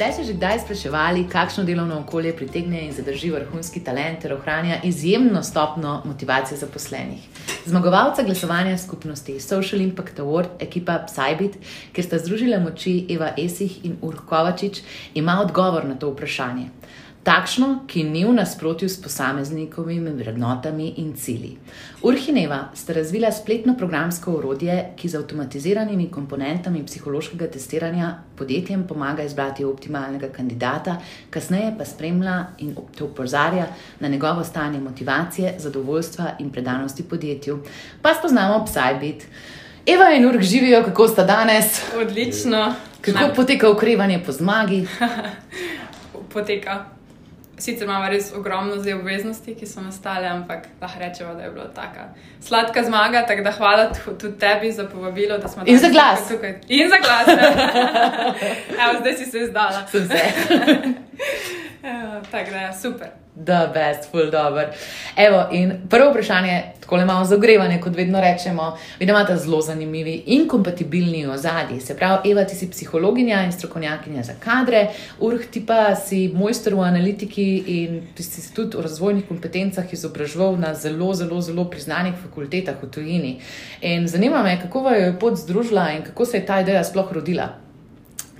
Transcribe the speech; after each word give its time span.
Ste 0.00 0.12
se 0.12 0.24
že 0.24 0.32
kdaj 0.32 0.64
spraševali, 0.64 1.26
kakšno 1.28 1.64
delovno 1.64 1.98
okolje 2.00 2.30
pritegne 2.36 2.86
in 2.86 2.92
zadrži 2.96 3.28
vrhunski 3.30 3.82
talent 3.84 4.22
ter 4.24 4.32
ohranja 4.32 4.78
izjemno 4.84 5.42
stopno 5.42 6.02
motivacije 6.04 6.56
zaposlenih? 6.58 7.20
Zmagovalca 7.66 8.22
glasovanja 8.22 8.78
skupnosti 8.78 9.40
Social 9.40 9.80
Impact 9.80 10.18
Award, 10.18 10.56
ekipa 10.58 11.04
Psybit, 11.04 11.58
kjer 11.92 12.06
sta 12.06 12.18
združila 12.18 12.62
moči 12.64 13.06
Eva 13.10 13.34
Esih 13.36 13.84
in 13.84 13.98
Urh 14.00 14.24
Kovačič, 14.28 14.80
ima 15.14 15.36
odgovor 15.44 15.84
na 15.84 15.94
to 15.94 16.08
vprašanje 16.10 16.70
takšno, 17.22 17.84
ki 17.86 18.04
ni 18.04 18.24
v 18.24 18.32
nasprotju 18.32 18.88
s 18.88 18.96
posameznikovimi 19.02 20.10
vrednotami 20.16 20.94
in 20.96 21.12
cilji. 21.16 21.58
Urhineva 22.02 22.70
sta 22.74 22.92
razvila 22.96 23.32
spletno 23.32 23.74
programsko 23.76 24.32
urodje, 24.38 24.94
ki 24.96 25.08
z 25.08 25.20
avtomatiziranimi 25.20 26.08
komponentami 26.10 26.84
psihološkega 26.86 27.50
testiranja 27.52 28.14
podjetjem 28.36 28.86
pomaga 28.88 29.22
izbrati 29.22 29.64
optimalnega 29.64 30.30
kandidata, 30.32 30.96
kasneje 31.30 31.74
pa 31.78 31.84
spremlja 31.84 32.36
in 32.58 32.76
te 32.96 33.04
opozarja 33.04 33.66
na 34.00 34.08
njegovo 34.08 34.44
stanje 34.44 34.80
motivacije, 34.80 35.54
zadovoljstva 35.58 36.36
in 36.38 36.50
predanosti 36.50 37.02
podjetju. 37.02 37.58
Pa 38.02 38.14
spoznamo 38.14 38.64
Psybit. 38.64 39.26
Eva 39.86 40.12
in 40.16 40.26
Urk 40.26 40.42
živijo, 40.42 40.82
kako 40.84 41.08
sta 41.08 41.24
danes? 41.24 41.82
Odlično. 42.00 42.74
Kako 43.00 43.34
poteka 43.36 43.70
ukrivanje 43.70 44.22
po 44.26 44.32
zmagi? 44.32 44.86
poteka 46.32 46.84
Sicer 47.60 47.84
imamo 47.84 48.08
res 48.08 48.32
ogromno 48.36 48.76
zdaj 48.80 48.94
obveznosti, 48.98 49.54
ki 49.54 49.66
so 49.66 49.80
nastale, 49.84 50.28
ampak 50.28 50.66
lahko 50.80 51.00
rečemo, 51.00 51.34
da 51.34 51.42
je 51.42 51.50
bila 51.50 51.68
taka 51.74 52.08
sladka 52.40 52.84
zmaga. 52.84 53.26
Tako 53.26 53.42
da 53.42 53.52
hvala 53.52 53.90
tudi 54.18 54.38
tebi 54.38 54.72
za 54.72 54.88
povabilo, 54.88 55.38
da 55.38 55.48
smo 55.48 55.62
tukaj. 55.62 55.74
In 55.74 55.78
za 55.78 55.88
glas. 55.88 56.28
Tukaj. 56.28 56.60
In 56.68 56.88
za 56.88 56.96
glas. 57.04 57.28
Evo, 58.82 59.00
zdaj 59.00 59.14
si 59.14 59.24
se 59.24 59.38
izdala. 59.38 59.86
Sem 59.86 60.08
se. 60.08 60.20
Tako 62.32 62.50
da 62.50 62.56
je 62.56 62.72
super 62.82 63.19
the 63.36 63.70
best, 63.74 64.10
full 64.10 64.30
dobro. 64.30 64.68
Evo, 65.16 65.48
in 65.52 65.72
prvo 65.88 66.10
vprašanje, 66.10 66.62
tako 66.80 66.96
le 66.96 67.04
malo 67.04 67.24
zagrevanje, 67.24 67.80
kot 67.80 67.96
vedno 67.96 68.20
rečemo, 68.20 68.76
vi 68.98 69.06
imate 69.06 69.36
zelo 69.36 69.60
zanimivi 69.60 70.22
in 70.26 70.48
kompatibilni 70.48 71.26
ozadji. 71.26 71.80
Se 71.80 71.96
pravi, 71.96 72.30
Eva, 72.30 72.44
ti 72.44 72.56
si 72.56 72.70
psihologinja 72.70 73.42
in 73.42 73.52
strokovnjakinja 73.52 74.22
za 74.22 74.32
kadre, 74.44 74.88
Urh, 75.18 75.46
ti 75.50 75.66
pa 75.66 75.96
si 75.96 76.30
mojster 76.34 76.74
v 76.74 76.80
analitiki 76.80 77.64
in 77.66 78.02
ti 78.14 78.22
si 78.22 78.54
tudi 78.54 78.76
v 78.76 78.82
razvojnih 78.82 79.28
kompetencah 79.28 79.92
izobraževal 79.92 80.58
na 80.58 80.74
zelo, 80.74 81.14
zelo, 81.14 81.40
zelo 81.40 81.64
priznanih 81.70 82.14
fakultetah 82.22 82.82
v 82.82 82.90
tujini. 82.90 83.40
In 83.80 84.08
zanima 84.08 84.42
me, 84.42 84.58
kako 84.62 84.82
vam 84.82 84.94
je 84.94 85.18
pot 85.20 85.36
združila 85.36 85.90
in 85.90 86.02
kako 86.02 86.24
se 86.26 86.36
je 86.36 86.46
ta 86.46 86.60
ideja 86.60 86.84
sploh 86.84 87.12
rodila. 87.12 87.69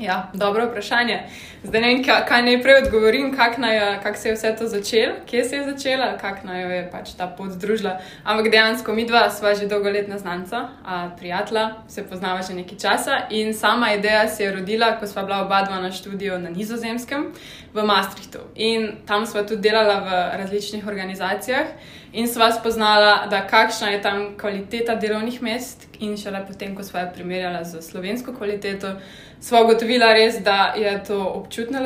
Ja, 0.01 0.31
dobro 0.34 0.67
vprašanje. 0.67 1.19
Zdaj 1.62 1.81
ne 1.81 1.89
vem, 1.89 2.05
kaj 2.29 2.43
najprej 2.43 2.75
odgovorim, 2.83 3.37
kako 3.37 3.56
kak 4.03 4.17
se 4.17 4.29
je 4.29 4.34
vse 4.34 4.55
to 4.59 4.67
začelo, 4.67 5.15
kje 5.27 5.45
se 5.45 5.56
je 5.56 5.65
začela, 5.65 6.19
kako 6.19 6.47
naj 6.47 6.62
jo 6.62 6.69
je 6.69 6.91
pač 6.91 7.11
ta 7.19 7.27
pot 7.27 7.51
združila. 7.51 7.98
Ampak 8.25 8.48
dejansko 8.51 8.93
mi 8.93 9.05
dva 9.05 9.31
sva 9.31 9.55
že 9.55 9.67
dolgoletna 9.67 10.19
znanca, 10.19 10.69
prijatelja, 11.19 11.71
se 11.89 12.06
poznava 12.09 12.43
že 12.43 12.55
nekaj 12.55 12.78
časa 12.78 13.19
in 13.31 13.55
sama 13.55 13.93
ideja 13.93 14.28
se 14.28 14.45
je 14.45 14.53
rodila, 14.53 14.97
ko 14.97 15.06
sva 15.06 15.23
bila 15.23 15.45
oba 15.45 15.62
dva 15.62 15.81
na 15.81 15.93
študiju 15.93 16.39
na 16.39 16.51
Nizozemskem 16.51 17.33
v 17.75 17.84
Maastrichtu. 17.84 18.39
In 18.55 19.05
tam 19.06 19.27
sva 19.27 19.43
tudi 19.43 19.69
delala 19.69 20.01
v 20.01 20.39
različnih 20.39 20.87
organizacijah 20.87 21.67
in 22.12 22.28
sva 22.28 22.53
spoznala, 22.53 23.27
da 23.30 23.47
kakšna 23.47 23.91
je 23.91 24.03
tam 24.03 24.25
kvaliteta 24.39 24.94
delovnih 24.94 25.42
mest, 25.42 25.91
in 26.00 26.16
šele 26.16 26.41
potem, 26.48 26.75
ko 26.77 26.83
sva 26.83 27.05
jo 27.05 27.10
primerjala 27.15 27.65
z 27.65 27.82
slovensko 27.82 28.32
kvaliteto, 28.32 28.94
sva 29.41 29.62
ugotovila 29.65 30.12
res, 30.16 30.38
da 30.44 30.72
je 30.76 30.93
to 31.04 31.19
občutna 31.28 31.81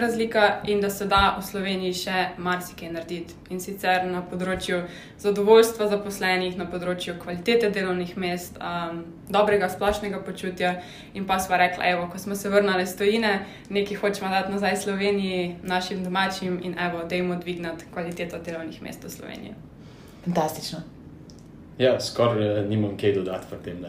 razlika 0.00 0.60
in 0.66 0.80
da 0.80 0.90
se 0.90 1.06
da 1.06 1.36
v 1.38 1.44
Sloveniji 1.46 1.94
še 1.94 2.24
marsikaj 2.38 2.92
narediti. 2.94 3.34
In 3.50 3.60
sicer 3.60 4.06
na 4.06 4.22
področju 4.22 4.82
zadovoljstva 5.22 5.90
zaposlenih, 5.90 6.56
na 6.58 6.66
področju 6.70 7.18
kvalitete 7.22 7.70
delovnih 7.74 8.16
mest, 8.16 8.58
um, 8.58 9.04
dobrega 9.30 9.68
splošnega 9.70 10.22
počutja. 10.26 10.76
In 11.14 11.26
pa 11.26 11.38
sva 11.42 11.58
rekla, 11.62 11.90
evo, 11.90 12.08
ko 12.12 12.22
smo 12.22 12.38
se 12.38 12.50
vrnili 12.50 12.86
iz 12.86 12.96
Tojine, 12.98 13.38
nekaj 13.70 14.02
hočemo 14.02 14.30
dati 14.30 14.54
nazaj 14.54 14.76
Sloveniji, 14.82 15.56
našim 15.62 16.04
domačim 16.06 16.60
in 16.62 16.78
evo, 16.78 17.06
dajmo 17.08 17.40
dvignati 17.42 17.90
kvaliteto 17.94 18.42
delovnih 18.42 18.82
mest 18.82 19.06
v 19.06 19.14
Sloveniji. 19.14 19.65
Fantastično. 20.26 20.78
Ja, 21.78 22.00
skoraj 22.00 22.60
uh, 22.60 22.68
nimam 22.68 22.96
kaj 22.96 23.12
dodati 23.12 23.46
v 23.50 23.58
tem, 23.64 23.82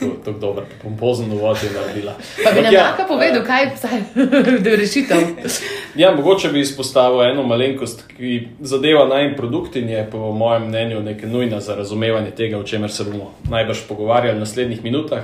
to 0.00 0.06
tako 0.24 0.38
dobro, 0.38 0.64
pompozno 0.82 1.34
uvod 1.34 1.56
je 1.62 1.70
naredila. 1.70 2.14
Pa 2.44 2.50
bi 2.50 2.62
nam 2.62 2.74
ja, 2.74 2.82
lahko 2.82 3.04
povedal, 3.08 3.42
uh, 3.42 3.46
kaj 3.46 3.64
je 3.64 4.70
je 4.70 4.76
rešitev. 4.82 5.18
ja, 5.94 6.14
mogoče 6.14 6.48
bi 6.48 6.60
izpostavil 6.60 7.22
eno 7.22 7.42
malenkost, 7.42 8.06
ki 8.16 8.48
zadeva 8.60 9.06
naj 9.06 9.36
produkt 9.36 9.76
in 9.76 9.88
je 9.88 10.08
po 10.10 10.32
mojem 10.32 10.68
mnenju 10.68 11.02
nekaj 11.02 11.28
nujna 11.28 11.60
za 11.60 11.74
razumevanje 11.74 12.30
tega, 12.30 12.58
o 12.58 12.62
čemer 12.62 12.90
se 12.90 13.04
bomo 13.04 13.34
najbrž 13.50 13.84
pogovarjali 13.88 14.36
v 14.36 14.40
naslednjih 14.40 14.84
minutah. 14.84 15.22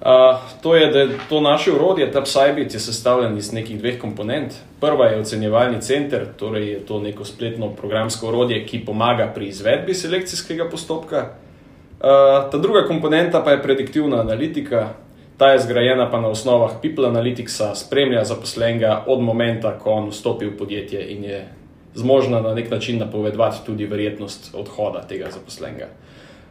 Uh, 0.00 0.36
to 0.62 0.74
je, 0.74 0.86
da 0.92 0.98
je 0.98 1.08
to 1.28 1.40
naše 1.40 1.72
urodje, 1.72 2.12
ta 2.12 2.20
Psybit, 2.20 2.74
je 2.74 2.80
sestavljen 2.80 3.36
iz 3.36 3.52
nekih 3.52 3.78
dveh 3.78 4.00
komponent. 4.00 4.52
Prva 4.80 5.06
je 5.06 5.20
ocenjevalni 5.20 5.80
center, 5.80 6.26
torej 6.36 6.68
je 6.68 6.80
to 6.86 7.00
neko 7.00 7.24
spletno 7.24 7.70
programsko 7.70 8.28
urodje, 8.28 8.66
ki 8.66 8.84
pomaga 8.84 9.30
pri 9.34 9.48
izvedbi 9.48 9.94
selekcijskega 9.94 10.68
postopka. 10.70 11.18
Uh, 11.18 12.50
ta 12.50 12.58
druga 12.58 12.84
komponenta 12.86 13.40
pa 13.40 13.50
je 13.50 13.62
prediktivna 13.62 14.20
analitika. 14.20 14.88
Ta 15.36 15.52
je 15.52 15.58
zgrajena 15.58 16.10
pa 16.10 16.20
na 16.20 16.28
osnovah 16.28 16.70
People 16.82 17.08
Analyticsa, 17.08 17.74
spremlja 17.74 18.24
zaposlenega 18.24 19.04
od 19.06 19.20
momenta, 19.20 19.78
ko 19.78 19.90
on 19.90 20.08
vstopi 20.08 20.46
v 20.46 20.56
podjetje 20.56 21.08
in 21.12 21.24
je 21.24 21.48
zmožna 21.94 22.40
na 22.40 22.54
nek 22.54 22.70
način 22.70 22.98
napovedovati 22.98 23.66
tudi 23.66 23.86
verjetnost 23.86 24.54
odhoda 24.54 25.02
tega 25.08 25.30
zaposlenega. 25.30 25.88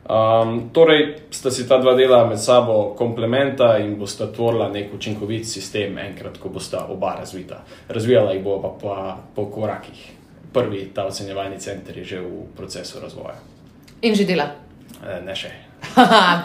Um, 0.06 0.70
torej, 0.70 1.16
sta 1.34 1.50
si 1.50 1.66
ta 1.68 1.80
dva 1.82 1.96
dela 1.98 2.26
med 2.30 2.38
sabo 2.38 2.94
komplementa 2.98 3.78
in 3.82 3.96
bosta 3.98 4.28
tvorila 4.30 4.70
nek 4.70 4.94
učinkovit 4.94 5.48
sistem, 5.50 5.98
enkrat, 5.98 6.38
ko 6.38 6.50
bosta 6.54 6.86
oba 6.94 7.16
razvita. 7.18 7.64
Razvijala 7.90 8.36
jih 8.38 8.44
bo 8.44 8.60
pa, 8.62 8.70
pa 8.82 9.18
po 9.36 9.50
korakih. 9.50 10.12
Prvi 10.54 10.92
ta 10.94 11.08
ocenjevalni 11.10 11.60
center 11.60 11.98
je 11.98 12.04
že 12.04 12.22
v 12.22 12.46
procesu 12.56 13.02
razvoja. 13.02 13.40
In 14.02 14.16
že 14.16 14.30
dela. 14.30 14.52
Eh, 15.02 15.22
ne 15.26 15.36
še. 15.36 15.65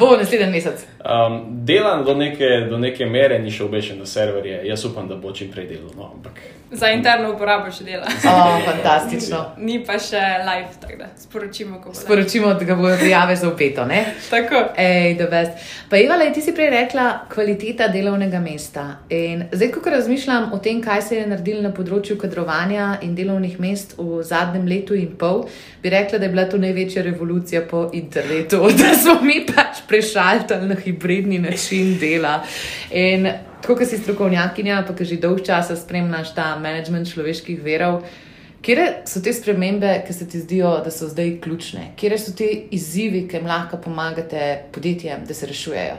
Bo 0.00 0.16
naslednji 0.16 0.50
mesec. 0.52 0.86
Um, 1.04 1.64
delam 1.64 2.04
do 2.04 2.14
neke, 2.14 2.66
do 2.70 2.78
neke 2.78 3.06
mere, 3.06 3.38
ni 3.38 3.50
še 3.50 3.64
obešen 3.64 3.98
na 3.98 4.06
serverje. 4.06 4.60
Jaz 4.68 4.84
upam, 4.84 5.08
da 5.08 5.16
bo 5.16 5.32
čim 5.32 5.48
prej 5.52 5.66
delal. 5.70 5.94
No, 5.96 6.10
ampak... 6.14 6.42
Za 6.70 6.90
interno 6.94 7.32
uporabo 7.32 7.70
še 7.72 7.84
dela. 7.86 8.06
Oh, 8.30 8.60
fantastično. 8.62 9.38
Ni 9.58 9.80
pa 9.86 9.96
še 9.98 10.20
live, 10.44 10.68
tako 10.82 10.98
da 11.00 11.08
sporočimo, 11.18 11.80
kako 11.80 11.94
bo. 11.94 11.98
Sporočimo, 11.98 12.52
da 12.54 12.76
bojo 12.76 12.98
prijave 13.00 13.36
za 13.36 13.48
upeto. 13.48 13.86
tako. 14.30 14.60
Ej, 14.76 15.16
pa 15.90 15.98
Ivala, 15.98 16.28
ti 16.34 16.44
si 16.44 16.54
prej 16.54 16.70
rekla, 16.70 17.06
kvaliteta 17.32 17.88
delovnega 17.88 18.38
mesta. 18.44 19.00
In 19.08 19.48
zdaj, 19.52 19.72
ko 19.72 19.90
razmišljam 19.90 20.52
o 20.52 20.60
tem, 20.62 20.82
kaj 20.84 21.02
se 21.02 21.16
je 21.16 21.26
naredilo 21.26 21.64
na 21.64 21.72
področju 21.74 22.18
kadrovanja 22.20 23.00
in 23.02 23.16
delovnih 23.18 23.58
mest 23.58 23.96
v 23.98 24.20
zadnjem 24.22 24.68
letu 24.68 24.94
in 24.94 25.16
pol, 25.18 25.46
bi 25.82 25.90
rekla, 25.90 26.20
da 26.20 26.28
je 26.28 26.34
bila 26.36 26.44
to 26.44 26.60
največja 26.60 27.02
revolucija 27.08 27.64
po 27.66 27.88
internetu, 27.92 28.62
da 28.78 28.94
smo 28.94 29.16
mi 29.28 29.44
pač 29.46 29.84
prešaltali 29.88 30.68
na 30.68 30.74
hibridni 30.74 31.38
način 31.38 31.98
dela. 31.98 32.40
In 32.90 33.28
tako, 33.60 33.76
kot 33.76 33.88
si 33.88 33.98
strokovnjakinja, 33.98 34.82
pa 34.88 34.96
ki 34.96 35.04
že 35.04 35.20
dolg 35.20 35.44
časa 35.46 35.76
spremljaš 35.76 36.34
ta 36.34 36.56
management 36.58 37.12
človeških 37.12 37.62
verov. 37.62 38.02
Kje 38.60 38.86
so 39.08 39.22
te 39.24 39.32
spremembe, 39.32 40.02
ki 40.06 40.12
se 40.12 40.28
ti 40.28 40.40
zdijo, 40.40 40.74
da 40.84 40.90
so 40.92 41.08
zdaj 41.08 41.38
ključne? 41.40 41.92
Kje 41.96 42.18
so 42.18 42.32
ti 42.36 42.48
izzivi, 42.70 43.24
ki 43.28 43.36
jim 43.36 43.46
lahko 43.48 43.80
pomagate 43.80 44.64
podjetjem, 44.72 45.24
da 45.24 45.34
se 45.34 45.46
rešujejo? 45.46 45.96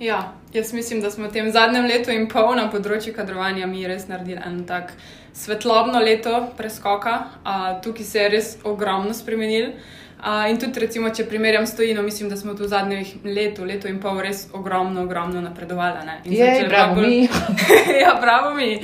Ja, 0.00 0.32
jaz 0.52 0.72
mislim, 0.72 1.00
da 1.00 1.10
smo 1.10 1.26
v 1.26 1.32
tem 1.32 1.50
zadnjem 1.52 1.84
letu 1.84 2.14
in 2.14 2.28
pol 2.30 2.54
na 2.56 2.70
področju 2.72 3.12
kadrovanja 3.12 3.66
mi 3.66 3.82
res 3.84 4.06
naredili 4.08 4.38
en 4.46 4.62
tak 4.64 4.94
svetlobno 5.36 6.00
leto 6.00 6.46
preskoka. 6.56 7.16
Uh, 7.44 7.66
tukaj 7.84 8.06
se 8.06 8.22
je 8.22 8.30
res 8.32 8.54
ogromno 8.64 9.12
spremenil. 9.14 9.74
Uh, 10.20 10.50
in 10.50 10.58
tudi, 10.60 10.80
recimo, 10.80 11.08
če 11.08 11.24
primerjam 11.24 11.66
s 11.66 11.76
tojino, 11.76 12.02
mislim, 12.02 12.28
da 12.28 12.36
smo 12.36 12.54
tu 12.54 12.66
v 12.66 12.68
zadnjih 12.68 13.14
letu, 13.24 13.64
letu 13.64 13.88
in 13.88 14.00
pol 14.00 14.20
res 14.20 14.46
ogromno, 14.52 15.02
ogromno 15.02 15.40
napredovali. 15.40 16.18
Je, 16.24 16.66
bravo 16.68 16.94
bolj... 16.94 17.06
mi. 17.06 17.28
ja, 18.02 18.18
bravo 18.20 18.54
mi. 18.54 18.74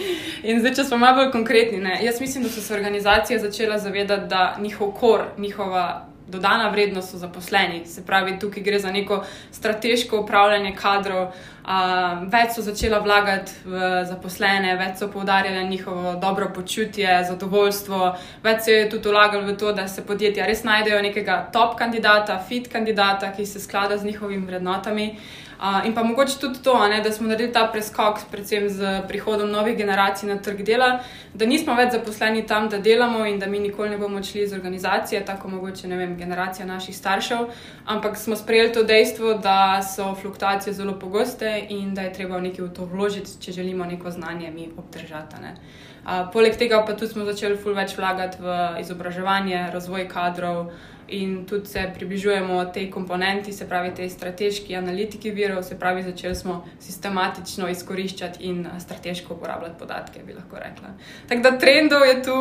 In 0.43 0.61
zdaj, 0.61 0.75
če 0.75 0.85
smo 0.85 0.99
malo 0.99 1.21
bolj 1.21 1.31
konkretni, 1.35 1.81
ne? 1.85 1.99
jaz 2.03 2.21
mislim, 2.21 2.45
da 2.45 2.51
so 2.51 2.61
se 2.61 2.75
organizacije 2.75 3.39
začele 3.39 3.79
zavedati, 3.79 4.29
da 4.29 4.57
njihov 4.61 4.95
kor, 4.97 5.27
njihova 5.39 6.07
dodana 6.27 6.69
vrednost 6.69 7.11
so 7.11 7.19
zaposleni. 7.19 7.87
Se 7.87 8.05
pravi, 8.07 8.39
tukaj 8.39 8.63
gre 8.63 8.79
za 8.79 8.91
neko 8.93 9.25
strateško 9.53 10.21
upravljanje 10.21 10.75
kadrov. 10.77 11.31
Uh, 11.67 12.23
več 12.31 12.53
so 12.55 12.63
začela 12.63 13.01
vlagati 13.03 13.53
v 13.65 13.79
zaposlene, 14.07 14.77
več 14.79 15.01
so 15.03 15.09
poudarjali 15.11 15.65
njihovo 15.69 16.13
dobro 16.23 16.47
počutje, 16.55 17.09
zadovoljstvo, 17.27 18.13
več 18.45 18.61
se 18.63 18.73
je 18.73 18.85
tudi 18.91 19.11
vlagali 19.11 19.51
v 19.53 19.57
to, 19.59 19.73
da 19.73 19.89
se 19.89 20.05
podjetja 20.07 20.47
res 20.47 20.63
najdejo 20.65 21.01
nekega 21.03 21.41
top 21.53 21.75
kandidata, 21.79 22.39
fit 22.39 22.71
kandidata, 22.71 23.33
ki 23.35 23.47
se 23.47 23.61
sklada 23.61 23.99
z 23.99 24.07
njihovimi 24.07 24.47
vrednotami. 24.47 25.09
Uh, 25.11 25.46
in 25.85 25.95
pa 25.95 26.03
mogoče 26.03 26.39
tudi 26.41 26.63
to, 26.63 26.89
ne, 26.89 27.01
da 27.01 27.13
smo 27.13 27.29
naredili 27.29 27.53
ta 27.53 27.69
preskok, 27.73 28.19
predvsem 28.31 28.69
z 28.69 29.01
prihodom 29.09 29.51
novih 29.51 29.77
generacij 29.77 30.29
na 30.29 30.37
trg 30.39 30.63
dela, 30.63 30.99
da 31.35 31.47
nismo 31.47 31.75
več 31.75 31.93
zaposleni 31.93 32.47
tam, 32.47 32.69
da 32.69 32.79
delamo 32.79 33.25
in 33.27 33.39
da 33.39 33.47
mi 33.47 33.59
nikoli 33.59 33.91
ne 33.91 33.99
bomo 33.99 34.19
odšli 34.19 34.43
iz 34.43 34.53
organizacije, 34.53 35.25
tako 35.25 35.49
mogoče 35.49 35.89
ne 35.89 35.97
vem, 35.97 36.17
generacija 36.17 36.67
naših 36.67 36.97
staršev, 36.97 37.47
ampak 37.87 38.17
smo 38.17 38.37
sprejeli 38.37 38.73
to 38.73 38.83
dejstvo, 38.83 39.35
da 39.35 39.83
so 39.83 40.15
fluktuacije 40.15 40.73
zelo 40.75 40.99
pogoste 40.99 41.67
in 41.69 41.95
da 41.95 42.03
je 42.03 42.13
treba 42.13 42.37
v 42.37 42.49
nekaj 42.51 42.65
v 42.65 42.73
to 42.73 42.85
vložiti, 42.85 43.39
če 43.41 43.53
želimo 43.53 43.85
neko 43.85 44.11
znanje 44.11 44.51
mi 44.51 44.69
obdržati. 44.77 45.37
Uh, 45.37 46.29
poleg 46.33 46.55
tega 46.57 46.85
pa 46.87 46.95
tudi 46.95 47.13
smo 47.13 47.25
začeli 47.25 47.57
ful 47.59 47.75
več 47.75 47.97
vlagati 47.97 48.39
v 48.39 48.59
izobraževanje, 48.81 49.71
razvoj 49.73 50.07
kadrov 50.09 50.71
in 51.09 51.47
tudi 51.47 51.67
se 51.67 51.91
približujemo 51.95 52.65
tej 52.65 52.91
komponenti, 52.91 53.53
se 53.53 53.69
pravi, 53.69 53.95
tej 53.95 54.11
strateški 54.11 54.77
analitiki 54.77 55.31
virov, 55.31 55.63
se 55.63 55.79
pravi, 55.79 56.03
začeli 56.03 56.35
smo 56.35 56.65
sistematično 56.81 57.69
izkoriščati 57.69 58.45
in 58.45 58.67
strateško 58.81 59.35
uporabljati 59.35 59.79
podatke, 59.79 60.21
bi 60.27 60.35
lahko 60.35 60.57
rekla. 60.57 60.89
Tako 61.29 61.43
da 61.43 61.59
trendov 61.59 62.07
je 62.07 62.23
tu 62.23 62.39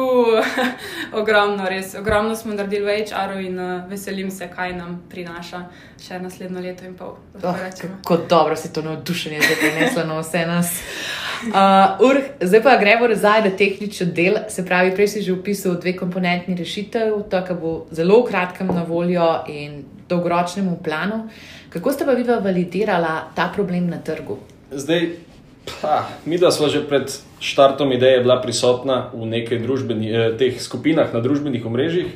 ogromno, 1.21 1.69
res 1.69 1.95
ogromno 1.95 2.35
smo 2.35 2.53
naredili 2.53 2.85
v 2.85 3.06
HR-u 3.06 3.39
in 3.39 3.59
veselim 3.89 4.31
se, 4.31 4.47
kaj 4.56 4.73
nam 4.73 5.03
prinaša 5.09 5.65
še 6.01 6.19
naslednjo 6.19 6.62
leto 6.62 6.85
in 6.85 6.95
pol. 6.95 7.17
Oh, 7.44 7.56
kako 7.81 8.17
dobro 8.29 8.56
si 8.56 8.73
to 8.73 8.81
navdušenje 8.81 9.41
zdaj 9.41 9.56
prenesla 9.62 10.03
na 10.03 10.19
vse 10.19 10.45
nas. 10.45 10.73
Uh, 11.45 12.07
Ur, 12.07 12.21
zdaj 12.41 12.62
pa 12.63 12.77
gremo 12.79 13.07
nazaj 13.07 13.41
na 13.41 13.50
tehnični 13.57 14.07
del. 14.15 14.38
Se 14.50 14.65
pravi, 14.65 14.94
prej 14.95 15.07
si 15.07 15.21
že 15.21 15.33
opisal 15.33 15.75
dve 15.81 15.95
komponentni 15.97 16.56
rešitev, 16.56 17.17
to, 17.29 17.41
kar 17.47 17.57
bo 17.59 17.73
zelo 17.91 18.21
kratkem 18.55 18.75
na 18.75 18.83
voljo 18.83 19.43
in 19.47 19.83
dolgoročnemu 20.09 20.77
planu. 20.83 21.27
Kako 21.69 21.91
ste 21.91 22.05
pa 22.05 22.11
vi 22.11 22.23
validirala 22.23 23.31
ta 23.35 23.51
problem 23.55 23.87
na 23.89 23.97
trgu? 23.97 24.37
Zdaj, 24.71 25.09
pa, 25.81 26.07
mi, 26.25 26.37
da 26.37 26.51
smo 26.51 26.67
že 26.67 26.87
pred 26.87 27.11
štartom 27.39 27.91
ideje 27.91 28.21
bila 28.21 28.41
prisotna 28.41 29.09
v 29.13 29.25
nekaj 29.25 29.57
eh, 29.57 30.37
teh 30.37 30.61
skupinah 30.61 31.13
na 31.13 31.19
družbenih 31.19 31.65
omrežjih, 31.65 32.07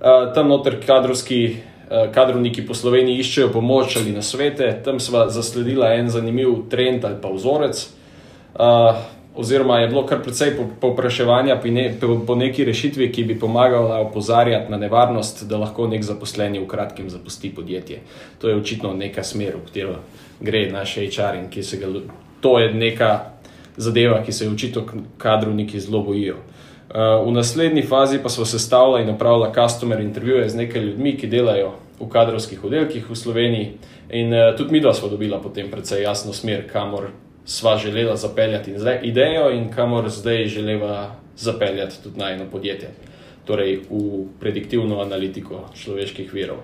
uh, 0.00 0.32
tam 0.34 0.48
noter 0.48 0.80
kadrovski. 0.86 1.56
Eh, 1.86 2.10
kadrovniki 2.10 2.66
po 2.66 2.74
Sloveniji 2.74 3.20
iščejo 3.22 3.52
pomoč 3.54 3.96
ali 3.96 4.10
na 4.10 4.22
svete, 4.22 4.82
tam 4.84 4.98
smo 4.98 5.28
zasledili 5.30 5.86
en 5.86 6.08
zanimiv 6.10 6.66
trend 6.70 7.04
ali 7.04 7.14
pa 7.22 7.30
vzorec, 7.30 7.78
uh, 8.58 8.98
oziroma 9.36 9.78
je 9.78 9.88
bilo 9.88 10.06
kar 10.06 10.22
precej 10.22 10.56
povpraševanja 10.80 11.56
po, 11.60 11.68
ne, 11.68 11.94
po, 12.26 12.34
neki 12.34 12.64
rešitvi, 12.64 13.12
ki 13.12 13.24
bi 13.24 13.38
pomagala 13.38 14.00
opozarjati 14.00 14.70
na 14.70 14.76
nevarnost, 14.76 15.44
da 15.48 15.58
lahko 15.58 15.86
nek 15.86 16.02
zaposleni 16.02 16.58
v 16.58 16.66
kratkem 16.66 17.10
zapusti 17.10 17.54
podjetje. 17.54 18.00
To 18.40 18.48
je 18.48 18.56
očitno 18.56 18.94
neka 18.94 19.22
smer, 19.22 19.56
v 19.56 19.66
katero 19.66 19.98
gre 20.40 20.66
naš 20.72 20.96
HR 20.96 21.36
in 21.36 21.50
ki 21.50 21.62
se 21.62 21.76
ga. 21.76 21.86
To 22.40 22.58
je 22.58 22.72
neka 22.74 23.36
zadeva, 23.76 24.22
ki 24.24 24.32
se 24.32 24.44
je 24.44 24.50
očitno 24.50 24.84
kadrovniki 25.18 25.80
zelo 25.80 26.02
bojijo. 26.02 26.36
Uh, 26.36 27.26
v 27.26 27.32
naslednji 27.32 27.82
fazi 27.82 28.18
pa 28.22 28.28
smo 28.28 28.44
sestavljali 28.44 29.02
in 29.02 29.08
napravili 29.08 29.48
customer 29.54 30.00
intervjuje 30.00 30.48
z 30.48 30.56
nekaj 30.56 30.82
ljudmi, 30.82 31.16
ki 31.16 31.26
delajo 31.26 31.72
v 32.00 32.08
kadrovskih 32.08 32.64
oddelkih 32.64 33.10
v 33.10 33.16
Sloveniji, 33.16 33.72
in 34.10 34.32
uh, 34.32 34.56
tudi 34.56 34.72
mi 34.72 34.80
dva 34.80 34.94
smo 34.94 35.08
dobila 35.08 35.40
potem 35.42 35.70
precej 35.70 36.02
jasno 36.02 36.32
smer, 36.32 36.68
kamor 36.72 37.10
sva 37.46 37.76
želela 37.78 38.16
zapeljati 38.16 38.74
idejo 39.02 39.50
in 39.50 39.70
kamor 39.72 40.08
zdaj 40.08 40.46
želeva 40.46 41.14
zapeljati 41.36 42.02
tudi 42.02 42.18
najno 42.18 42.44
podjetje, 42.52 42.88
torej 43.44 43.80
v 43.90 44.24
prediktivno 44.40 45.00
analitiko 45.00 45.68
človeških 45.74 46.34
virov. 46.34 46.58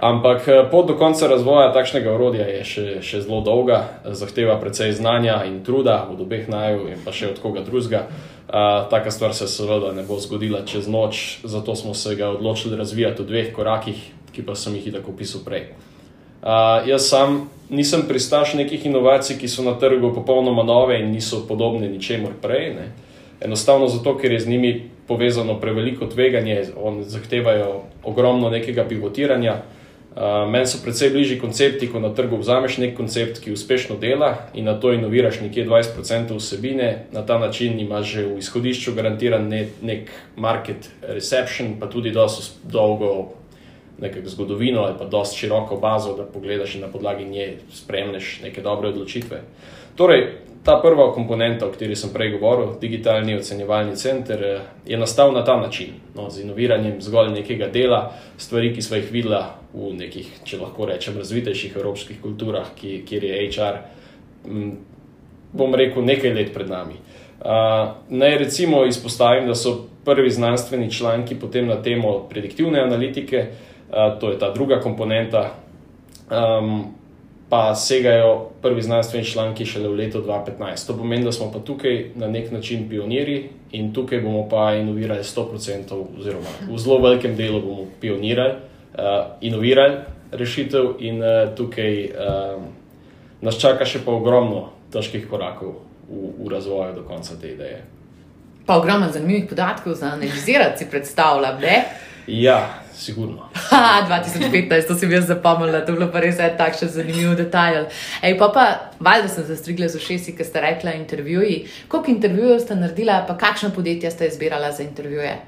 Ampak 0.00 0.48
eh, 0.48 0.64
pot 0.70 0.88
do 0.88 0.96
konca 0.96 1.28
razvoja 1.28 1.72
takšnega 1.76 2.12
orodja 2.12 2.46
je 2.48 2.64
še, 2.64 2.84
še 3.04 3.20
zelo 3.20 3.42
dolga, 3.44 4.00
zahteva 4.16 4.56
precej 4.56 4.94
znanja 4.96 5.42
in 5.44 5.60
truda 5.64 6.06
od 6.08 6.22
obeh 6.24 6.48
naju 6.48 6.88
in 6.88 7.02
pa 7.04 7.12
še 7.12 7.34
od 7.34 7.42
koga 7.42 7.60
drugega. 7.66 8.06
Uh, 8.50 8.88
taka 8.90 9.12
stvar 9.14 9.34
se 9.34 9.46
seveda 9.46 9.92
ne 9.94 10.02
bo 10.02 10.16
zgodila 10.18 10.64
čez 10.66 10.88
noč, 10.90 11.38
zato 11.44 11.76
smo 11.76 11.94
se 11.94 12.16
ga 12.18 12.32
odločili 12.34 12.74
razvijati 12.76 13.22
v 13.22 13.26
dveh 13.28 13.52
korakih, 13.54 14.00
ki 14.34 14.42
pa 14.42 14.56
sem 14.58 14.74
jih 14.74 14.88
tako 14.90 15.12
opisal 15.14 15.44
prej. 15.46 15.68
Uh, 16.42 16.88
jaz 16.88 17.08
sam 17.08 17.50
nisem 17.68 18.02
pristaš 18.08 18.54
nekih 18.54 18.86
inovacij, 18.86 19.36
ki 19.38 19.48
so 19.48 19.62
na 19.62 19.74
trgu 19.78 20.14
popolnoma 20.14 20.62
nove 20.62 21.00
in 21.00 21.10
niso 21.12 21.44
podobne 21.48 21.88
ničemur 21.88 22.32
prej. 22.42 22.74
Ne. 22.74 22.92
Enostavno 23.40 23.88
zato, 23.88 24.16
ker 24.18 24.32
je 24.32 24.40
z 24.40 24.48
njimi 24.48 24.90
povezano 25.08 25.60
preveliko 25.60 26.06
tveganje, 26.06 26.64
oni 26.76 27.04
zahtevajo 27.04 27.82
ogromno 28.04 28.50
nekega 28.50 28.84
pivotiranja. 28.84 29.52
Uh, 29.52 30.50
Meni 30.50 30.66
so 30.66 30.80
precej 30.82 31.10
bližji 31.10 31.38
koncepti, 31.38 31.86
ko 31.86 32.00
na 32.00 32.08
trgu 32.14 32.36
vzameš 32.36 32.78
nek 32.78 32.96
koncept, 32.96 33.38
ki 33.44 33.52
uspešno 33.52 33.96
dela 33.96 34.48
in 34.54 34.64
na 34.64 34.74
to 34.80 34.92
inoviraš 34.92 35.40
nekje 35.40 35.66
20% 35.66 36.34
vsebine, 36.36 37.04
na 37.12 37.22
ta 37.26 37.38
način 37.38 37.80
imaš 37.80 38.06
že 38.06 38.24
v 38.26 38.38
izhodišču 38.38 38.94
garantiran 38.94 39.48
ne, 39.48 39.68
nek 39.82 40.10
market 40.36 40.90
reception, 41.02 41.76
pa 41.80 41.86
tudi 41.86 42.10
dosto 42.10 42.42
dolgo 42.64 43.39
nekako 44.00 44.28
zgodovino 44.28 44.80
ali 44.82 44.94
pa 44.98 45.04
dosti 45.04 45.38
široko 45.38 45.76
bazo, 45.76 46.16
da 46.16 46.24
pogledaš 46.24 46.74
in 46.74 46.80
na 46.80 46.88
podlagi 46.88 47.24
nje 47.24 47.56
spremljaš 47.72 48.40
neke 48.42 48.62
dobre 48.62 48.88
odločitve. 48.88 49.40
Torej, 49.96 50.26
ta 50.64 50.80
prva 50.82 51.12
komponenta, 51.12 51.66
o 51.66 51.72
kateri 51.72 51.96
sem 51.96 52.12
prej 52.12 52.34
govoril, 52.36 52.74
digitalni 52.80 53.36
ocenjevalni 53.36 53.96
center, 53.96 54.42
eh, 54.44 54.60
je 54.86 54.98
nastal 54.98 55.32
na 55.32 55.44
ta 55.44 55.56
način, 55.56 55.94
no, 56.14 56.30
z 56.30 56.42
inoviranjem 56.42 57.00
zgolj 57.00 57.32
nekega 57.32 57.68
dela, 57.68 58.12
stvari, 58.36 58.74
ki 58.74 58.82
smo 58.82 58.96
jih 58.96 59.12
videla 59.12 59.58
v 59.72 59.92
nekih, 59.96 60.28
če 60.44 60.58
lahko 60.60 60.86
rečem, 60.86 61.16
razvitejših 61.16 61.76
evropskih 61.76 62.20
kulturah, 62.20 62.74
ki, 62.76 63.02
kjer 63.08 63.24
je 63.24 63.48
HR, 63.48 63.80
m, 64.46 64.76
bom 65.52 65.74
rekel, 65.74 66.04
nekaj 66.04 66.34
let 66.34 66.52
pred 66.54 66.68
nami. 66.68 67.00
Uh, 67.40 67.96
naj 68.08 68.36
recimo 68.38 68.84
izpostavim, 68.84 69.46
da 69.48 69.54
so 69.54 69.86
prvi 70.04 70.30
znanstveni 70.30 70.90
članki 70.92 71.34
potem 71.40 71.66
na 71.66 71.78
temo 71.82 72.28
prediktivne 72.28 72.80
analitike 72.80 73.38
uh, 73.38 73.69
to 74.20 74.30
je 74.30 74.38
ta 74.38 74.52
druga 74.54 74.80
komponenta. 74.80 75.50
Um, 76.30 76.94
pa 77.50 77.74
segajo 77.74 78.50
prvi 78.62 78.82
znanstveni 78.82 79.26
članki 79.26 79.66
šele 79.66 79.88
v 79.88 79.94
letu 79.94 80.22
2015. 80.22 80.86
To 80.86 80.96
pomeni, 80.96 81.24
da 81.24 81.32
smo 81.32 81.52
pa 81.52 81.58
tukaj 81.58 82.10
na 82.14 82.28
nek 82.28 82.52
način 82.52 82.88
pionirji 82.88 83.48
in 83.72 83.94
tukaj 83.94 84.20
bomo 84.20 84.48
pa 84.48 84.74
inovirali 84.74 85.22
100%, 85.22 86.04
oziroma 86.18 86.46
v 86.70 86.78
zelo 86.78 86.98
velikem 86.98 87.36
delu 87.36 87.60
bomo 87.60 87.86
pionirali, 88.00 88.52
uh, 88.52 89.02
inovirali 89.40 89.96
rešitev, 90.32 90.94
in 90.98 91.22
uh, 91.22 91.54
tukaj 91.56 92.04
uh, 92.04 92.62
nas 93.40 93.58
čaka 93.58 93.84
še 93.84 94.04
pa 94.04 94.12
ogromno 94.12 94.68
težkih 94.92 95.26
korakov 95.30 95.74
v, 96.08 96.30
v 96.44 96.52
razvoju 96.52 96.94
do 96.94 97.02
konca 97.02 97.34
te 97.40 97.50
ideje. 97.50 97.82
Pa 98.66 98.78
ogromno 98.78 99.10
zanimivih 99.12 99.48
podatkov 99.48 99.94
za 99.94 100.06
analizirati, 100.06 100.78
si 100.78 100.90
predstavljam, 100.90 101.58
ne? 101.60 101.84
Ja, 102.26 102.79
sigurno. 102.94 103.48
Ha, 103.70 104.06
2015, 104.08 104.86
to 104.86 104.94
si 104.94 105.06
bi 105.06 105.14
jaz 105.14 105.26
zapomnila, 105.26 105.84
to 105.86 105.92
je 105.92 105.98
bilo 105.98 106.10
pa 106.12 106.20
res 106.20 106.36
takšen 106.36 106.88
zanimiv 106.88 107.36
detajl. 107.38 107.86
Ej, 108.22 108.34
pa 108.38 108.50
pa, 108.54 108.64
valjda 109.00 109.28
sem 109.28 109.46
zastrigla 109.46 109.88
z 109.88 109.96
ušesi, 109.96 110.34
ki 110.36 110.44
ste 110.44 110.60
rekla 110.60 110.92
intervjuji. 110.98 111.62
Koliko 111.88 112.10
intervjujev 112.10 112.58
ste 112.60 112.76
naredila, 112.76 113.22
pa 113.28 113.38
kakšno 113.38 113.70
podjetje 113.70 114.10
ste 114.10 114.26
izbirala 114.26 114.72
za 114.72 114.82
intervjuje? 114.82 115.38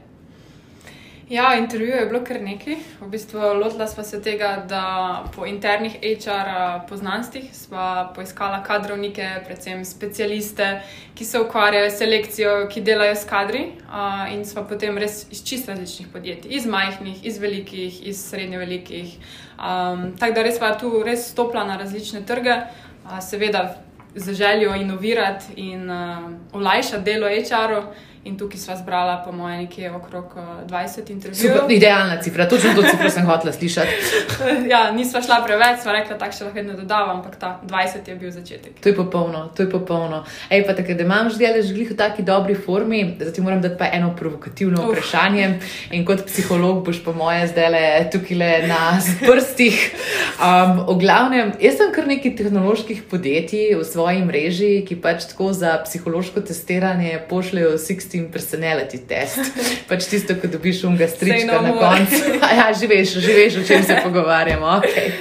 Ja, 1.33 1.55
intervju 1.59 1.95
je 1.95 2.07
bilo 2.07 2.21
kar 2.25 2.43
nekaj. 2.43 2.75
V 3.01 3.07
bistvu 3.09 3.41
lotila 3.41 3.87
sva 3.89 4.03
se 4.05 4.19
tega, 4.23 4.51
da 4.69 4.83
po 5.37 5.47
internih 5.49 5.95
HR 6.03 6.51
poznanstvih 6.89 7.47
sva 7.57 8.13
poiskala 8.15 8.59
kadrovnike, 8.63 9.29
predvsem 9.47 9.81
specialiste, 9.85 10.67
ki 11.15 11.25
se 11.25 11.41
ukvarjajo 11.41 11.89
s 11.91 11.97
selekcijo, 12.03 12.51
ki 12.69 12.83
delajo 12.85 13.15
s 13.17 13.25
kadri. 13.25 13.63
In 14.35 14.45
sva 14.45 14.67
potem 14.69 15.01
res 15.01 15.23
iz 15.33 15.41
čist 15.49 15.73
različnih 15.73 16.13
podjetij, 16.13 16.53
iz 16.53 16.69
majhnih, 16.69 17.25
iz 17.25 17.41
velikih, 17.41 18.03
iz 18.13 18.21
srednje 18.29 18.61
velikih. 18.61 19.17
Um, 19.57 20.11
Tako 20.21 20.37
da 20.37 20.45
res 20.45 20.61
sva 20.61 20.75
tu 20.77 21.01
res 21.01 21.31
stopila 21.33 21.65
na 21.65 21.81
različne 21.81 22.27
trge, 22.29 22.61
seveda 23.25 23.71
z 24.15 24.35
željo 24.35 24.75
inovirati 24.75 25.53
in 25.57 25.91
uh, 25.91 26.31
olajšati 26.53 27.05
delo 27.05 27.29
HR-u. 27.29 27.87
In 28.23 28.37
tukaj 28.39 28.61
sva 28.61 28.77
zbrala, 28.79 29.17
po 29.25 29.33
mojem, 29.35 29.65
nekje 29.65 29.89
okrog 29.91 30.35
20 30.71 30.99
eh, 30.99 31.13
intervjujev. 31.13 31.57
Super, 31.57 31.73
idealna 31.75 32.21
cifra, 32.23 32.49
točno 32.49 32.71
to 32.75 32.83
cifro 32.83 33.11
sem 33.11 33.27
hotela 33.27 33.53
slišati. 33.53 33.91
ja, 34.73 34.93
nisva 34.95 35.23
šla 35.23 35.41
preveč, 35.47 35.81
sva 35.83 35.97
rekla, 35.97 36.15
tako 36.21 36.37
še 36.37 36.45
lahko 36.45 36.55
vedno 36.61 36.77
dodavam, 36.79 37.17
ampak 37.17 37.35
ta 37.41 37.51
20 37.67 38.07
je 38.07 38.15
bil 38.21 38.31
začetek. 38.31 38.77
To 38.79 38.93
je 38.93 38.95
popolno, 38.95 39.41
to 39.57 39.67
je 39.67 39.71
popolno. 39.73 40.21
Ej, 40.55 40.63
pa 40.69 40.77
tako, 40.79 40.95
da 40.95 41.03
imam 41.03 41.31
že 41.35 41.41
delo 41.41 41.65
žglih 41.67 41.91
v 41.91 41.97
taki 41.99 42.23
dobri 42.23 42.55
formi, 42.55 43.01
zdaj 43.19 43.43
moram 43.43 43.65
dati 43.65 43.81
pa 43.81 43.91
eno 43.91 44.13
provokativno 44.15 44.85
Uf. 44.85 44.93
vprašanje. 44.93 45.51
In 45.91 46.07
kot 46.07 46.23
psiholog 46.31 46.85
boš 46.87 47.03
po 47.03 47.17
moje 47.19 47.51
zdaj 47.51 47.69
le 47.75 47.83
tukaj 48.15 48.39
le 48.39 48.53
na 48.71 48.85
prstih. 49.27 49.83
Um, 50.39 50.85
v 50.93 50.99
glavnem, 51.03 51.53
jaz 51.59 51.81
sem 51.83 51.91
kar 51.91 52.07
nekaj 52.07 52.37
tehnoloških 52.39 53.03
podjetij 53.11 53.75
v 53.75 53.83
svoji 53.83 54.23
mreži, 54.31 54.73
ki 54.87 55.01
pač 55.03 55.27
tako 55.35 55.51
za 55.51 55.75
psihološko 55.83 56.47
testiranje 56.47 57.19
pošljajo 57.27 57.75
60 57.83 58.12
16 58.13 58.33
personality 58.33 58.99
test. 59.09 59.41
Pač 59.91 60.07
tisto, 60.11 60.37
ko 60.37 60.49
dobiš 60.49 60.85
unga 60.85 61.09
strička 61.09 61.61
no 61.61 61.63
na 61.63 61.73
koncu. 61.73 62.21
A 62.47 62.53
Ja, 62.53 62.69
že 62.73 62.87
veš, 62.87 63.17
o 63.17 63.65
čem 63.65 63.83
se 63.83 63.97
pogovarjamo. 64.05 64.67
Okay. 64.83 65.13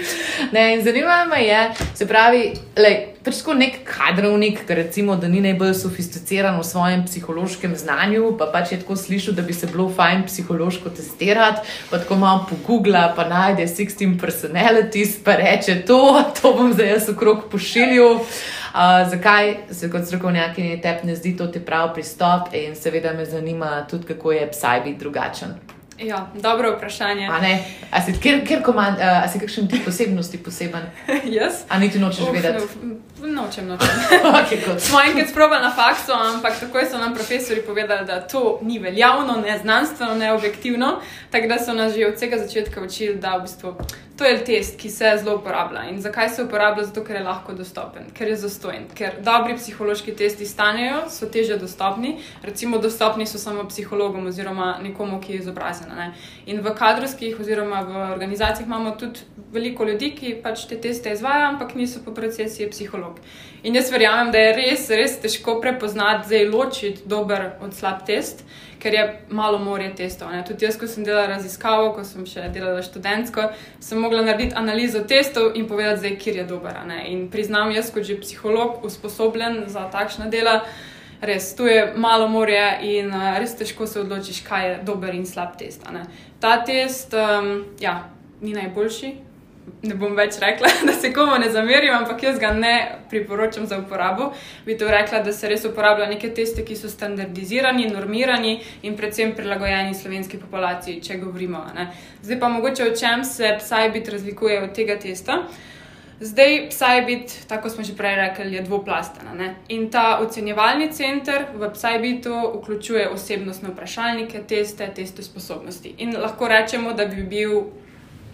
Ne, 0.52 0.76
in 0.76 0.84
zanimivo 0.84 1.26
me 1.30 1.44
je, 1.46 1.72
se 1.96 2.08
pravi, 2.08 2.52
lej, 2.76 2.98
pač 3.24 3.40
tako 3.40 3.54
nek 3.56 3.82
kadrovnik, 3.88 4.64
ki 4.68 4.76
recimo, 4.76 5.16
da 5.16 5.30
ni 5.32 5.42
najbolj 5.42 5.74
sofisticiran 5.80 6.58
v 6.60 6.66
svojem 6.66 7.06
psihološkem 7.06 7.76
znanju, 7.78 8.34
pa 8.40 8.50
pač 8.52 8.74
je 8.74 8.82
tako 8.82 8.98
slišal, 9.00 9.38
da 9.38 9.46
bi 9.46 9.54
se 9.54 9.70
bilo 9.72 9.88
fajn 9.94 10.26
psihološko 10.28 10.92
testirati, 10.98 11.68
pa 11.90 12.02
tako 12.02 12.18
malo 12.20 12.48
pogugla, 12.50 13.12
pa 13.16 13.28
najde 13.30 13.68
16 13.70 14.20
personalities, 14.20 15.20
pa 15.24 15.38
reče 15.40 15.82
to, 15.88 16.02
to 16.42 16.54
bom 16.58 16.74
zdaj 16.74 16.96
jaz 16.96 17.14
okrog 17.14 17.48
pošiljal. 17.52 18.26
Uh, 18.74 19.10
zakaj 19.10 19.58
se 19.72 19.92
kot 19.92 20.06
strokovnjaki 20.08 20.80
tebi 20.82 21.08
ne 21.08 21.16
zdi 21.16 21.38
to 21.38 21.48
ti 21.48 21.60
prav 21.60 21.94
pristop, 21.94 22.54
in 22.54 22.76
seveda 22.76 23.14
me 23.14 23.26
zanima 23.26 23.86
tudi, 23.90 24.08
kako 24.08 24.32
je 24.32 24.52
psaj 24.52 24.82
biti 24.82 25.00
drugačen. 25.00 25.50
Ja, 26.00 26.28
dobro 26.34 26.72
vprašanje. 26.78 27.28
A 27.32 27.42
ne, 27.42 27.64
a 27.92 28.02
si, 28.02 28.14
kjer, 28.20 28.48
kjer 28.48 28.64
komand, 28.64 28.98
a 29.00 29.28
si 29.28 29.40
kakšen 29.40 29.68
tip 29.68 29.86
posebnosti 29.86 30.38
poseben, 30.38 30.82
Jaz? 31.38 31.54
a 31.70 31.80
niti 31.80 32.00
nočeš 32.00 32.24
Uf, 32.24 32.34
vedeti. 32.34 32.66
ne, 32.84 32.96
Nočem, 33.22 33.68
nočem. 33.68 33.88
okay. 34.40 34.80
Smo 34.86 35.00
enkrat 35.02 35.30
sprobali 35.30 35.62
na 35.62 35.72
faksu, 35.72 36.12
ampak 36.12 36.60
takoj 36.60 36.86
so 36.86 36.98
nam 36.98 37.14
profesori 37.14 37.62
povedali, 37.62 38.06
da 38.06 38.22
to 38.28 38.60
ni 38.62 38.80
veljavno, 38.80 39.38
ne 39.46 39.58
znanstveno, 39.58 40.16
ne 40.16 40.34
objektivno. 40.34 41.00
Tako 41.32 41.48
da 41.48 41.60
so 41.60 41.74
nas 41.74 41.94
že 41.94 42.08
od 42.08 42.16
vsega 42.16 42.38
začetka 42.38 42.82
učili, 42.82 43.16
da 43.16 43.38
v 43.38 43.42
bistvu 43.42 43.76
to 44.22 44.28
je 44.28 44.44
test, 44.46 44.80
ki 44.80 44.90
se 44.90 45.12
zelo 45.24 45.36
uporablja. 45.38 45.84
In 45.90 46.02
zakaj 46.02 46.30
se 46.30 46.44
uporablja? 46.44 46.84
Zato, 46.84 47.04
ker 47.04 47.16
je 47.16 47.24
lahko 47.24 47.54
dostopen, 47.58 48.12
ker 48.14 48.28
je 48.30 48.36
zastojen, 48.38 48.84
ker 48.94 49.16
dobri 49.26 49.56
psihološki 49.58 50.14
testi 50.16 50.46
stanejo, 50.46 51.08
so 51.10 51.26
teže 51.26 51.58
dostopni. 51.58 52.20
Recimo, 52.44 52.78
dostopni 52.78 53.26
so 53.26 53.42
samo 53.42 53.66
psihologom 53.70 54.28
oziroma 54.30 54.76
nekomu, 54.84 55.18
ki 55.22 55.34
je 55.34 55.40
izobražen. 55.40 55.90
Ne? 55.98 56.12
In 56.46 56.62
v 56.62 56.76
kadrovskih 56.78 57.40
oziroma 57.40 57.82
v 57.82 58.04
organizacijah 58.12 58.68
imamo 58.68 58.92
tudi 58.92 59.26
veliko 59.52 59.90
ljudi, 59.90 60.12
ki 60.14 60.36
pač 60.44 60.68
te 60.70 60.78
teste 60.78 61.18
izvajo, 61.18 61.48
ampak 61.56 61.74
niso 61.76 62.04
po 62.06 62.14
procesiji 62.14 62.70
psiholog. 63.16 63.50
In 63.64 63.76
jaz 63.76 63.92
verjamem, 63.92 64.32
da 64.32 64.40
je 64.40 64.54
res, 64.56 64.90
res 64.90 65.20
težko 65.22 65.60
prepoznati, 65.62 66.28
zdaj 66.28 66.50
ločiti 66.50 67.02
dober 67.06 67.52
od 67.62 67.74
slab 67.74 68.06
test, 68.08 68.44
ker 68.82 68.94
je 68.94 69.04
malo 69.30 69.60
morje 69.60 69.92
testov. 69.96 70.32
Ne. 70.32 70.44
Tudi 70.44 70.66
jaz, 70.66 70.80
ko 70.82 70.88
sem 70.88 71.06
delala 71.06 71.28
raziskavo, 71.36 71.92
ko 71.94 72.04
sem 72.04 72.26
še 72.26 72.50
delala 72.50 72.82
študentsko, 72.82 73.52
sem 73.80 74.02
mogla 74.02 74.24
narediti 74.26 74.58
analizo 74.58 75.04
testov 75.06 75.54
in 75.56 75.68
povedati, 75.70 76.00
zdaj, 76.00 76.18
kjer 76.18 76.42
je 76.42 76.48
dober. 76.50 76.80
In 77.06 77.28
priznam, 77.30 77.72
jaz 77.72 77.92
kot 77.94 78.04
že 78.04 78.18
psiholog, 78.18 78.82
usposobljen 78.84 79.68
za 79.68 79.86
takšna 79.94 80.32
dela. 80.34 80.64
Res, 81.22 81.52
tu 81.54 81.68
je 81.70 81.94
malo 82.02 82.26
morja 82.28 82.80
in 82.82 83.12
uh, 83.14 83.36
res 83.38 83.54
težko 83.54 83.86
se 83.86 84.00
odločiš, 84.02 84.40
kaj 84.42 84.64
je 84.66 84.78
dober 84.88 85.14
in 85.14 85.28
slab 85.30 85.54
test. 85.60 85.86
Ta 86.42 86.56
test, 86.66 87.14
um, 87.14 87.60
ja, 87.78 88.10
ni 88.42 88.56
najboljši, 88.58 89.12
ne 89.82 89.96
bom 89.98 90.14
več 90.18 90.38
rekla, 90.42 90.70
da 90.88 90.94
se 90.94 91.12
komu 91.14 91.38
ne 91.42 91.50
zamerim, 91.54 91.94
ampak 91.96 92.24
jaz 92.24 92.40
ga 92.40 92.52
ne 92.54 92.76
priporočam 93.10 93.66
za 93.68 93.80
uporabo. 93.82 94.32
Bi 94.66 94.78
to 94.78 94.90
rekla, 94.92 95.24
da 95.26 95.34
se 95.34 95.50
res 95.50 95.66
uporablja 95.66 96.10
neke 96.12 96.30
teste, 96.38 96.66
ki 96.66 96.78
so 96.78 96.90
standardizirani, 96.92 97.90
normirani 97.94 98.60
in 98.88 98.98
predvsem 98.98 99.36
prilagojeni 99.38 99.98
slovenski 99.98 100.40
populaciji, 100.42 101.02
če 101.02 101.20
govorimo. 101.24 101.66
ne. 101.76 101.92
Zdaj 102.22 102.40
pa 102.40 102.50
mogoče 102.50 102.92
o 102.92 102.96
čem 102.96 103.26
se 103.26 103.58
Psybit 103.60 104.10
razlikuje 104.10 104.64
od 104.64 104.74
tega 104.76 105.00
testa. 105.00 105.44
Zdaj, 106.22 106.68
Psybit, 106.70 107.34
tako 107.50 107.70
smo 107.70 107.84
že 107.84 107.96
prej 107.98 108.16
rekli, 108.16 108.54
je 108.54 108.62
dvoplasten. 108.62 109.28
a 109.28 109.34
ne. 109.34 109.56
In 109.70 109.90
ta 109.90 110.20
ocenjevalni 110.22 110.92
center 110.94 111.48
v 111.56 111.72
Psybitu 111.74 112.36
vključuje 112.62 113.10
osebnostne 113.10 113.70
vprašalnike, 113.74 114.44
teste, 114.48 114.88
teste 114.96 115.24
sposobnosti. 115.24 115.96
In 115.98 116.14
lahko 116.14 116.48
rečemo, 116.48 116.94
da 116.94 117.06
bi 117.06 117.24
bil 117.24 117.64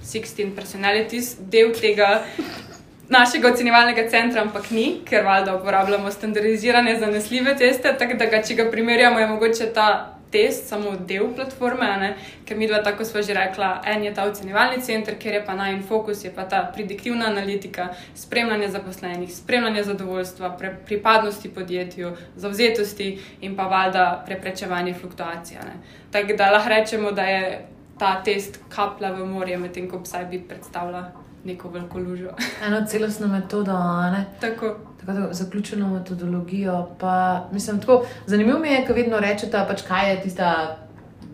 16 0.07 0.55
personalities 0.55 1.35
del 1.51 1.73
tega 1.75 2.23
našega 3.09 3.51
ocenjevalnega 3.53 4.09
centra, 4.09 4.41
ampak 4.41 4.71
ni, 4.71 5.01
ker 5.07 5.23
valjda 5.25 5.55
uporabljamo 5.55 6.11
standardizirane, 6.11 6.99
zanesljive 6.99 7.55
teste. 7.57 7.95
Tako 7.99 8.19
da, 8.19 8.25
ga, 8.25 8.43
če 8.43 8.55
ga 8.55 8.69
primerjamo, 8.71 9.19
je 9.19 9.27
mogoče 9.27 9.73
ta 9.73 9.89
test 10.31 10.67
samo 10.67 10.91
del 11.07 11.29
platforme, 11.35 11.87
ne? 12.01 12.09
ker 12.45 12.57
mi 12.57 12.67
dva, 12.67 12.81
tako 12.83 13.05
smo 13.05 13.21
že 13.23 13.33
rekla, 13.33 13.81
en 13.85 14.03
je 14.03 14.13
ta 14.13 14.25
ocenjevalni 14.27 14.81
center, 14.83 15.15
kjer 15.19 15.33
je 15.33 15.45
pa 15.45 15.55
najmanj 15.55 15.85
fokus, 15.87 16.23
je 16.25 16.31
pa 16.35 16.43
ta 16.43 16.65
prediktivna 16.73 17.29
analitika, 17.31 17.87
spremljanje 18.15 18.67
zaposlenih, 18.67 19.31
spremljanje 19.35 19.83
zadovoljstva, 19.83 20.49
pre, 20.59 20.73
pripadnosti 20.85 21.49
podjetju, 21.49 22.11
zavzetosti 22.35 23.19
in 23.41 23.55
pa 23.55 23.63
valjda 23.63 24.23
preprečevanje 24.25 24.93
fluktuacij. 24.93 25.57
Tako 26.11 26.37
da 26.37 26.51
lahko 26.51 26.69
rečemo, 26.69 27.11
da 27.11 27.23
je 27.23 27.67
ta 27.99 28.21
test 28.23 28.59
kaplja 28.69 29.11
v 29.11 29.25
morje, 29.25 29.57
medtem 29.57 29.89
ko 29.89 30.01
psaj 30.03 30.25
bi 30.31 30.41
predstavlja 30.49 31.05
neko 31.43 31.69
veliko 31.69 31.99
lužo. 31.99 32.33
Eno 32.67 32.85
celostno 32.87 33.27
metodo, 33.27 33.77
ne. 34.11 34.25
Tako. 34.41 34.75
Tako 34.99 35.11
da 35.19 35.33
zaključeno 35.33 35.89
metodologijo. 35.89 36.87
Pa, 36.99 37.47
mislim, 37.51 37.79
tako, 37.79 38.05
zanimivo 38.25 38.59
mi 38.59 38.69
je, 38.69 38.85
ko 38.87 38.93
vedno 38.93 39.19
rečete, 39.19 39.65
pač, 39.67 39.81
kaj 39.87 40.11
je 40.11 40.21
tista 40.21 40.77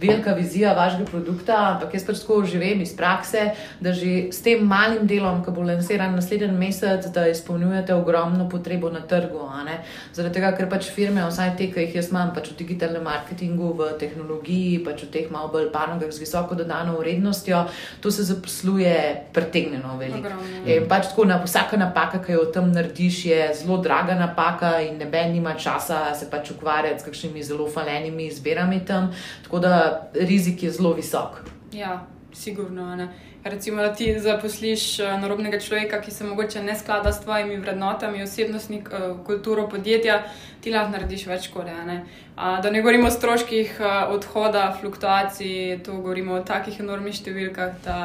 velika 0.03 0.33
vizija 0.33 0.74
vašega 0.77 1.05
produkta, 1.10 1.57
ampak 1.74 1.93
jaz 1.95 2.05
pač 2.07 2.22
tako 2.24 2.41
živim 2.45 2.81
iz 2.81 2.93
prakse, 2.98 3.51
da 3.79 3.93
že 3.93 4.29
s 4.31 4.41
tem 4.43 4.63
malim 4.67 5.07
delom, 5.07 5.41
ki 5.43 5.51
bo 5.55 5.63
lansiran 5.65 6.15
naslednji 6.15 6.51
mesec, 6.57 7.07
da 7.13 7.27
izpolnjujete 7.27 7.93
ogromno 7.95 8.50
potrebo 8.50 8.89
na 8.89 9.01
trgu. 9.07 9.48
ne. 9.65 9.79
Zaradi 10.13 10.39
tega, 10.39 10.51
ker 10.57 10.69
pač 10.69 10.89
firme, 10.91 11.24
vsaj 11.27 11.55
te, 11.57 11.69
ki 11.72 11.88
jih 11.88 11.95
jaz 12.00 12.10
imam, 12.12 12.33
pač 12.36 12.51
v 12.51 12.57
digitalnem 12.62 13.03
marketingu, 13.03 13.74
v 13.77 13.91
tehnologiji, 14.00 14.83
pač 14.86 15.05
v 15.05 15.12
teh 15.13 15.31
malo 15.31 15.51
bolj 15.53 15.69
panogah 15.74 16.12
z 16.12 16.19
visoko 16.19 16.55
dodano 16.55 16.98
vrednostjo, 17.00 17.65
to 18.01 18.12
se 18.12 18.24
zaposluje 18.27 18.95
pretegnjeno 19.33 19.98
veliko. 20.00 20.33
In 20.65 20.88
pač 20.89 21.12
tako 21.12 21.27
na 21.29 21.39
vsaka 21.43 21.77
napaka, 21.79 22.22
ki 22.24 22.38
jo 22.38 22.45
tam 22.53 22.72
narediš, 22.75 23.25
je 23.25 23.41
zelo 23.62 23.79
draga 23.83 24.17
napaka, 24.19 24.79
in 24.81 25.00
noben 25.00 25.33
nima 25.33 25.55
časa 25.55 26.13
se 26.15 26.29
pač 26.29 26.51
ukvarjati 26.51 27.01
s 27.01 27.07
kakšnimi 27.07 27.43
zelo 27.43 27.69
falenimi 27.69 28.27
izbirami 28.27 28.83
tam. 28.86 29.12
Tako 29.43 29.60
da 29.60 29.92
rizik 30.13 30.63
je 30.63 30.71
zelo 30.71 30.93
visok. 30.93 31.43
Ja, 31.71 32.05
sigurno. 32.33 32.95
Ne. 32.95 33.09
Recimo, 33.43 33.81
da 33.81 33.93
ti 33.93 34.19
zaposliš 34.19 35.00
eh, 35.00 35.17
narobnega 35.17 35.59
človeka, 35.59 36.01
ki 36.01 36.12
se 36.12 36.23
mogoče 36.23 36.63
ne 36.63 36.75
sklada 36.79 37.12
s 37.12 37.21
tvojimi 37.21 37.57
vrednotami, 37.57 38.23
osebnostni 38.23 38.77
eh, 38.77 39.09
kulturo 39.25 39.67
podjetja, 39.69 40.21
ti 40.62 40.71
lahko 40.71 40.95
narediš 40.95 41.25
več 41.27 41.50
škode. 41.50 41.75
Ne. 41.85 42.05
Da 42.35 42.71
ne 42.71 42.81
govorimo 42.81 43.07
o 43.07 43.12
stroških 43.12 43.75
eh, 43.79 43.97
odhoda, 44.15 44.69
fluktuacij, 44.79 45.83
to 45.83 46.00
govorimo 46.00 46.39
o 46.39 46.43
takih 46.43 46.79
enormnih 46.79 47.19
številkah, 47.19 47.75
da 47.83 47.97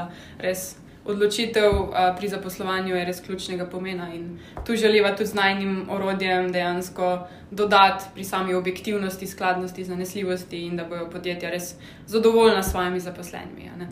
res 0.42 0.73
odločitev 1.09 1.73
a, 1.73 2.15
pri 2.19 2.29
zaposlovanju 2.29 2.97
je 2.97 3.05
res 3.05 3.21
ključnega 3.25 3.67
pomena. 3.67 4.11
In 4.15 4.38
tu 4.67 4.77
želiva 4.77 5.15
tudi 5.17 5.31
z 5.31 5.35
najnim 5.35 5.87
orodjem 5.91 6.53
dejansko 6.53 7.27
dodati 7.50 8.05
pri 8.15 8.25
sami 8.25 8.55
objektivnosti, 8.55 9.27
skladnosti, 9.27 9.85
zanesljivosti 9.85 10.62
in 10.67 10.77
da 10.77 10.85
bojo 10.85 11.11
podjetja 11.11 11.50
res 11.50 11.75
zadovoljna 12.07 12.62
s 12.62 12.71
svojimi 12.71 13.00
zaposlenimi. 13.00 13.71
a 13.75 13.77
ne. 13.77 13.88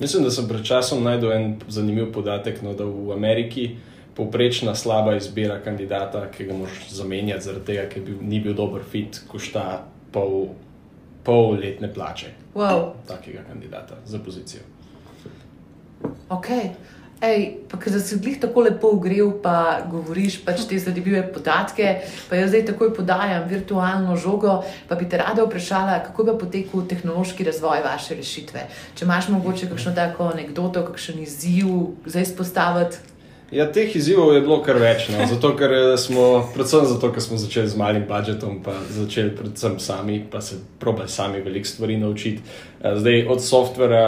Mislim, 0.00 0.24
da 0.24 0.30
sem 0.30 0.48
pred 0.48 0.64
časom 0.64 1.02
najdel 1.02 1.32
en 1.32 1.56
zanimiv 1.68 2.12
podatek, 2.12 2.62
no, 2.62 2.74
da 2.74 2.84
v 2.84 3.12
Ameriki 3.12 3.76
povprečna 4.14 4.74
slaba 4.74 5.16
izbira 5.16 5.60
kandidata, 5.62 6.24
ki 6.30 6.44
ga 6.44 6.54
moraš 6.54 6.88
zamenjati, 6.90 7.44
zaradi 7.44 7.66
tega, 7.66 7.88
ker 7.90 8.02
bil, 8.02 8.16
ni 8.22 8.40
bil 8.40 8.54
dober 8.54 8.82
fit, 8.82 9.20
košta 9.28 9.84
pol, 10.12 10.48
pol 11.24 11.58
letne 11.58 11.92
plače 11.94 12.34
Wow, 12.54 12.92
takega 13.06 13.44
kandidata 13.46 14.00
za 14.04 14.18
pozicijo. 14.18 14.62
Ok. 16.28 16.48
Ej, 17.18 17.66
pa 17.66 17.74
ker 17.82 17.96
si 17.98 18.14
jih 18.14 18.36
tako 18.38 18.62
lepo 18.62 18.92
ogrel, 18.94 19.32
pa 19.42 19.82
govoriš 19.90 20.36
pač 20.46 20.62
te 20.70 20.78
zanimive 20.78 21.24
podatke, 21.34 21.96
pa 22.30 22.38
jaz 22.38 22.52
zdaj 22.52 22.62
takoj 22.68 22.92
podajam 22.94 23.42
virtualno 23.50 24.14
žogo, 24.14 24.60
pa 24.86 24.94
bi 24.94 25.08
te 25.10 25.18
rada 25.18 25.42
vprašala, 25.42 25.98
kako 26.06 26.28
bi 26.28 26.36
potekal 26.44 26.86
tehnološki 26.86 27.48
razvoj 27.50 27.82
vaše 27.82 28.14
rešitve. 28.14 28.68
Če 28.94 29.08
imaš 29.08 29.32
mogoče 29.34 29.66
kakšno 29.66 29.96
tako 29.98 30.30
anegdoto, 30.30 30.84
kakšen 30.86 31.18
izziv 31.26 31.74
za 32.06 32.22
izpostaviti. 32.22 33.02
Ja, 33.50 33.64
teh 33.72 33.90
izzivov 33.96 34.34
je 34.36 34.42
bilo 34.44 34.60
kar 34.62 34.76
več. 34.76 35.06
No. 35.08 35.24
Zato, 35.26 35.54
ker 35.56 35.72
eh, 35.72 35.92
smo, 35.98 36.44
predvsem 36.54 36.86
zato, 36.86 37.08
ker 37.10 37.24
smo 37.24 37.38
začeli 37.40 37.70
z 37.72 37.80
malim 37.80 38.04
budžetom, 38.06 38.60
pa 38.62 38.76
začeli 38.92 39.32
predvsem 39.34 39.78
sami, 39.80 40.20
pa 40.30 40.42
se 40.44 40.60
probali 40.78 41.08
sami 41.08 41.40
veliko 41.42 41.66
stvari 41.66 41.96
naučiti. 41.98 42.44
Eh, 42.44 42.98
Zdaj 43.00 43.24
od 43.26 43.42
softvera, 43.42 44.04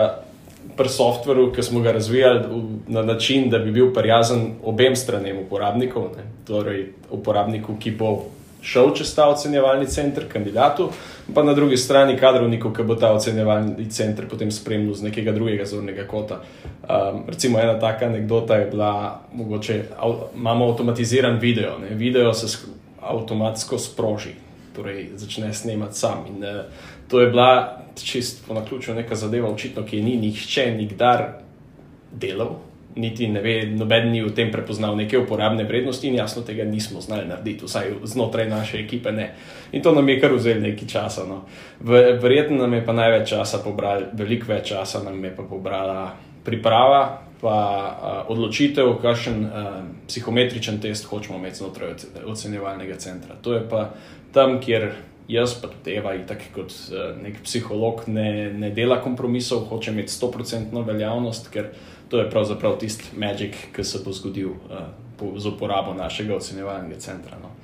pri 0.77 0.89
softveru, 0.89 1.53
ki 1.53 1.63
smo 1.63 1.81
ga 1.81 1.93
razvijali 1.93 2.41
na 2.89 3.03
način, 3.03 3.51
da 3.51 3.59
bi 3.59 3.73
bil 3.73 3.93
prijazen 3.95 4.53
obem 4.65 4.97
stranem 4.97 5.39
uporabnikov, 5.39 6.11
ne. 6.17 6.25
torej 6.47 6.93
uporabniku, 7.11 7.77
ki 7.81 7.91
bo 7.91 8.15
šel 8.63 8.95
čez 8.95 9.15
ta 9.15 9.29
ocenjevalni 9.29 9.87
center, 9.87 10.25
kandidatu, 10.29 10.91
pa 11.35 11.43
na 11.43 11.55
drugi 11.55 11.77
strani 11.77 12.17
kadrovniku, 12.19 12.73
ki 12.77 12.83
bo 12.83 12.95
ta 12.95 13.13
ocenjevalni 13.13 13.91
center 13.91 14.29
potem 14.29 14.51
spremljal 14.51 14.95
z 14.95 15.09
nekega 15.09 15.33
drugega 15.33 15.65
zornega 15.67 16.05
kota. 16.07 16.41
Um, 16.83 17.25
recimo 17.29 17.61
ena 17.61 17.79
taka 17.81 18.07
anekdota 18.07 18.57
je 18.57 18.71
bila, 18.71 19.21
mogoče 19.33 19.83
av, 19.99 20.15
imamo 20.37 20.69
avtomatiziran 20.73 21.39
video, 21.39 21.79
ne? 21.79 21.95
video 21.95 22.35
se 22.35 22.47
sk- 22.47 22.69
avtomatsko 23.01 23.79
sproži. 23.79 24.35
torej 24.77 25.09
začne 25.17 25.55
snemati 25.55 25.99
sam. 25.99 26.25
In, 26.29 26.45
uh, 26.45 26.65
to 27.11 27.21
je 27.21 27.31
bila 27.31 27.81
čist 28.05 28.47
po 28.49 28.55
naključju 28.55 28.95
neka 28.95 29.15
zadeva, 29.15 29.51
očitno, 29.51 29.85
ki 29.87 30.03
ni 30.03 30.17
nihče 30.17 30.71
nikdar 30.71 31.27
delal. 32.13 32.57
Niti 32.97 33.29
ne 33.29 33.41
ve, 33.41 33.67
noben 33.71 34.09
ni 34.11 34.23
v 34.23 34.33
tem 34.35 34.51
prepoznal 34.51 34.97
neke 34.99 35.19
uporabne 35.19 35.65
vrednosti, 35.65 36.09
in 36.09 36.17
jasno, 36.19 36.43
tega 36.43 36.65
nismo 36.65 37.01
znali 37.01 37.29
narediti, 37.29 37.65
vsaj 37.65 37.93
znotraj 38.03 38.49
naše 38.51 38.81
ekipe. 38.81 39.13
Ne. 39.13 39.35
In 39.73 39.83
to 39.83 39.93
nam 39.95 40.09
je 40.09 40.21
kar 40.21 40.35
vzelo 40.35 40.61
nekaj 40.61 40.89
časa. 40.89 41.27
No. 41.29 41.45
Verjetno 42.23 42.57
nam 42.57 42.75
je 42.75 42.85
pa 42.87 42.93
največ 42.93 43.29
časa 43.31 43.63
pobral, 43.65 44.11
veliko 44.13 44.51
več 44.53 44.73
časa 44.73 45.05
nam 45.07 45.25
je 45.25 45.31
pa 45.37 45.47
pobrala 45.47 46.17
priprava, 46.45 47.23
pa 47.41 47.57
uh, 47.57 48.33
odločitev, 48.33 48.91
kakšen 49.03 49.45
uh, 49.45 49.69
psihometričen 50.09 50.81
test 50.81 51.07
hočemo 51.07 51.39
imeti 51.39 51.63
znotraj 51.63 51.95
ocenjevalnega 52.27 52.97
centra. 52.97 53.39
To 53.43 53.55
je 53.55 53.63
pa 53.69 53.91
tam, 54.33 54.59
kjer 54.61 54.91
jaz, 55.31 55.55
pa 55.61 55.69
tudi 55.71 55.95
Eva, 55.97 56.15
tako 56.27 56.51
kot 56.55 56.75
uh, 56.91 57.13
nek 57.23 57.41
psiholog, 57.45 58.05
ne, 58.09 58.51
ne 58.53 58.71
dela 58.75 59.01
kompromisov, 59.03 59.67
hoče 59.71 59.95
imeti 59.95 60.13
100% 60.13 60.85
veljavnost, 60.87 61.51
ker 61.55 61.71
to 62.11 62.19
je 62.19 62.31
pravzaprav 62.31 62.79
tisti 62.79 63.15
magik, 63.19 63.57
ki 63.77 63.85
se 63.85 64.03
bo 64.05 64.13
zgodil 64.13 64.57
uh, 64.57 64.91
po, 65.19 65.33
z 65.39 65.53
uporabo 65.55 65.95
našega 65.95 66.35
ocenjevalnega 66.37 67.01
centra. 67.01 67.39
No. 67.43 67.55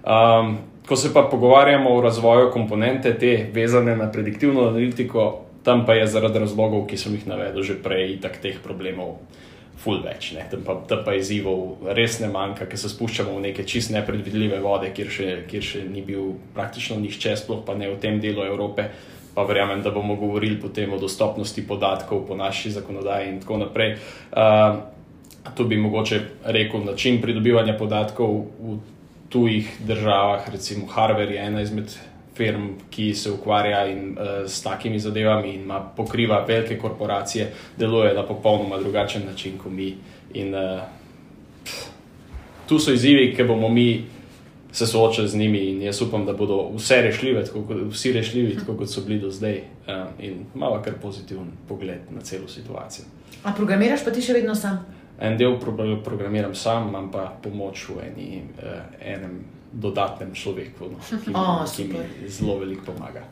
Um, 0.00 0.58
ko 0.88 0.96
se 0.96 1.12
pa 1.14 1.22
pogovarjamo 1.30 1.92
o 1.92 2.00
razvoju 2.00 2.50
komponente, 2.50 3.12
te 3.18 3.50
vezane 3.52 3.96
na 3.96 4.10
prediktivno 4.12 4.68
analitiko, 4.68 5.44
tam 5.62 5.84
pa 5.86 5.94
je 5.94 6.06
zaradi 6.06 6.38
razlogov, 6.38 6.86
ki 6.88 6.96
sem 6.96 7.14
jih 7.14 7.26
navedel 7.28 7.62
že 7.62 7.76
prej, 7.82 8.16
tak 8.22 8.40
teh 8.40 8.56
problemov. 8.64 9.20
Ful 9.80 10.02
več, 10.04 10.34
tam 10.50 10.60
pa, 10.66 10.74
pa 11.06 11.14
izzivov 11.16 11.86
res 11.96 12.18
ne 12.20 12.28
manjka, 12.28 12.66
ker 12.68 12.78
se 12.80 12.90
spuščamo 12.92 13.32
v 13.38 13.46
neke 13.46 13.64
čist 13.64 13.94
nepredvidljive 13.94 14.58
vode, 14.60 14.90
kjer 14.92 15.08
še, 15.14 15.28
kjer 15.48 15.64
še 15.64 15.84
ni 15.88 16.04
bil 16.04 16.34
praktično 16.56 16.98
nišče, 17.00 17.32
sploh 17.40 17.62
pa 17.64 17.72
ne 17.78 17.88
v 17.88 17.96
tem 18.02 18.20
delu 18.20 18.44
Evrope. 18.44 18.90
Pa 19.32 19.46
verjamem, 19.46 19.80
da 19.80 19.92
bomo 19.94 20.18
govorili 20.20 20.58
potem 20.60 20.92
o 20.92 20.98
dostopnosti 21.00 21.62
podatkov 21.64 22.26
po 22.28 22.36
naši 22.36 22.74
zakonodaji 22.76 23.28
in 23.30 23.40
tako 23.40 23.60
naprej. 23.62 23.94
Uh, 24.34 24.82
to 25.54 25.64
bi 25.64 25.78
mogoče 25.80 26.20
rekel 26.44 26.84
način 26.84 27.20
pridobivanja 27.22 27.76
podatkov 27.78 28.34
v 28.60 28.78
tujih 29.30 29.70
državah, 29.86 30.50
recimo 30.50 30.86
Harvard 30.90 31.30
je 31.30 31.38
ena 31.38 31.62
izmed 31.62 31.94
firm, 32.40 32.70
ki 32.90 33.10
se 33.14 33.30
ukvarja 33.30 33.84
in, 33.92 34.14
uh, 34.16 34.46
s 34.48 34.62
takimi 34.64 35.00
zadevami 35.00 35.52
in 35.54 35.66
ima, 35.66 35.80
pokriva 35.96 36.40
velike 36.48 36.78
korporacije, 36.78 37.50
deluje 37.76 38.14
na 38.14 38.24
popolnoma 38.26 38.78
drugačen 38.80 39.26
način 39.28 39.58
kot 39.58 39.72
mi. 39.72 39.90
In, 40.34 40.54
uh, 40.54 40.80
tu 42.68 42.78
so 42.78 42.94
izzivi, 42.94 43.34
ki 43.36 43.44
bomo 43.44 43.68
mi 43.68 44.04
se 44.72 44.86
soočali 44.86 45.28
z 45.28 45.36
njimi, 45.36 45.58
in 45.58 45.82
jaz 45.82 46.02
upam, 46.02 46.24
da 46.26 46.32
bodo 46.32 46.70
vse 46.76 47.02
rešljive, 47.02 47.44
tako 47.44 47.62
kot, 47.66 47.76
vsi 47.90 48.12
rešljivi, 48.12 48.56
tako 48.58 48.76
kot 48.78 48.90
so 48.90 49.02
bili 49.06 49.18
do 49.20 49.30
zdaj. 49.30 49.58
Uh, 49.58 49.94
in 50.18 50.44
malo 50.54 50.80
kar 50.82 50.94
pozitiven 51.02 51.50
pogled 51.68 52.00
na 52.10 52.20
celo 52.20 52.48
situacijo. 52.48 53.04
A 53.42 53.52
programiraš 53.56 54.04
pa 54.04 54.14
ti 54.14 54.22
še 54.22 54.32
vedno 54.38 54.54
sam? 54.54 54.84
En 55.20 55.36
del 55.36 55.58
programiram 56.04 56.54
sam, 56.54 56.88
imam 56.88 57.10
pa 57.10 57.26
pomoč 57.42 57.88
v 57.88 58.04
eni, 58.06 58.42
uh, 58.62 58.84
enem 59.02 59.40
dodatnem 59.72 60.34
človeku, 60.34 60.90
no, 60.90 60.98
ki, 61.24 61.34
oh, 61.34 61.62
ki 61.76 61.84
mi 61.84 62.28
zelo 62.28 62.58
veliko 62.58 62.92
pomaga. 62.92 63.22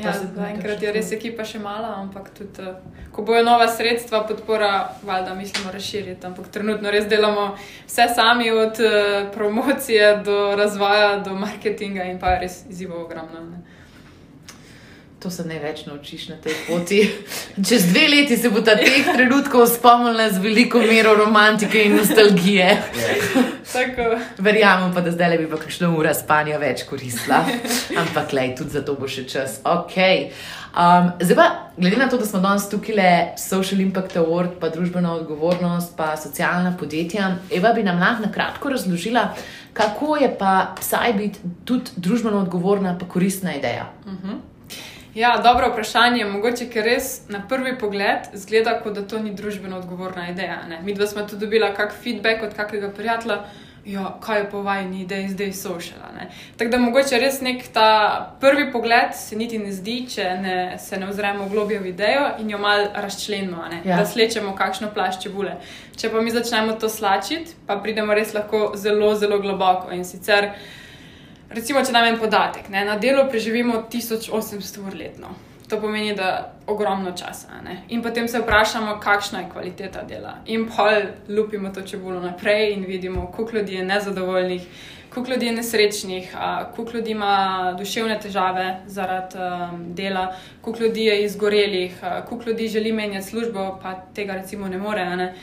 Ja, 0.00 0.12
Zaenkrat 0.36 0.82
je 0.82 0.92
res 0.92 1.10
ekipa 1.12 1.44
še 1.44 1.58
mala, 1.60 1.98
ampak 2.00 2.30
tudi, 2.32 2.64
uh, 2.64 3.02
ko 3.12 3.26
bojo 3.28 3.42
nova 3.44 3.66
sredstva, 3.68 4.22
podpora, 4.24 4.70
valjda, 5.04 5.34
mislimo 5.36 5.72
razširiti. 5.72 6.24
Ampak 6.26 6.48
trenutno 6.48 6.90
res 6.90 7.04
delamo 7.10 7.50
vse 7.60 8.08
sami, 8.16 8.48
od 8.50 8.80
uh, 8.80 9.28
promocije 9.36 10.22
do 10.24 10.38
razvoja, 10.56 11.18
do 11.20 11.36
marketinga 11.36 12.08
in 12.08 12.16
pa 12.18 12.38
res 12.40 12.62
izzivo 12.70 13.02
ogromno. 13.04 13.44
Ne. 13.50 13.75
To 15.26 15.30
se 15.30 15.42
ne 15.42 15.56
več 15.58 15.80
naučiš 15.88 16.28
na 16.28 16.36
tej 16.38 16.54
poti. 16.68 17.00
Čez 17.68 17.88
dve 17.90 18.04
leti 18.08 18.36
se 18.38 18.50
bo 18.54 18.60
ta 18.62 18.76
teh 18.78 19.08
trenutkov 19.08 19.64
spomnila 19.66 20.28
z 20.30 20.38
veliko 20.38 20.78
mero 20.78 21.16
romantike 21.18 21.82
in 21.82 21.96
nostalgije. 21.98 22.68
Verjamem 24.38 24.94
pa, 24.94 25.02
da 25.02 25.10
zdaj 25.10 25.32
le 25.32 25.40
bi 25.40 25.48
pa 25.50 25.58
kakšno 25.58 25.90
uro 25.98 26.14
spanja 26.14 26.62
več 26.62 26.86
koristila. 26.86 27.42
Ampak, 28.04 28.36
lej, 28.38 28.54
tudi 28.62 28.78
za 28.78 28.86
to 28.86 28.94
bo 28.94 29.10
še 29.10 29.26
čas. 29.26 29.58
Okay. 29.66 30.30
Um, 30.78 31.10
zdaj 31.18 31.42
pa, 31.42 31.50
glede 31.74 31.98
na 31.98 32.06
to, 32.06 32.22
da 32.22 32.30
smo 32.30 32.46
danes 32.46 32.70
tukaj 32.70 32.94
le 33.02 33.10
Social 33.42 33.82
Impact 33.82 34.22
Award, 34.22 34.60
pa 34.62 34.70
družbena 34.70 35.18
odgovornost, 35.18 35.96
pa 35.98 36.14
socialna 36.14 36.76
podjetja, 36.78 37.34
Eva 37.50 37.74
bi 37.74 37.82
nam 37.82 37.98
lahko 37.98 38.28
na 38.28 38.30
kratko 38.30 38.78
razložila, 38.78 39.32
kako 39.74 40.22
je 40.22 40.36
pa 40.38 40.74
psaj 40.78 41.18
biti 41.18 41.56
tudi 41.66 41.98
družbeno 41.98 42.46
odgovorna, 42.46 42.94
pa 43.00 43.10
koristna 43.10 43.58
ideja. 43.58 43.90
Uh 44.06 44.12
mhm. 44.12 44.28
-huh. 44.28 44.44
Ja, 45.16 45.40
dobro 45.44 45.70
vprašanje. 45.70 46.24
Mogoče, 46.28 46.66
ker 46.68 46.84
res 46.84 47.22
na 47.32 47.38
prvi 47.48 47.72
pogled 47.80 48.26
zgleda, 48.36 48.74
kot 48.82 48.98
da 48.98 49.04
to 49.08 49.16
ni 49.24 49.30
družbeno 49.34 49.78
odgovorna 49.80 50.26
ideja. 50.28 50.58
Ne? 50.68 50.82
Mi 50.84 50.94
dva 50.94 51.06
smo 51.08 51.22
tudi 51.24 51.46
dobila 51.46 51.70
kak 51.74 51.94
feedback 52.02 52.44
od 52.44 52.52
kakega 52.56 52.90
prijatelja. 52.92 53.38
Ja, 53.86 54.18
kaj 54.20 54.40
je 54.40 54.50
po 54.50 54.60
vajni 54.62 55.00
ideji 55.00 55.28
zdaj 55.28 55.52
social. 55.52 56.20
Tako 56.58 56.70
da 56.70 56.82
mogoče 56.84 57.18
res 57.22 57.40
nek 57.40 57.64
ta 57.72 58.36
prvi 58.40 58.68
pogled 58.72 59.14
se 59.16 59.36
niti 59.40 59.58
ne 59.58 59.72
zdi, 59.72 59.96
če 60.10 60.30
ne, 60.42 60.56
se 60.78 61.00
ne 61.00 61.08
ozremo 61.08 61.46
v 61.46 61.54
globjo 61.54 61.80
v 61.80 61.94
idejo 61.94 62.30
in 62.42 62.50
jo 62.50 62.58
mal 62.58 62.88
razčlenimo, 62.94 63.64
ja. 63.84 63.96
da 63.96 64.06
slečemo 64.06 64.56
kakšno 64.56 64.90
plašče 64.94 65.30
bule. 65.30 65.56
Če 65.96 66.10
pa 66.12 66.20
mi 66.20 66.34
začnemo 66.34 66.76
to 66.82 66.92
slačiti, 66.92 67.56
pa 67.66 67.78
pridemo 67.80 68.14
res 68.14 68.34
lahko 68.34 68.74
zelo, 68.76 69.14
zelo 69.14 69.40
globoko 69.40 69.94
in 69.96 70.04
sicer. 70.04 70.52
Recimo, 71.50 71.82
če 71.84 71.92
nam 71.92 72.06
je 72.06 72.18
podatek, 72.18 72.68
ne, 72.68 72.84
na 72.84 72.96
delu 72.98 73.28
preživimo 73.30 73.84
1800 73.92 74.86
ur 74.86 74.96
letno. 74.98 75.34
To 75.68 75.80
pomeni, 75.82 76.14
da 76.14 76.52
ogromno 76.66 77.10
časa. 77.18 77.60
Ne. 77.64 77.80
In 77.88 78.02
potem 78.02 78.28
se 78.28 78.38
vprašamo, 78.38 79.00
kakšna 79.02 79.40
je 79.40 79.48
kvaliteta 79.52 80.04
dela. 80.06 80.36
In 80.46 80.68
pol 80.70 81.08
lupimo 81.28 81.72
to 81.74 81.82
čebulo 81.82 82.20
naprej 82.20 82.72
in 82.72 82.84
vidimo, 82.86 83.26
koliko 83.34 83.56
ljudi 83.56 83.74
je 83.74 83.84
nezadovoljnih, 83.84 84.62
koliko 85.10 85.32
ljudi 85.32 85.46
je 85.46 85.52
nesrečnih, 85.52 86.36
koliko 86.76 86.96
ljudi 86.96 87.10
ima 87.10 87.74
duševne 87.78 88.18
težave 88.20 88.80
zaradi 88.86 89.38
um, 89.38 89.94
dela, 89.94 90.34
koliko 90.60 90.84
ljudi 90.84 91.04
je 91.04 91.24
izgorelih, 91.24 92.00
koliko 92.28 92.50
ljudi 92.50 92.68
želi 92.68 92.92
menjati 92.92 93.26
službo, 93.26 93.78
pa 93.82 93.94
tega 94.14 94.32
recimo 94.32 94.68
ne 94.68 94.78
more. 94.78 95.04
Ne. 95.16 95.34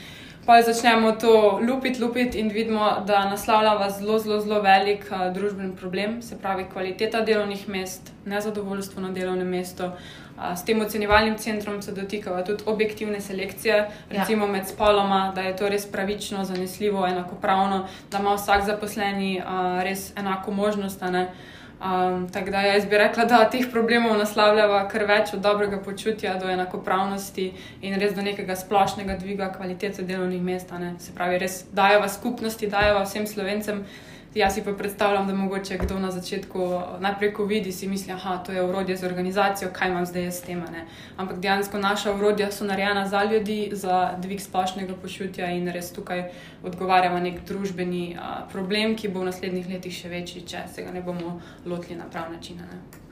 Pa 0.46 0.62
začnemo 0.62 1.12
to 1.12 1.58
lupiti, 1.62 2.02
lupiti 2.02 2.38
in 2.38 2.48
vidimo, 2.48 3.04
da 3.06 3.24
naslavljava 3.30 3.90
zelo, 3.90 4.18
zelo, 4.18 4.40
zelo 4.40 4.60
velik 4.62 5.06
uh, 5.10 5.32
družben 5.32 5.72
problem, 5.76 6.22
se 6.22 6.38
pravi 6.38 6.66
kvaliteta 6.72 7.20
delovnih 7.20 7.68
mest, 7.68 8.12
nezadovoljstvo 8.24 9.02
na 9.02 9.12
delovnem 9.12 9.48
mestu. 9.48 9.84
Uh, 9.84 10.52
s 10.56 10.64
tem 10.64 10.80
ocenjevalnim 10.80 11.38
centrom 11.38 11.82
se 11.82 11.92
dotikava 11.92 12.42
tudi 12.44 12.62
objektivne 12.66 13.20
selekcije, 13.20 13.76
ja. 13.76 13.88
recimo 14.10 14.46
ja. 14.46 14.52
med 14.52 14.68
spoloma, 14.68 15.32
da 15.34 15.40
je 15.40 15.56
to 15.56 15.68
res 15.68 15.86
pravično, 15.86 16.44
zanesljivo, 16.44 17.06
enakopravno, 17.06 17.86
da 18.10 18.18
ima 18.18 18.34
vsak 18.34 18.66
zaposleni 18.66 19.38
uh, 19.40 19.82
res 19.82 20.12
enako 20.16 20.50
možnost. 20.50 21.02
Um, 21.74 22.28
tako 22.32 22.50
da 22.50 22.60
jaz 22.60 22.86
bi 22.86 22.98
rekla, 22.98 23.24
da 23.24 23.42
teh 23.50 23.66
problemov 23.72 24.14
naslavljava 24.16 24.84
kar 24.88 25.04
več 25.04 25.34
od 25.34 25.42
dobrega 25.44 25.80
počutja 25.84 26.36
do 26.40 26.48
enakopravnosti 26.48 27.50
in 27.82 27.98
res 28.00 28.14
do 28.14 28.22
nekega 28.22 28.56
splošnega 28.56 29.18
dviga 29.20 29.50
kvalitete 29.56 30.02
delovnih 30.02 30.42
mest. 30.42 30.72
Se 30.98 31.12
pravi, 31.14 31.38
res 31.42 31.64
dajeva 31.72 32.08
skupnosti, 32.08 32.70
dajeva 32.70 33.02
vsem 33.04 33.26
slovencem. 33.26 33.84
Jaz 34.34 34.54
si 34.54 34.64
pa 34.64 34.72
predstavljam, 34.72 35.26
da 35.26 35.34
mogoče 35.34 35.78
kdo 35.78 35.98
na 35.98 36.10
začetku 36.10 36.80
najprej, 37.00 37.32
ko 37.32 37.44
vidi, 37.44 37.72
si 37.72 37.88
misli, 37.88 38.12
da 38.12 38.32
je 38.32 38.44
to 38.46 38.66
urodje 38.68 38.96
za 38.96 39.06
organizacijo, 39.06 39.70
kaj 39.72 39.88
imam 39.88 40.06
zdaj 40.06 40.26
s 40.26 40.40
tem. 40.40 40.58
Ne? 40.72 40.86
Ampak 41.16 41.38
dejansko 41.38 41.78
naša 41.78 42.14
urodja 42.14 42.50
so 42.52 42.64
narejena 42.64 43.06
za 43.08 43.24
ljudi, 43.24 43.70
za 43.72 44.14
dvig 44.18 44.40
splošnega 44.40 44.94
počutja 45.02 45.50
in 45.50 45.68
res 45.68 45.92
tukaj 45.92 46.24
odgovarjamo 46.62 47.18
nek 47.18 47.44
družbeni 47.46 48.16
a, 48.20 48.46
problem, 48.52 48.96
ki 48.96 49.08
bo 49.08 49.22
v 49.22 49.30
naslednjih 49.30 49.70
letih 49.70 49.94
še 49.94 50.08
večji, 50.08 50.42
če 50.42 50.66
se 50.74 50.82
ga 50.82 50.90
ne 50.90 51.02
bomo 51.02 51.40
lotili 51.66 51.98
na 51.98 52.10
prav 52.10 52.32
način. 52.32 52.58
Ne? 52.58 53.03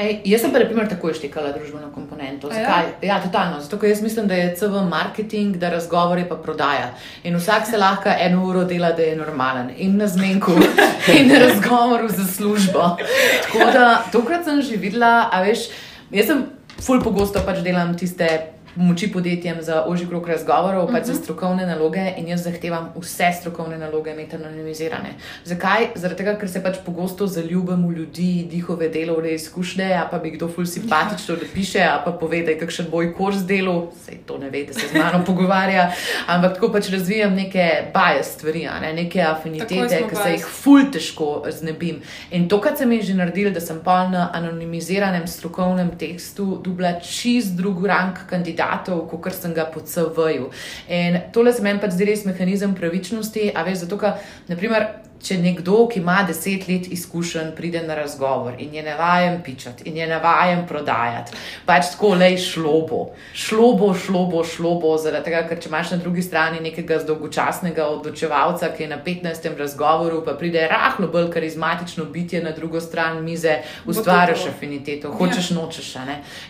Ej, 0.00 0.20
jaz 0.24 0.40
sem, 0.40 0.52
na 0.52 0.60
primer, 0.64 0.86
tako 0.88 1.10
ištekala 1.12 1.50
družbeno 1.52 1.90
komponento. 1.92 2.48
Ja? 2.48 2.54
Zakaj? 2.54 2.86
Ja? 3.02 3.08
ja, 3.08 3.16
totalno. 3.20 3.58
Zato, 3.60 3.76
ker 3.80 3.90
jaz 3.90 4.00
mislim, 4.02 4.28
da 4.30 4.38
je 4.38 4.54
CV 4.56 4.84
marketing, 4.88 5.58
da 5.60 5.68
razgovor 5.74 6.18
je 6.18 6.28
pa 6.28 6.38
prodaja. 6.40 6.94
In 7.24 7.36
vsak 7.36 7.66
se 7.68 7.78
lahko 7.78 8.08
eno 8.08 8.46
uro 8.48 8.64
dela, 8.64 8.92
da 8.96 9.02
je 9.02 9.16
normalen 9.16 9.68
in 9.76 9.98
na 10.00 10.08
zmenku 10.08 10.56
in 11.18 11.28
na 11.28 11.42
razgovoru 11.44 12.08
za 12.08 12.24
službo. 12.24 12.96
Tako 13.42 13.70
da 13.72 13.90
tokrat 14.12 14.44
sem 14.44 14.62
že 14.62 14.80
videla, 14.80 15.28
a 15.32 15.42
veš, 15.44 15.68
jaz 16.10 16.32
sem 16.32 16.46
ful 16.80 17.02
pogosto 17.04 17.44
pač 17.44 17.60
delam 17.64 17.92
tiste 17.98 18.28
pomoči 18.76 19.12
podjetjem 19.12 19.62
za 19.62 19.84
ožji 19.86 20.06
krok 20.08 20.28
razgovorov, 20.28 20.86
pač 20.86 21.02
uh 21.02 21.08
-huh. 21.08 21.12
za 21.12 21.14
strokovne 21.14 21.66
naloge 21.66 22.12
in 22.16 22.28
jaz 22.28 22.44
zahtevam 22.44 22.92
vse 22.96 23.32
strokovne 23.40 23.78
naloge 23.78 24.10
imeti 24.10 24.36
anonimizirane. 24.36 25.10
Zakaj? 25.44 25.86
Zaradi 25.94 26.18
tega, 26.18 26.38
ker 26.38 26.48
se 26.48 26.62
pač 26.62 26.76
pogosto 26.86 27.26
zaljubim 27.26 27.88
v 27.88 27.92
ljudi, 27.92 28.48
njihove 28.52 28.88
delovne 28.88 29.34
izkušnje, 29.34 29.94
a 29.94 30.08
pa 30.10 30.18
bi 30.18 30.30
kdo 30.30 30.48
ful 30.48 30.66
simpatično 30.66 31.36
napiše, 31.42 31.80
a 31.80 32.02
pa 32.04 32.12
pove, 32.12 32.42
da 32.42 32.50
je 32.50 32.58
kakšen 32.58 32.86
boj 32.90 33.14
kurs 33.14 33.36
delo, 33.36 33.92
sej 34.04 34.18
to 34.26 34.38
ne 34.38 34.50
ve, 34.50 34.64
da 34.64 34.72
se 34.72 34.88
z 34.92 34.98
mano 34.98 35.24
pogovarja, 35.26 35.92
ampak 36.26 36.54
tako 36.54 36.72
pač 36.72 36.90
razvijam 36.90 37.34
neke 37.34 37.90
baje 37.94 38.24
stvari, 38.24 38.68
ne? 38.80 38.92
neke 38.92 39.22
afinitete, 39.22 40.02
ki 40.10 40.16
se 40.16 40.30
jih 40.30 40.46
ful 40.46 40.90
težko 40.92 41.44
znebim. 41.48 42.02
In 42.30 42.48
to, 42.48 42.60
kar 42.60 42.76
sem 42.76 42.92
jih 42.92 43.02
že 43.02 43.14
naredil, 43.14 43.52
da 43.52 43.60
sem 43.60 43.80
pa 43.84 44.08
na 44.08 44.30
anonimiziranem 44.34 45.26
strokovnem 45.26 45.90
tekstu 45.98 46.60
dubla 46.64 47.00
čist 47.00 47.56
drug 47.56 47.84
rang 47.86 48.16
kandidat 48.30 48.59
kandidatov, 48.60 49.08
kot 49.08 49.34
sem 49.34 49.54
ga 49.54 49.64
po 49.64 49.80
CV-ju. 49.80 50.50
In 50.88 51.20
tole 51.32 51.52
se 51.52 51.62
meni 51.62 51.80
pa 51.80 51.90
zdi 51.90 52.08
res 52.08 52.24
mehanizem 52.24 52.74
pravičnosti, 52.74 53.52
a 53.54 53.64
veš, 53.64 53.84
zato, 53.84 53.98
ker, 53.98 54.20
naprimer, 54.48 54.88
če 55.22 55.36
nekdo, 55.38 55.84
ki 55.90 56.00
ima 56.00 56.22
deset 56.28 56.66
let 56.68 56.88
izkušenj, 56.92 57.52
pride 57.56 57.82
na 57.84 57.94
razgovor 57.94 58.54
in 58.58 58.74
je 58.74 58.82
navaden 58.82 59.40
pičati 59.44 59.88
in 59.88 59.96
je 59.96 60.06
navaden 60.08 60.64
prodajati, 60.68 61.36
pač 61.66 61.92
tako 61.92 62.14
le 62.20 62.30
šlo 62.38 62.74
bo, 62.88 63.00
šlo 63.34 63.72
bo, 63.76 63.92
šlo 63.94 64.24
bo, 64.32 64.44
šlo 64.44 64.74
bo, 64.80 64.94
zaradi 64.98 65.28
tega, 65.28 65.42
ker 65.48 65.60
če 65.60 65.68
imaš 65.68 65.92
na 65.94 65.98
drugi 66.00 66.24
strani 66.24 66.62
nekega 66.64 67.00
dolgočasnega 67.06 67.86
odločevalca, 67.96 68.72
ki 68.76 68.86
je 68.86 68.88
na 68.94 69.00
15. 69.04 69.50
razgovoru, 69.58 70.22
pa 70.24 70.36
pride 70.40 70.64
rahlo 70.70 71.10
bolj 71.12 71.30
karizmatično 71.34 72.04
bitje 72.12 72.42
na 72.42 72.54
drugo 72.56 72.80
stran 72.80 73.20
mize, 73.24 73.58
ustvariš 73.86 74.46
afiniteto, 74.54 75.12
hočeš, 75.12 75.50
ja. 75.50 75.56
nočeš. 75.58 75.90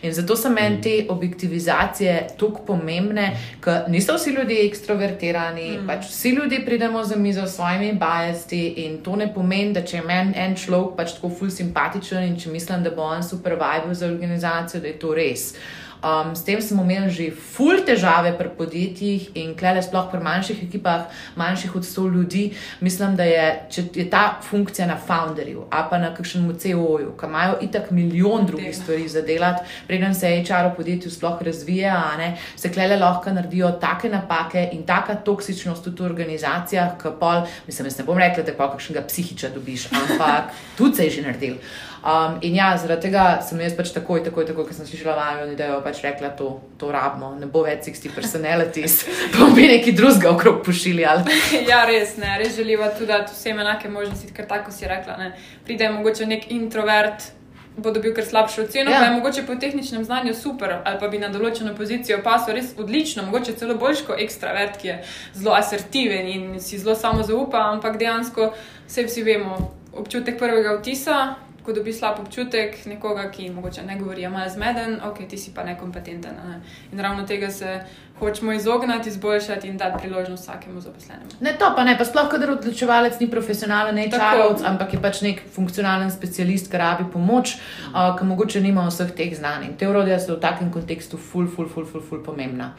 In 0.02 0.12
zato 0.14 0.36
so 0.36 0.50
meni 0.50 0.76
mm. 0.76 0.82
te 0.82 0.94
objektivizacije 1.08 2.16
tako 2.38 2.62
pomembne, 2.66 3.30
ker 3.64 3.88
niso 3.88 4.14
vsi 4.14 4.34
ljudje 4.36 4.66
ekstrovertirani, 4.68 5.68
mm. 5.78 5.86
pač 5.88 6.06
vsi 6.10 6.34
ljudje 6.36 6.64
pridemo 6.64 7.04
za 7.04 7.16
mizo 7.16 7.46
s 7.46 7.56
svojimi 7.56 7.92
bajesti 7.98 8.59
in 8.84 8.98
to 9.04 9.16
ne 9.16 9.28
pomeni, 9.34 9.72
da 9.72 9.82
če 9.82 9.96
je 9.96 10.06
meni 10.06 10.36
en 10.36 10.56
človek 10.56 10.96
pač 10.96 11.16
tako 11.18 11.32
ful 11.38 11.50
simpatičen 11.50 12.24
in 12.28 12.38
če 12.40 12.50
mislim, 12.50 12.82
da 12.82 12.90
bo 12.94 13.02
on 13.02 13.22
super 13.22 13.58
vibe 13.60 13.94
za 13.94 14.06
organizacijo, 14.06 14.80
da 14.80 14.88
je 14.88 14.98
to 14.98 15.14
res. 15.14 15.52
Um, 16.00 16.32
s 16.36 16.44
tem 16.44 16.62
smo 16.62 16.80
imeli 16.80 17.12
že 17.12 17.28
ful 17.28 17.84
težave 17.84 18.32
pri 18.32 18.48
podjetjih 18.56 19.36
in 19.36 19.52
klele 19.52 19.82
sploh 19.84 20.08
pri 20.08 20.20
manjših 20.24 20.62
ekipah, 20.64 21.12
manjših 21.36 21.76
od 21.76 21.84
100 21.84 22.04
ljudi. 22.14 22.44
Mislim, 22.80 23.16
da 23.16 23.24
je, 23.28 23.68
je 23.94 24.06
ta 24.10 24.40
funkcija 24.40 24.86
na 24.88 24.96
founderju, 24.96 25.66
a 25.68 25.84
pa 25.90 25.98
na 25.98 26.14
kakšnem 26.16 26.56
CEO-ju, 26.56 27.12
ki 27.20 27.26
imajo 27.26 27.58
itak 27.60 27.90
milijon 27.90 28.46
drugih 28.46 28.76
stvari 28.76 29.08
za 29.08 29.20
delati, 29.20 29.68
preden 29.86 30.14
se 30.14 30.30
HR 30.40 30.72
v 30.72 30.76
podjetju 30.76 31.10
sploh 31.10 31.42
razvija, 31.42 32.16
ne, 32.16 32.36
se 32.56 32.72
klele 32.72 32.96
lahko 32.96 33.30
naredijo 33.30 33.70
take 33.80 34.08
napake 34.08 34.70
in 34.72 34.86
taka 34.88 35.14
toksičnost 35.20 35.86
v 35.86 35.94
tu 35.94 36.04
organizacijah, 36.04 36.96
ki 36.96 37.12
pol, 37.20 37.44
mislim, 37.66 37.92
ne 37.98 38.04
bom 38.08 38.18
rekla, 38.18 38.44
da 38.50 38.56
pa 38.58 38.70
kakšnega 38.72 39.06
psihiča 39.08 39.54
dobiš, 39.54 39.88
ampak 39.94 40.52
tudi 40.78 40.96
se 40.96 41.08
je 41.08 41.16
že 41.18 41.24
naredil. 41.28 41.56
Um, 42.00 42.38
in 42.40 42.54
ja, 42.56 42.70
zaradi 42.80 43.10
tega 43.10 43.24
sem 43.44 43.58
jaz 43.60 43.74
pač 43.76 43.90
takoj, 43.92 44.22
takoj, 44.24 44.46
takoj, 44.48 44.64
ko 44.64 44.72
sem 44.72 44.86
slišala 44.88 45.18
vajo, 45.18 45.48
da 45.52 45.66
je 45.68 45.80
pač 45.84 45.98
rekla, 46.00 46.30
to, 46.36 46.54
to 46.80 46.88
rabimo, 46.88 47.34
ne 47.36 47.44
bo 47.44 47.60
več 47.66 47.90
60 47.90 48.14
personalities, 48.16 49.02
pa 49.34 49.50
bi 49.52 49.66
neki 49.68 49.92
drugega 49.98 50.30
okrog 50.32 50.62
pošili. 50.64 51.04
ja, 51.70 51.82
res 51.88 52.16
ne, 52.16 52.38
res 52.40 52.56
želiva 52.56 52.88
tudi 52.96 53.18
vsem 53.28 53.60
enake 53.60 53.92
možnosti, 53.92 54.32
ker 54.32 54.48
tako 54.48 54.72
si 54.72 54.88
rekla, 54.88 55.18
ne. 55.20 55.34
pride 55.68 55.92
mogoče 55.92 56.30
nek 56.30 56.48
introvert. 56.56 57.28
Bo 57.80 57.92
dobil 57.94 58.12
kar 58.14 58.26
slabšo 58.26 58.66
oceno, 58.66 58.92
ja. 58.92 58.98
pa 59.00 59.08
je 59.08 59.16
mogoče 59.16 59.42
po 59.48 59.54
tehničnem 59.56 60.04
znanju 60.04 60.34
super, 60.34 60.74
ali 60.84 60.98
pa 61.00 61.08
bi 61.08 61.18
na 61.18 61.30
določeno 61.32 61.72
pozicijo 61.76 62.18
pasel 62.24 62.58
res 62.58 62.74
odlično, 62.78 63.24
mogoče 63.28 63.56
celo 63.56 63.76
boljš 63.80 64.04
kot 64.08 64.20
ekstravert, 64.20 64.76
ki 64.80 64.88
je 64.88 64.96
zelo 65.34 65.54
asertiven 65.56 66.28
in 66.28 66.48
si 66.60 66.78
zelo 66.78 66.94
samo 66.94 67.24
zaupa, 67.24 67.62
ampak 67.72 67.96
dejansko 68.00 68.50
vse 68.86 69.06
vsi 69.08 69.24
vemo, 69.24 69.56
občutek 69.96 70.38
prvega 70.38 70.76
vtisa, 70.78 71.20
ko 71.64 71.72
dobi 71.72 71.92
slab 71.92 72.20
občutek 72.20 72.86
nekoga, 72.86 73.30
ki 73.30 73.50
morda 73.50 73.82
ne 73.86 73.98
govori, 73.98 74.22
ima 74.22 74.48
zmeden, 74.48 75.00
ok, 75.04 75.26
ti 75.28 75.38
si 75.38 75.54
pa 75.54 75.64
nekompetenten. 75.64 76.34
Ne? 76.34 76.60
In 76.92 77.00
ravno 77.00 77.26
tega 77.26 77.50
se 77.50 77.80
hočemo 78.20 78.52
izogniti, 78.52 79.08
izboljšati 79.08 79.68
in 79.68 79.76
dati 79.76 80.02
priložnost 80.02 80.42
vsakemu 80.42 80.80
zaposlenemu. 80.80 81.30
Ne, 81.40 81.56
to 81.58 81.72
pa 81.76 81.84
ne, 81.84 81.98
pa 81.98 82.04
sploh, 82.04 82.28
kader 82.30 82.50
odločevalec 82.50 83.20
ni 83.20 83.30
profesionalen, 83.30 83.94
ne 83.94 84.10
čarovec, 84.10 84.62
ampak 84.64 84.94
je 84.94 85.00
pač 85.02 85.22
nek 85.24 85.42
funkcionalen 85.54 86.10
specialist, 86.12 86.70
ki 86.70 86.80
rabi 86.80 87.08
pomoč, 87.12 87.56
uh, 87.56 88.12
ki 88.18 88.28
mogoče 88.28 88.60
nima 88.60 88.84
vseh 88.88 89.12
teh 89.16 89.32
znanj. 89.36 89.70
In 89.70 89.76
te 89.80 89.88
urodja 89.88 90.20
so 90.20 90.36
v 90.36 90.40
takem 90.44 90.72
kontekstu 90.72 91.16
ful, 91.16 91.48
ful, 91.48 91.68
ful, 91.68 91.88
ful, 91.88 92.04
ful 92.04 92.24
pomembna. 92.24 92.74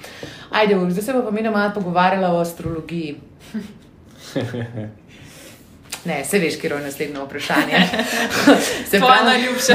Ajde, 0.49 0.77
zdaj 0.89 1.03
se 1.03 1.21
pa 1.25 1.31
mi 1.31 1.49
malo 1.49 1.73
pogovarjala 1.73 2.33
o 2.33 2.41
astrologiji. 2.45 3.17
Ne, 6.05 6.23
se 6.25 6.39
veš, 6.39 6.55
kje 6.57 6.69
je 6.69 6.79
naslednje 6.81 7.19
vprašanje. 7.25 7.77
se 8.89 8.99
pa 8.99 9.23
najljubše. 9.25 9.73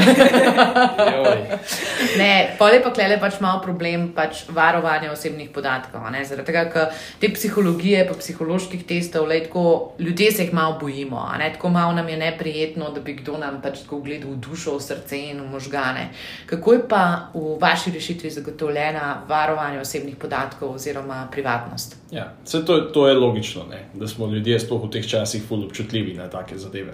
ne, 2.18 2.56
pole 2.58 2.82
pa 2.82 2.92
klele 2.92 3.20
pač 3.20 3.38
malo 3.40 3.60
problem 3.62 4.08
pač 4.14 4.42
varovanja 4.48 5.12
osebnih 5.12 5.50
podatkov. 5.54 6.02
Zaradi 6.24 6.46
tega, 6.46 6.64
ker 6.72 6.88
te 7.20 7.30
psihologije, 7.30 8.02
pa 8.08 8.16
psiholoških 8.18 8.82
testov, 8.86 9.28
le 9.30 9.38
tako 9.44 9.92
ljudje 9.98 10.32
se 10.32 10.42
jih 10.42 10.54
malo 10.54 10.78
bojimo. 10.80 11.28
Tako 11.52 11.68
malo 11.68 11.92
nam 11.92 12.08
je 12.08 12.16
neprijetno, 12.16 12.90
da 12.90 13.00
bi 13.00 13.14
kdo 13.14 13.38
nam 13.38 13.60
pač 13.62 13.84
tako 13.84 14.00
gledal 14.02 14.34
v 14.34 14.40
dušo, 14.48 14.76
v 14.76 14.82
srce 14.82 15.20
in 15.30 15.40
v 15.40 15.46
možgane. 15.50 16.08
Kako 16.46 16.72
je 16.72 16.82
pa 16.88 17.30
v 17.34 17.54
vaši 17.60 17.94
rešitvi 17.94 18.30
zagotovljena 18.30 19.22
varovanje 19.28 19.80
osebnih 19.80 20.16
podatkov 20.16 20.74
oziroma 20.74 21.28
privatnost? 21.30 21.96
Ja, 22.10 22.32
to, 22.66 22.78
to 22.80 23.08
je 23.08 23.14
logično, 23.14 23.64
ne? 23.70 23.86
da 23.94 24.08
smo 24.08 24.26
ljudje 24.26 24.60
sploh 24.60 24.84
v 24.84 24.90
teh 24.90 25.06
časih 25.06 25.42
fully 25.48 25.66
občutljivi 25.66 26.15
na 26.16 26.28
take 26.28 26.58
zadeve. 26.58 26.92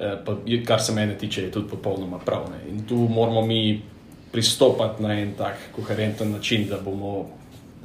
E, 0.00 0.16
pa, 0.24 0.36
kar 0.66 0.82
se 0.82 0.92
mene 0.92 1.18
tiče, 1.18 1.42
je 1.42 1.50
tudi 1.50 1.68
popolnoma 1.70 2.18
prav. 2.18 2.50
Ne? 2.50 2.70
In 2.70 2.84
tu 2.88 2.96
moramo 2.96 3.42
mi 3.46 3.82
pristopiti 4.32 5.02
na 5.02 5.20
en 5.20 5.34
tak 5.38 5.56
koherenten 5.76 6.32
način, 6.32 6.68
da 6.68 6.80
bomo 6.84 7.26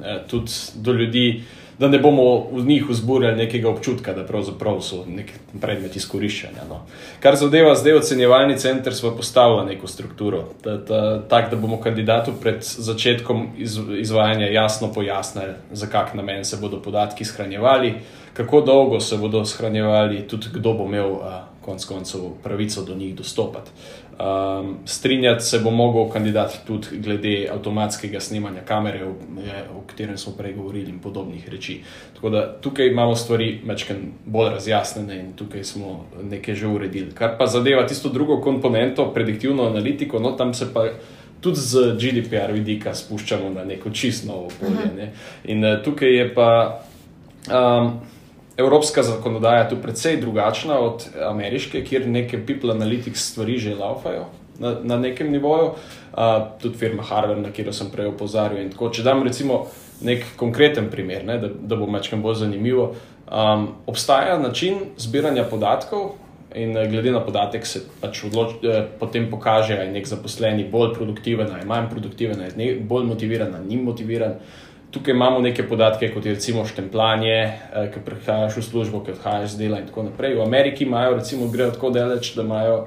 e, 0.00 0.18
tudi 0.28 0.50
do 0.74 0.92
ljudi 0.92 1.42
da 1.78 1.88
ne 1.88 1.98
bomo 1.98 2.46
v 2.52 2.64
njih 2.66 2.88
vzburjali 2.88 3.36
nekega 3.36 3.68
občutka, 3.68 4.12
da 4.12 4.24
pravzaprav 4.26 4.80
so 4.82 5.02
nek 5.08 5.32
predmet 5.60 5.96
izkoriščanja. 5.96 6.66
No. 6.68 6.80
Kar 7.20 7.36
zadeva 7.36 7.74
zdaj 7.74 7.98
ocenjevalni 7.98 8.58
center, 8.58 8.94
smo 8.94 9.10
postavili 9.16 9.66
neko 9.74 9.86
strukturo, 9.86 10.44
tako 10.62 11.50
da 11.50 11.56
bomo 11.56 11.80
kandidatu 11.80 12.32
pred 12.40 12.62
začetkom 12.62 13.48
iz, 13.58 13.78
izvajanja 13.98 14.46
jasno 14.46 14.92
pojasnili, 14.92 15.54
za 15.72 15.86
kak 15.86 16.14
namen 16.14 16.44
se 16.44 16.56
bodo 16.60 16.82
podatki 16.82 17.24
shranjevali, 17.24 17.94
kako 18.34 18.60
dolgo 18.60 19.00
se 19.00 19.16
bodo 19.16 19.44
shranjevali, 19.44 20.28
tudi 20.28 20.46
kdo 20.52 20.74
bo 20.74 20.84
imel. 20.84 21.18
A, 21.22 21.42
konec 21.64 21.84
koncev 21.84 22.20
pravico 22.42 22.82
do 22.82 22.94
njih 22.94 23.14
dostopati. 23.14 23.70
Um, 24.14 24.76
strinjati 24.84 25.44
se 25.44 25.58
bo 25.58 25.70
mogel 25.70 26.08
kandidat 26.12 26.58
tudi 26.66 26.86
glede 26.92 27.48
avtomatskega 27.52 28.20
snemanja 28.20 28.60
kamere, 28.60 29.04
o, 29.04 29.10
o 29.78 29.80
katerem 29.86 30.18
smo 30.18 30.32
prej 30.32 30.52
govorili, 30.52 30.90
in 30.90 30.98
podobnih 30.98 31.48
reči. 31.48 31.80
Tako 32.14 32.30
da 32.30 32.60
tukaj 32.60 32.86
imamo 32.86 33.16
stvari 33.16 33.60
večkrat 33.64 33.98
bolj 34.26 34.50
razjasnjene 34.50 35.20
in 35.20 35.32
tukaj 35.32 35.64
smo 35.64 36.06
nekaj 36.22 36.54
že 36.54 36.66
uredili. 36.66 37.10
Kar 37.14 37.38
pa 37.38 37.46
zadeva 37.46 37.86
tisto 37.86 38.08
drugo 38.08 38.40
komponento, 38.40 39.10
prediktivno 39.14 39.66
analitiko, 39.66 40.18
no 40.18 40.32
tam 40.32 40.54
se 40.54 40.74
pa. 40.74 40.88
Tudi 41.44 41.60
z 41.60 41.78
GDPR 42.00 42.52
vidika 42.52 42.94
spuščamo 42.94 43.50
na 43.50 43.64
neko 43.64 43.90
čisto 43.90 44.28
novo 44.28 44.48
polje. 44.60 44.86
Ne? 44.96 45.10
In 45.44 45.64
uh, 45.64 45.82
tukaj 45.84 46.16
je 46.16 46.34
pa 46.34 46.80
um, 47.52 47.90
evropska 48.56 49.02
zakonodaja 49.02 49.62
je 49.62 49.68
tu 49.70 49.76
precej 49.82 50.16
drugačna 50.20 50.78
od 50.78 51.06
ameriške, 51.22 51.84
kjer 51.84 52.08
neke 52.08 52.46
people 52.46 52.74
analytics 52.74 53.30
stvari 53.32 53.58
že 53.58 53.74
laufajo 53.74 54.24
na, 54.58 54.76
na 54.82 54.98
nekem 54.98 55.32
nivoju, 55.32 55.64
uh, 55.64 56.18
tudi 56.62 56.78
firma 56.78 57.02
Harvard, 57.02 57.42
na 57.42 57.50
katero 57.50 57.72
sem 57.72 57.90
prej 57.90 58.12
opozarjal. 58.12 58.70
Če 58.92 59.02
dam 59.02 59.22
recimo 59.26 59.64
nek 60.04 60.24
konkreten 60.36 60.90
primer, 60.90 61.24
ne, 61.26 61.38
da, 61.42 61.48
da 61.48 61.78
bo 61.78 61.88
mečkam 61.90 62.22
bolj 62.22 62.44
zanimivo, 62.44 62.92
um, 63.26 63.68
obstaja 63.86 64.38
način 64.38 64.94
zbiranja 64.96 65.48
podatkov. 65.50 66.12
In 66.54 66.76
eh, 66.78 66.84
glede 66.86 67.10
na 67.10 67.18
podatek 67.18 67.64
se 67.66 67.80
pač 67.98 68.20
odloč, 68.28 68.52
eh, 68.62 68.84
potem 69.00 69.26
kaže, 69.42 69.74
da 69.74 69.82
je 69.82 69.90
nek 69.90 70.06
zaposleni 70.06 70.68
bolj 70.70 70.92
produktiven, 70.94 71.48
ali 71.50 71.66
manj 71.66 71.88
produktiven, 71.90 72.44
ali 72.44 72.66
je 72.68 72.76
bolj 72.78 73.08
motiviran, 73.08 73.56
ali 73.58 73.66
ni 73.66 73.82
motiviran. 73.82 74.36
Tukaj 74.94 75.14
imamo 75.14 75.40
neke 75.40 75.64
podatke, 75.68 76.12
kot 76.14 76.26
je 76.26 76.34
recimo 76.34 76.62
štempljanje, 76.66 77.34
eh, 77.34 77.90
ki 77.94 78.00
prihajaš 78.06 78.56
v 78.56 78.62
službo, 78.62 79.00
ki 79.04 79.16
odhajaš 79.16 79.56
z 79.56 79.58
dela 79.58 79.80
in 79.80 79.86
tako 79.86 80.02
naprej. 80.06 80.36
V 80.38 80.42
Ameriki 80.42 80.84
imajo, 80.84 81.16
recimo, 81.18 81.48
grejo 81.50 81.72
tako 81.74 81.90
daleč, 81.90 82.34
da 82.36 82.42
imajo 82.42 82.86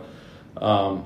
um, 0.62 1.02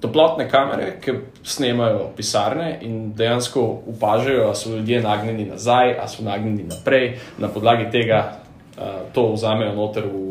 toplotne 0.00 0.46
kamere, 0.50 0.92
ki 1.00 1.12
snemajo 1.42 2.10
pisarne 2.16 2.78
in 2.82 3.12
dejansko 3.16 3.64
opažajo, 3.96 4.46
ali 4.46 4.56
so 4.56 4.70
ljudje 4.76 5.02
nagnjeni 5.02 5.44
nazaj, 5.50 5.96
ali 5.98 6.08
so 6.08 6.22
nagnjeni 6.22 6.68
naprej. 6.70 7.16
Na 7.38 7.48
podlagi 7.48 7.90
tega 7.90 8.20
uh, 8.78 8.84
to 9.12 9.32
vzamejo 9.32 9.74
noter 9.74 10.06
v, 10.06 10.22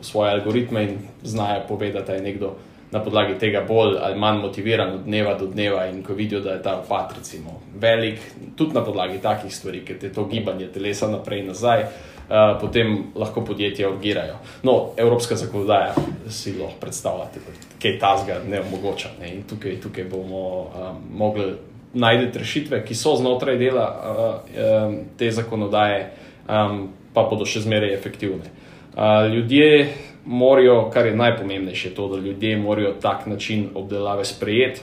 v 0.00 0.04
svoje 0.04 0.32
algoritme 0.32 0.84
in 0.84 0.98
znajo 1.22 1.64
povedati, 1.68 2.06
da 2.06 2.12
je 2.12 2.22
nekdo 2.22 2.52
na 2.90 3.00
podlagi 3.04 3.38
tega 3.38 3.62
bolj 3.68 3.98
ali 4.02 4.18
manj 4.18 4.40
motiviran 4.42 4.94
od 4.94 5.04
dneva 5.04 5.34
do 5.38 5.46
dneva 5.46 5.86
in 5.86 6.02
ko 6.02 6.14
vidijo, 6.14 6.40
da 6.40 6.52
je 6.52 6.62
ta 6.62 6.80
upad 6.84 7.12
recimo 7.16 7.60
velik, 7.74 8.20
tudi 8.56 8.74
na 8.74 8.84
podlagi 8.84 9.18
takih 9.18 9.54
stvari, 9.54 9.84
ker 9.84 9.96
je 10.02 10.12
to 10.12 10.24
gibanje 10.24 10.66
telesa 10.72 11.08
naprej 11.08 11.40
in 11.40 11.46
nazaj. 11.46 11.84
Uh, 12.30 12.60
potem 12.60 13.10
lahko 13.18 13.42
podjetja 13.42 13.88
urgirajo. 13.90 14.36
No, 14.62 14.92
evropska 14.96 15.34
zakonodaja 15.36 15.94
si 16.28 16.52
lahko 16.54 16.78
predstavljate, 16.80 17.40
kaj 17.82 17.96
ta 17.98 18.12
zga 18.22 18.36
ne 18.46 18.60
omogoča. 18.60 19.08
Ne? 19.20 19.32
Tukaj, 19.50 19.80
tukaj 19.82 20.04
bomo 20.04 20.44
um, 20.60 21.00
mogli 21.10 21.48
najti 21.94 22.38
rešitve, 22.38 22.84
ki 22.86 22.94
so 22.94 23.16
znotraj 23.18 23.58
dela 23.58 23.86
uh, 23.90 24.94
te 25.18 25.30
zakonodaje, 25.30 26.12
um, 26.46 26.84
pa 27.14 27.26
bodo 27.26 27.42
še 27.42 27.64
zmeraj 27.66 27.96
efektivne. 27.98 28.54
Uh, 28.94 29.26
ljudje 29.34 29.88
morajo, 30.24 30.90
kar 30.92 31.06
je 31.06 31.16
najpomembnejše, 31.16 31.94
to, 31.94 32.08
da 32.08 32.20
ljudje 32.20 32.58
morajo 32.58 32.94
tak 33.00 33.26
način 33.26 33.68
obdelave 33.74 34.24
sprejeti. 34.24 34.80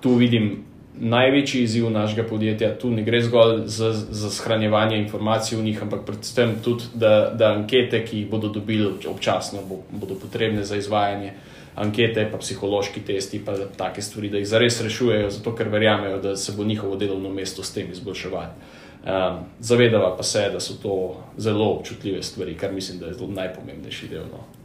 Tu 0.00 0.14
vidim 0.14 0.64
največji 1.00 1.62
izziv 1.62 1.90
našega 1.90 2.22
podjetja. 2.22 2.78
Tu 2.78 2.90
ne 2.90 3.02
gre 3.02 3.20
zgolj 3.22 3.66
za, 3.66 3.92
za 3.92 4.30
shranjevanje 4.30 4.98
informacij 4.98 5.58
v 5.58 5.62
njih, 5.62 5.82
ampak 5.82 6.04
predvsem 6.06 6.56
tudi, 6.64 6.84
da, 6.94 7.30
da 7.34 7.52
ankete, 7.52 8.04
ki 8.06 8.18
jih 8.18 8.30
bodo 8.30 8.48
dobili 8.48 8.90
občasno, 9.06 9.62
bo, 9.68 9.82
bodo 9.90 10.14
potrebne 10.14 10.64
za 10.64 10.76
izvajanje 10.76 11.32
ankete, 11.78 12.28
pa 12.32 12.38
psihološki 12.38 13.00
testi, 13.06 13.38
pa 13.44 13.54
take 13.76 14.02
stvari, 14.02 14.30
da 14.30 14.38
jih 14.38 14.48
zares 14.48 14.80
rešujejo, 14.82 15.30
zato 15.30 15.54
ker 15.54 15.68
verjamejo, 15.68 16.18
da 16.22 16.36
se 16.36 16.52
bo 16.56 16.64
njihovo 16.64 16.96
delovno 16.96 17.30
mesto 17.30 17.62
s 17.62 17.74
tem 17.74 17.90
izboljševalo. 17.92 18.78
Um, 18.98 19.38
zavedava 19.60 20.16
pa 20.16 20.22
se, 20.22 20.50
da 20.52 20.60
so 20.60 20.74
to 20.82 20.94
zelo 21.36 21.70
občutljive 21.70 22.22
stvari, 22.22 22.56
kar 22.58 22.72
mislim, 22.72 22.98
da 22.98 23.06
je 23.06 23.14
najpomembnejši 23.28 24.08
del. 24.08 24.26
No. 24.32 24.57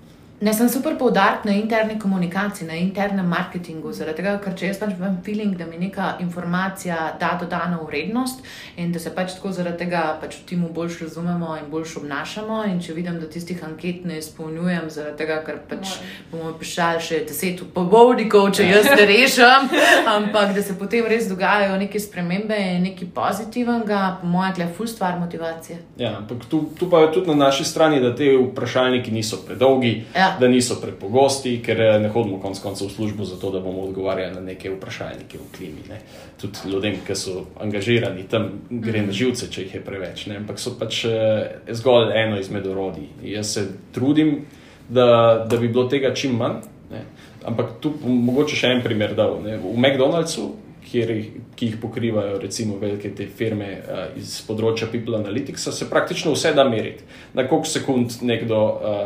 Ne, 0.44 0.52
sem 0.54 0.68
super 0.70 0.98
poudarek 1.00 1.46
na 1.46 1.52
interni 1.52 2.00
komunikaciji, 2.00 2.68
na 2.68 2.76
internem 2.76 3.28
marketingu, 3.32 3.94
zaradi 3.96 4.18
tega, 4.20 4.34
ker 4.44 4.56
če 4.60 4.66
jaz 4.68 4.80
pač 4.82 4.98
imam 4.98 5.14
feeling, 5.24 5.54
da 5.56 5.64
mi 5.64 5.78
neka 5.80 6.18
informacija 6.20 7.14
da 7.20 7.30
dodano 7.40 7.86
vrednost 7.88 8.42
in 8.76 8.92
da 8.92 9.00
se 9.00 9.14
pač 9.16 9.38
tako 9.38 9.54
zaradi 9.56 9.86
tega 9.86 10.02
pač 10.20 10.36
v 10.42 10.44
timu 10.50 10.72
bolj 10.76 10.98
razumemo 11.06 11.54
in 11.62 11.70
bolj 11.72 11.94
obnašamo. 12.02 12.58
In 12.68 12.82
če 12.84 12.96
vidim, 12.98 13.22
da 13.22 13.30
tistih 13.32 13.62
anket 13.64 14.02
ne 14.10 14.18
izpolnjujem, 14.20 14.90
zaradi 14.92 15.22
tega, 15.22 15.38
ker 15.46 15.62
pač 15.70 15.94
bomo 16.34 16.52
pišali 16.60 17.00
še 17.08 17.22
deset 17.30 17.64
povodnikov, 17.78 18.52
če 18.60 18.68
jaz 18.68 18.92
ne 18.92 19.08
rešim, 19.14 19.72
ampak 20.12 20.52
da 20.60 20.66
se 20.66 20.76
potem 20.76 21.08
res 21.08 21.32
dogajajo 21.32 21.80
neke 21.80 22.04
spremembe 22.04 22.60
in 22.74 22.84
nekaj 22.90 23.14
pozitivnega, 23.16 24.02
po 24.20 24.34
mojem, 24.36 24.60
je 24.66 24.70
ful 24.76 24.92
stvar 24.92 25.16
motivacije. 25.24 25.80
Ja, 26.04 26.18
ampak 26.20 26.44
tu, 26.52 26.66
tu 26.76 26.92
pa 26.92 27.06
je 27.06 27.14
tudi 27.16 27.32
na 27.32 27.46
naši 27.46 27.64
strani, 27.72 28.04
da 28.04 28.12
te 28.12 28.34
vprašalniki 28.36 29.16
niso 29.16 29.40
predolgi. 29.48 29.96
Ja 30.12 30.33
da 30.40 30.48
niso 30.48 30.76
prepogosti, 30.82 31.58
ker 31.66 31.82
eh, 31.82 32.00
ne 32.00 32.10
hodimo 32.10 32.40
konec 32.42 32.60
koncev 32.60 32.88
v 32.88 32.92
službo 32.92 33.26
zato, 33.26 33.52
da 33.52 33.60
bomo 33.60 33.86
odgovarjali 33.88 34.36
na 34.36 34.42
neke 34.42 34.72
vprašalnike 34.72 35.38
v 35.38 35.48
klimi. 35.58 35.86
Ne. 35.90 36.02
Tudi 36.42 36.72
ljudem, 36.72 37.00
ki 37.08 37.16
so 37.16 37.46
angažirani 37.62 38.26
tam, 38.30 38.50
gre 38.70 39.02
na 39.02 39.12
mhm. 39.12 39.18
živce, 39.18 39.50
če 39.52 39.68
jih 39.68 39.76
je 39.80 39.86
preveč. 39.86 40.28
Ne. 40.32 40.42
Ampak 40.44 40.60
so 40.60 40.76
pač 40.80 41.04
eh, 41.10 41.62
zgolj 41.72 42.14
eno 42.18 42.40
izmed 42.40 42.68
orodij. 42.68 43.10
Jaz 43.36 43.56
se 43.58 43.68
trudim, 43.96 44.44
da, 44.90 45.46
da 45.50 45.58
bi 45.58 45.68
bilo 45.68 45.88
tega 45.90 46.14
čim 46.16 46.38
manj. 46.38 46.64
Ne. 46.92 47.06
Ampak 47.46 47.80
tu 47.84 47.94
mogoče 48.04 48.56
še 48.56 48.76
en 48.76 48.84
primer 48.84 49.16
dal. 49.18 49.40
Ne. 49.44 49.58
V 49.62 49.78
McDonald'su. 49.78 50.52
Kjer, 50.84 51.10
ki 51.56 51.68
jih 51.70 51.76
pokrivajo, 51.80 52.36
recimo, 52.42 52.76
velike 52.78 53.14
te 53.16 53.24
firme 53.32 53.70
uh, 53.80 54.02
iz 54.20 54.34
področja 54.44 54.90
People 54.92 55.16
Analytics, 55.16 55.70
se 55.72 55.88
praktično 55.90 56.34
vse 56.36 56.52
da 56.54 56.66
meriti. 56.68 57.08
Na 57.34 57.46
koliko 57.48 57.72
sekund 57.72 58.18
nekdo 58.28 58.60
uh, 58.60 59.06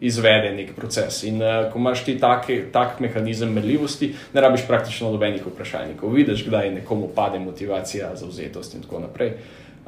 izvede 0.00 0.52
nek 0.54 0.74
proces. 0.76 1.22
In 1.28 1.42
uh, 1.42 1.68
ko 1.72 1.78
imaš 1.78 2.04
ti 2.04 2.18
tak, 2.18 2.50
tak 2.72 3.00
mehanizem 3.00 3.52
merljivosti, 3.52 4.14
ne 4.34 4.40
rabiš 4.40 4.66
praktično 4.66 5.12
nobenih 5.12 5.46
vprašalnikov. 5.46 6.12
Vidiš, 6.14 6.44
kdaj 6.46 6.74
nekomu 6.80 7.08
pade 7.14 7.38
motivacija, 7.38 8.14
zauzetost 8.16 8.74
in 8.74 8.86
tako 8.86 9.00
naprej. 9.06 9.34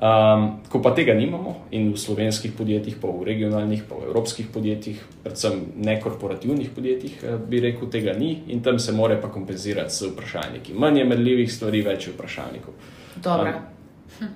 Um, 0.00 0.64
ko 0.72 0.80
pa 0.80 0.94
tega 0.96 1.12
nimamo 1.12 1.68
in 1.76 1.90
v 1.92 1.98
slovenskih 2.00 2.54
podjetjih, 2.56 2.96
pa 2.96 3.08
v 3.12 3.20
regionalnih, 3.28 3.82
pa 3.84 4.00
v 4.00 4.08
evropskih 4.08 4.48
podjetjih, 4.48 4.96
predvsem 5.20 5.60
nekorporativnih 5.76 6.70
podjetjih, 6.72 7.18
eh, 7.20 7.36
bi 7.36 7.60
rekel, 7.60 7.90
tega 7.92 8.16
ni 8.16 8.48
in 8.48 8.62
tam 8.64 8.78
se 8.78 8.96
more 8.96 9.20
pa 9.20 9.28
kompenzirati 9.28 9.92
z 9.92 10.08
vprašalniki. 10.08 10.72
Manj 10.72 10.98
je 10.98 11.04
merljivih 11.04 11.52
stvari, 11.52 11.82
več 11.84 12.06
je 12.08 12.14
vprašalnikov. 12.14 12.74
Dobro. 13.20 13.52
Um, 13.52 14.32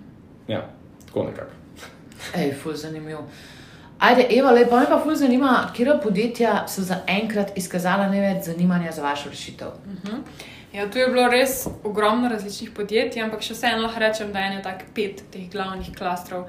ja, 0.53 0.69
tako 1.07 1.25
nekako. 1.33 1.57
Ej, 2.37 2.53
fuz, 2.61 2.85
zanimivo. 2.85 3.25
Ajde, 4.05 4.27
Eva, 4.31 4.51
lepo 4.51 4.77
me 4.77 4.87
pa 4.89 4.99
fulj 5.01 5.17
zanima, 5.17 5.71
kje 5.77 5.95
podjetja 6.03 6.65
so 6.69 6.83
zaenkrat 6.85 7.57
izkazala 7.57 8.09
največ 8.09 8.45
zanimanja 8.45 8.93
za 8.93 9.03
vašo 9.03 9.31
rešitev. 9.31 9.69
Uh 9.69 9.93
mhm. 9.93 10.17
-huh. 10.17 10.21
Ja, 10.73 10.91
tu 10.91 10.99
je 10.99 11.07
bilo 11.09 11.29
res 11.29 11.67
ogromno 11.85 12.29
različnih 12.29 12.71
podjetij, 12.71 13.23
ampak 13.23 13.43
še 13.43 13.55
vseeno 13.55 13.83
lahko 13.83 14.01
rečem, 14.01 14.33
da 14.33 14.39
je 14.39 14.53
eno 14.53 14.63
tak 14.63 14.83
pet 14.95 15.23
teh 15.33 15.51
glavnih 15.51 15.91
klastrov. 15.99 16.45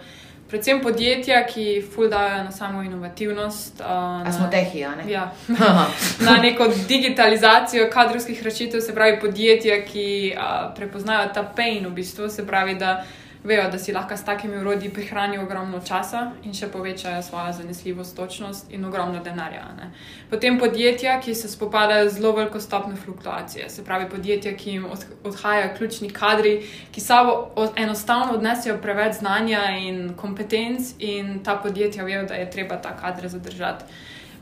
Predvsem 0.49 0.81
podjetja, 0.81 1.45
ki 1.47 1.83
fuldajo 1.95 2.43
na 2.43 2.51
samo 2.51 2.81
inovativnost. 2.83 3.79
Uh, 3.79 4.27
A 4.27 4.31
smo 4.31 4.47
tehi, 4.51 4.79
ja? 4.79 4.95
Ne? 4.95 5.11
Ja, 5.11 5.31
na 6.27 6.37
neko 6.37 6.67
digitalizacijo 6.87 7.89
kadrovskih 7.93 8.43
rešitev, 8.43 8.81
se 8.81 8.93
pravi 8.93 9.19
podjetja, 9.19 9.85
ki 9.85 10.33
uh, 10.37 10.75
prepoznajo 10.75 11.29
ta 11.33 11.43
pain 11.55 11.85
v 11.87 11.91
bistvu, 11.91 12.29
se 12.29 12.47
pravi, 12.47 12.75
da 12.75 13.03
vejo, 13.45 13.69
da 13.71 13.77
si 13.79 13.93
lahko 13.93 14.17
s 14.17 14.25
takimi 14.25 14.57
urodji 14.57 14.89
prihranijo 14.89 15.43
ogromno 15.43 15.79
časa 15.85 16.31
in 16.43 16.53
še 16.53 16.67
povečajo 16.73 17.21
svojo 17.23 17.53
zanesljivost, 17.53 18.15
točnost 18.15 18.71
in 18.73 18.85
ogromno 18.85 19.21
denarja. 19.23 19.65
Ne. 19.77 19.91
Potem 20.29 20.59
podjetja, 20.59 21.19
ki 21.21 21.35
se 21.35 21.49
spopadajo 21.49 22.09
z 22.09 22.13
zelo 22.17 22.31
veliko 22.35 22.59
stopnjo 22.59 22.95
fluktuacije, 22.95 23.69
se 23.69 23.85
pravi 23.85 24.09
podjetja, 24.09 24.55
ki 24.57 24.71
jim 24.71 24.89
odhajajo 25.23 25.75
ključni 25.77 26.09
kadri, 26.09 26.57
ki 26.91 27.01
sabo 27.01 27.69
enostavno 27.75 28.33
odnesejo 28.33 28.77
preveč 28.81 29.21
znanja 29.21 29.63
in 29.77 30.13
kompetenc, 30.17 30.95
in 30.99 31.39
ta 31.43 31.55
podjetja 31.55 32.03
vejo, 32.03 32.25
da 32.25 32.33
je 32.41 32.51
treba 32.51 32.81
ta 32.81 32.97
kadre 32.97 33.29
zadržati. 33.29 33.85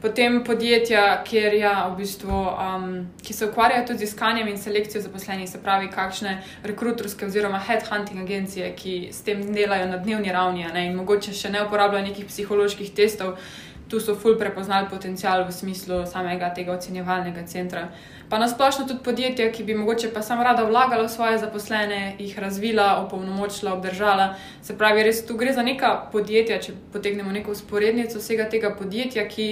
Potem 0.03 0.43
podjetja, 0.43 1.23
ja, 1.55 1.87
v 1.87 1.95
bistvu, 1.95 2.27
um, 2.35 3.07
ki 3.23 3.33
se 3.33 3.45
ukvarjajo 3.45 3.85
tudi 3.87 3.99
z 3.99 4.03
iskanjem 4.03 4.47
in 4.51 4.57
selekcijo 4.57 5.01
zaposlenih, 5.01 5.49
se 5.49 5.61
pravi, 5.63 5.87
kakšne 5.87 6.41
rekruterske 6.63 7.25
oziroma 7.25 7.61
headhunting 7.63 8.19
agencije, 8.19 8.73
ki 8.75 8.95
s 9.15 9.23
tem 9.23 9.53
delajo 9.53 9.87
na 9.87 9.97
dnevni 9.97 10.31
ravni 10.31 10.67
ne, 10.73 10.89
in 10.89 10.97
mogoče 10.99 11.31
še 11.31 11.53
ne 11.55 11.61
uporabljajo 11.63 12.03
nekih 12.09 12.25
psiholoških 12.27 12.91
testov, 12.91 13.37
tu 13.87 13.99
so 13.99 14.15
ful 14.15 14.35
prepoznali 14.35 14.89
potencial 14.91 15.45
v 15.47 15.55
smislu 15.55 16.01
samega 16.05 16.49
tega 16.51 16.73
ocenjevalnega 16.75 17.45
centra. 17.47 17.87
Pa 18.29 18.41
nasplošno 18.43 18.87
tudi 18.87 19.03
podjetja, 19.03 19.51
ki 19.55 19.63
bi 19.63 19.75
mogoče 19.75 20.11
pa 20.11 20.21
samo 20.21 20.43
rada 20.43 20.65
vlagala 20.67 21.07
v 21.07 21.13
svoje 21.15 21.37
zaposlene, 21.37 22.17
jih 22.19 22.35
razvila, 22.39 23.05
opolnomočila, 23.05 23.77
obdržala. 23.77 24.35
Se 24.61 24.75
pravi, 24.75 25.03
res 25.07 25.23
tu 25.23 25.39
gre 25.39 25.53
za 25.53 25.63
neka 25.63 25.95
podjetja, 26.11 26.59
če 26.59 26.75
potegnemo 26.91 27.31
neko 27.31 27.55
usporednico 27.55 28.19
vsega 28.19 28.49
tega 28.51 28.75
podjetja, 28.75 29.27
ki 29.31 29.47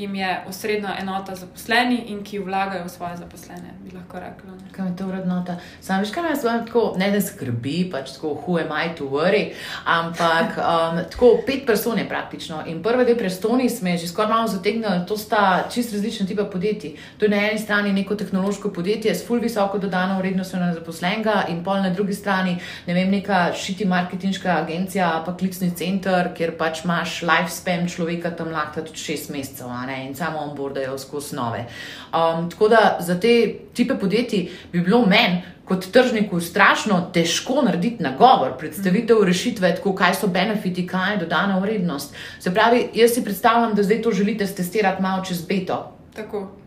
jim 0.00 0.14
je 0.14 0.44
osrednja 0.48 0.96
enota 1.00 1.34
zaposleni 1.34 1.96
in 2.08 2.24
ki 2.24 2.38
vlagajo 2.38 2.84
v 2.84 2.88
svoje 2.88 3.16
zaposlene, 3.16 3.74
bi 3.84 3.96
lahko 3.96 4.20
rekla. 4.20 4.50
Ne. 4.50 4.70
Kaj 4.72 4.86
je 4.86 4.96
to 4.96 5.06
vrednota? 5.06 5.56
Sam 5.80 6.00
veš, 6.00 6.12
kaj 6.14 6.22
me 6.22 6.36
zdaj 6.36 6.60
tako 6.66 6.84
ne 6.98 7.10
da 7.10 7.20
skrbi, 7.20 7.76
pač 7.92 8.14
tako 8.16 8.34
who 8.34 8.58
am 8.60 8.72
I 8.72 8.94
to 8.96 9.04
worry, 9.04 9.52
ampak 9.84 10.58
um, 10.70 11.00
tako 11.10 11.32
pet 11.46 11.66
person 11.66 11.98
je 11.98 12.08
praktično 12.08 12.62
in 12.66 12.82
prve 12.82 13.04
dve 13.04 13.16
prestoni 13.18 13.68
sme 13.70 13.96
že 13.98 14.08
skoraj 14.08 14.30
malo 14.30 14.48
zategnili, 14.48 15.06
to 15.08 15.16
sta 15.16 15.64
čist 15.72 15.92
različne 15.92 16.26
tipe 16.26 16.44
podjetij. 16.50 16.96
To 17.18 17.24
je 17.24 17.30
na 17.30 17.42
eni 17.50 17.58
strani 17.58 17.92
neko 17.92 18.14
tehnološko 18.14 18.72
podjetje 18.72 19.14
s 19.14 19.26
full 19.26 19.40
visoko 19.40 19.78
dodano 19.78 20.18
vrednostjo 20.18 20.60
na 20.60 20.72
zaposlenega 20.74 21.44
in 21.48 21.64
pol 21.64 21.82
na 21.82 21.90
drugi 21.90 22.14
strani, 22.14 22.56
ne 22.86 22.94
vem, 22.94 23.10
neka 23.10 23.52
šiti 23.52 23.84
marketinška 23.84 24.56
agencija, 24.62 25.22
pa 25.26 25.36
klicni 25.36 25.70
center, 25.76 26.32
kjer 26.36 26.56
pač 26.58 26.84
imaš 26.84 27.22
lifespan 27.22 27.88
človeka 27.88 28.30
tam 28.36 28.52
lahko 28.52 28.80
tudi 28.86 28.98
šest 28.98 29.30
mesecev 29.30 29.68
ne, 29.90 30.06
in 30.06 30.14
samo 30.14 30.38
onboardajo 30.38 30.98
skozi 30.98 31.36
nove. 31.36 31.64
Um, 32.12 32.50
tako 32.50 32.68
da 32.68 32.96
za 33.00 33.20
te 33.20 33.54
tipe 33.74 33.98
podjetij 33.98 34.48
bi 34.72 34.80
bilo 34.80 35.06
meni. 35.06 35.42
Kot 35.70 35.84
tržniku 35.92 36.40
je 36.40 36.42
strašno 36.48 36.96
težko 37.14 37.62
narediti 37.62 38.02
nagovor, 38.02 38.56
predstavitev 38.58 39.22
rešitve, 39.22 39.74
tako, 39.76 39.92
kaj 39.94 40.16
so 40.18 40.26
benefiti, 40.26 40.86
kaj 40.86 41.12
je 41.12 41.20
dodana 41.20 41.58
vrednost. 41.62 42.16
Se 42.42 42.50
pravi, 42.54 42.88
jaz 42.94 43.14
si 43.14 43.24
predstavljam, 43.24 43.76
da 43.78 43.82
zdaj 43.86 44.02
to 44.02 44.10
želite 44.10 44.46
testirati 44.46 45.02
malo 45.02 45.24
čez 45.24 45.44
beto. 45.46 45.78
Tako. 46.16 46.59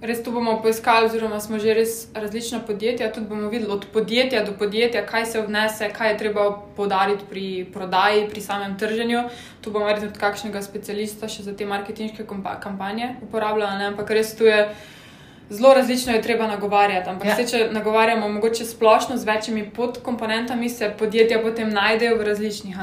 Res 0.00 0.18
tu 0.22 0.30
bomo 0.30 0.58
poiskali, 0.60 1.06
oziroma 1.08 1.38
smo 1.40 1.58
že 1.58 1.74
res 1.74 1.92
različna 2.12 2.60
podjetja. 2.68 3.08
Tudi 3.12 3.30
bomo 3.30 3.48
videli 3.48 3.72
od 3.72 3.86
podjetja 3.92 4.42
do 4.44 4.52
podjetja, 4.52 5.06
kaj 5.06 5.24
se 5.26 5.40
vnese, 5.40 5.88
kaj 5.88 6.10
je 6.10 6.18
treba 6.18 6.50
podariti 6.76 7.24
pri 7.30 7.46
prodaji, 7.72 8.28
pri 8.28 8.40
samem 8.40 8.76
trženju. 8.78 9.22
Tu 9.64 9.70
bomo 9.70 9.88
verjetno 9.88 10.10
tudi 10.10 10.20
kakšnega 10.20 10.62
specialista 10.62 11.28
še 11.32 11.46
za 11.48 11.56
te 11.56 11.64
marketinške 11.64 12.28
kampanje 12.60 13.14
uporabljali, 13.24 13.88
ampak 13.88 14.12
res 14.12 14.36
tu 14.36 14.44
je 14.44 14.68
zelo 15.50 15.74
različno 15.74 16.12
je 16.12 16.22
treba 16.22 16.46
nagovarjati. 16.46 17.10
Ampak, 17.10 17.26
Ja. 17.26 17.38
ja. 17.38 17.46
če 17.46 17.68
nagovarjamo 17.72 18.28
mogoče 18.28 18.64
splošno 18.64 19.16
z 19.16 19.24
večjimi 19.24 19.70
podkomponentami, 19.70 20.68
se 20.68 20.92
podjetja 20.98 21.42
potem 21.42 21.70
najdejo 21.70 22.16
v 22.18 22.24
različnih. 22.24 22.76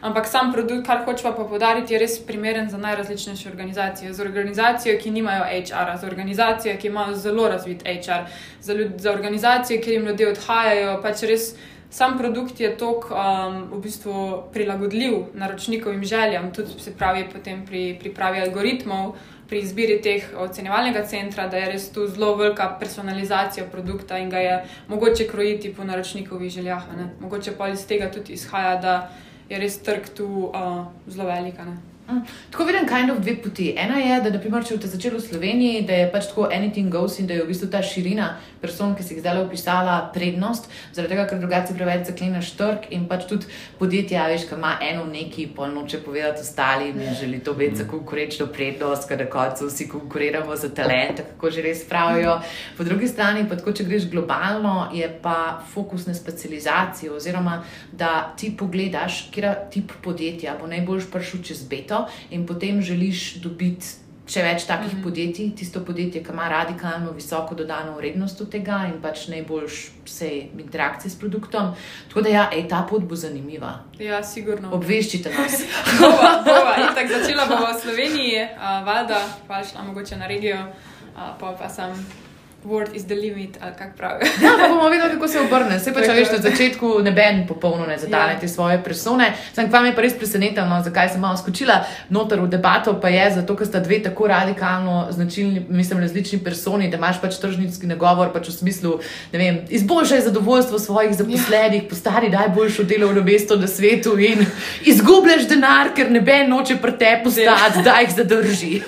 Ampak 0.00 0.26
sam 0.26 0.52
produkt, 0.52 0.86
kar 0.86 1.04
hočemo 1.04 1.34
pa 1.36 1.44
podariti, 1.44 1.94
je 1.94 1.98
res 1.98 2.18
primeren 2.26 2.70
za 2.70 2.78
najrazličnejše 2.78 3.48
organizacije. 3.48 4.12
Za 4.12 4.22
organizacije, 4.22 4.98
ki 4.98 5.10
nimajo 5.10 5.44
HR-a, 5.44 5.96
za 5.96 6.06
organizacije, 6.06 6.76
ki 6.78 6.86
imajo 6.86 7.14
zelo 7.14 7.48
razvit 7.48 7.82
HR, 7.82 8.26
za, 8.60 8.72
ljud, 8.72 8.92
za 8.96 9.12
organizacije, 9.12 9.80
kjer 9.80 9.94
jim 9.94 10.06
ljudje 10.06 10.28
odhajajo. 10.28 11.00
Pač 11.02 11.22
res 11.22 11.54
sam 11.90 12.18
produkt 12.18 12.60
je 12.60 12.76
tok 12.76 13.10
um, 13.10 13.62
v 13.72 13.80
bistvu 13.82 14.42
prilagodljiv 14.52 15.12
naročnikovim 15.34 16.04
željam, 16.04 16.52
tudi 16.52 16.68
se 16.78 16.92
pravi 16.96 17.24
potem 17.32 17.66
pri 17.66 17.96
pripravi 18.00 18.40
algoritmov 18.40 19.14
pri 19.48 19.62
izbiri 19.64 20.00
teh 20.02 20.24
ocenjevalnega 20.36 21.04
centra, 21.08 21.48
da 21.48 21.56
je 21.56 21.72
res 21.72 21.88
tu 21.92 22.06
zelo 22.06 22.34
velika 22.36 22.68
personalizacija 22.80 23.66
produkta 23.72 24.18
in 24.18 24.30
ga 24.30 24.38
je 24.38 24.56
mogoče 24.88 25.28
krojiti 25.28 25.74
po 25.74 25.84
naročnikovih 25.84 26.52
željah. 26.52 26.82
ne. 26.96 27.10
Mogoče 27.20 27.56
pa 27.58 27.68
iz 27.68 27.86
tega 27.86 28.10
tudi 28.10 28.32
izhaja, 28.32 28.76
da 28.80 29.10
je 29.48 29.58
res 29.58 29.78
trg 29.78 30.08
tu 30.16 30.26
uh, 30.26 30.86
zelo 31.06 31.26
velika. 31.26 31.64
Ne. 31.64 31.76
Mm. 32.08 32.20
Tako 32.50 32.64
vidim, 32.64 32.86
kind 32.88 33.10
of 33.10 33.18
dve 33.18 33.36
poti. 33.42 33.74
Ena 33.76 33.98
je, 33.98 34.20
da 34.20 34.30
naprimer, 34.30 34.64
če 34.64 34.76
boste 34.76 34.88
začeli 34.88 35.18
v 35.18 35.24
Sloveniji, 35.24 35.82
da 35.88 35.92
je 35.92 36.06
pač 36.12 36.30
tako 36.30 36.48
anything 36.52 36.92
goes 36.92 37.18
in 37.18 37.26
da 37.28 37.36
je 37.36 37.42
v 37.44 37.48
bistvu 37.50 37.68
ta 37.72 37.82
širina 37.84 38.30
person, 38.60 38.94
ki 38.96 39.02
si 39.02 39.14
jih 39.14 39.22
zdaj 39.22 39.42
opisala, 39.44 39.96
prednost, 40.14 40.68
zaradi 40.92 41.14
tega, 41.14 41.26
ker 41.30 41.40
drugače 41.42 41.76
preveč 41.76 42.08
zakleneš 42.10 42.52
trg 42.58 42.88
in 42.94 43.06
pač 43.10 43.26
tudi 43.30 43.50
podjetje, 43.78 44.18
a 44.18 44.26
veš, 44.30 44.48
ki 44.48 44.56
ima 44.58 44.74
eno 44.84 45.04
neki, 45.08 45.48
pa 45.56 45.68
noče 45.70 46.00
povedati 46.04 46.44
ostalim 46.44 47.00
in 47.00 47.14
želi 47.14 47.40
to 47.44 47.54
biti 47.54 47.82
za 47.82 47.88
konkurenčno 47.90 48.46
prednost, 48.46 49.08
ker 49.08 49.22
na 49.22 49.28
koncu 49.30 49.68
vsi 49.68 49.88
konkuriramo 49.88 50.56
za 50.56 50.72
talente, 50.74 51.24
kako 51.32 51.50
že 51.50 51.62
res 51.62 51.84
pravijo. 51.88 52.38
Po 52.76 52.84
drugi 52.84 53.08
strani 53.08 53.46
pa 53.48 53.56
tako, 53.56 53.72
če 53.72 53.86
greš 53.88 54.08
globalno, 54.10 54.90
je 54.94 55.08
pa 55.22 55.62
fokus 55.72 56.06
na 56.06 56.14
specializacijo 56.14 57.16
oziroma 57.16 57.62
da 57.92 58.34
ti 58.36 58.52
pogledaš, 58.56 59.28
kje 59.34 59.54
tip 59.70 59.92
podjetja 60.02 60.56
bo 60.60 60.66
najbolj 60.66 61.06
prišel 61.12 61.42
čez 61.42 61.64
beto 61.68 62.06
in 62.30 62.46
potem 62.46 62.82
želiš 62.82 63.34
dobiti. 63.42 64.07
Še 64.28 64.42
več 64.44 64.64
takih 64.68 64.92
-hmm. 64.92 65.02
podjetij, 65.02 65.50
tisto 65.56 65.80
podjetje, 65.84 66.22
ki 66.22 66.32
ima 66.32 66.48
radikalno 66.48 67.12
visoko 67.12 67.54
dodano 67.54 67.96
vrednost 67.96 68.40
od 68.40 68.50
tega 68.50 68.84
in 68.92 69.00
pač 69.02 69.28
najboljš 69.28 69.90
vse 70.04 70.28
interakcije 70.58 71.10
s 71.10 71.18
produktom. 71.18 71.72
Tako 72.08 72.20
da, 72.22 72.28
ja, 72.28 72.48
ej, 72.52 72.68
ta 72.68 72.86
pot 72.90 73.02
bo 73.02 73.16
zanimiva. 73.16 73.72
Ja, 73.98 74.22
sigurno. 74.22 74.70
Obveščite 74.72 75.30
nas. 75.30 75.62
Bova, 76.00 76.42
bova. 76.44 76.76
Itak 76.92 77.08
začela 77.08 77.46
bomo 77.46 77.66
v 77.72 77.80
Sloveniji, 77.80 78.42
uh, 78.44 78.86
valjda, 78.86 79.20
pa 79.48 79.64
šla 79.64 79.82
mogoče 79.82 80.16
na 80.16 80.26
regijo, 80.26 80.60
uh, 80.60 81.38
pa 81.40 81.52
pa 81.52 81.68
sem. 81.68 82.27
Word 82.64 82.88
is 82.94 83.04
the 83.04 83.14
limit, 83.14 83.58
ali 83.60 83.72
kako 83.78 83.96
pravijo. 83.96 84.30
Ja, 84.42 84.50
pa 84.60 84.68
bomo 84.68 84.88
videli, 84.88 85.10
kako 85.14 85.28
se 85.28 85.40
obrne. 85.40 85.78
Se 85.80 85.94
pa, 85.94 86.00
če 86.00 86.12
veš, 86.12 86.32
na 86.32 86.38
začetku 86.38 86.98
neben 87.02 87.46
popolno 87.46 87.86
ne 87.86 87.98
zadane 87.98 88.32
Ja. 88.32 88.38
te 88.40 88.48
svoje 88.48 88.84
persone. 88.84 89.32
Sam 89.54 89.70
pa 89.70 89.80
me 89.80 89.88
je 89.88 89.94
pa 89.94 90.02
res 90.02 90.16
presenetilo, 90.18 90.66
no, 90.66 90.82
zakaj 90.82 91.08
sem 91.08 91.20
malo 91.20 91.36
skočila 91.36 91.84
noter 92.10 92.40
v 92.40 92.48
debato, 92.48 93.00
pa 93.00 93.08
je 93.08 93.30
zato, 93.34 93.56
ker 93.56 93.66
sta 93.66 93.80
dve 93.80 94.02
tako 94.02 94.26
radikalno 94.26 95.06
značilni, 95.10 95.66
mislim, 95.68 96.00
različni 96.00 96.38
personi, 96.44 96.90
da 96.90 96.96
imaš 96.96 97.20
pač 97.22 97.38
tržnički 97.38 97.86
nagovor, 97.86 98.32
pač 98.32 98.48
v 98.48 98.52
smislu, 98.52 98.98
ne 99.32 99.38
vem, 99.38 99.60
izboljšaj 99.68 100.20
zadovoljstvo 100.20 100.78
svojih 100.78 101.14
zaposlenih, 101.16 101.82
postari 101.90 102.28
najboljšo 102.28 102.82
delovno 102.84 103.22
mesto 103.22 103.56
na 103.56 103.66
svetu 103.66 104.18
in 104.18 104.46
izgubljaš 104.84 105.46
denar, 105.48 105.94
ker 105.94 106.10
neben 106.10 106.50
noče 106.50 106.76
pri 106.82 106.92
tebi 106.98 107.24
postati, 107.24 107.82
da 107.84 108.00
jih 108.00 108.10
zadrži. 108.16 108.74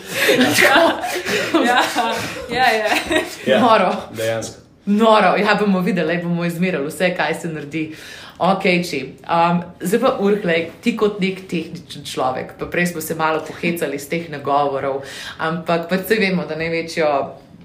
ja, 1.70 1.82
ja, 2.50 2.68
ja. 2.72 2.90
Ja, 3.46 3.59
Noro. 3.60 3.92
Dejansko. 4.16 4.66
Noro, 4.86 5.36
ja, 5.36 5.54
bomo 5.60 5.80
videli, 5.80 6.18
bomo 6.22 6.44
izmerili 6.44 6.86
vse, 6.88 7.14
kaj 7.16 7.34
se 7.34 7.48
naredi. 7.48 7.84
Ok, 8.40 8.64
če. 8.88 9.00
Um, 9.28 9.60
zdaj 9.84 10.00
pa 10.00 10.14
urhlej, 10.24 10.62
ti 10.80 10.94
kot 10.96 11.18
nek 11.20 11.42
tehničen 11.50 12.06
človek, 12.08 12.54
pa 12.58 12.70
prej 12.72 12.94
smo 12.94 13.02
se 13.04 13.14
malo 13.14 13.42
pohecali 13.44 14.00
iz 14.00 14.08
teh 14.08 14.30
nagovorov, 14.32 15.02
ampak 15.38 15.90
pa 15.90 15.98
vse 16.00 16.16
vemo, 16.22 16.46
da 16.48 16.56
največjo 16.56 17.10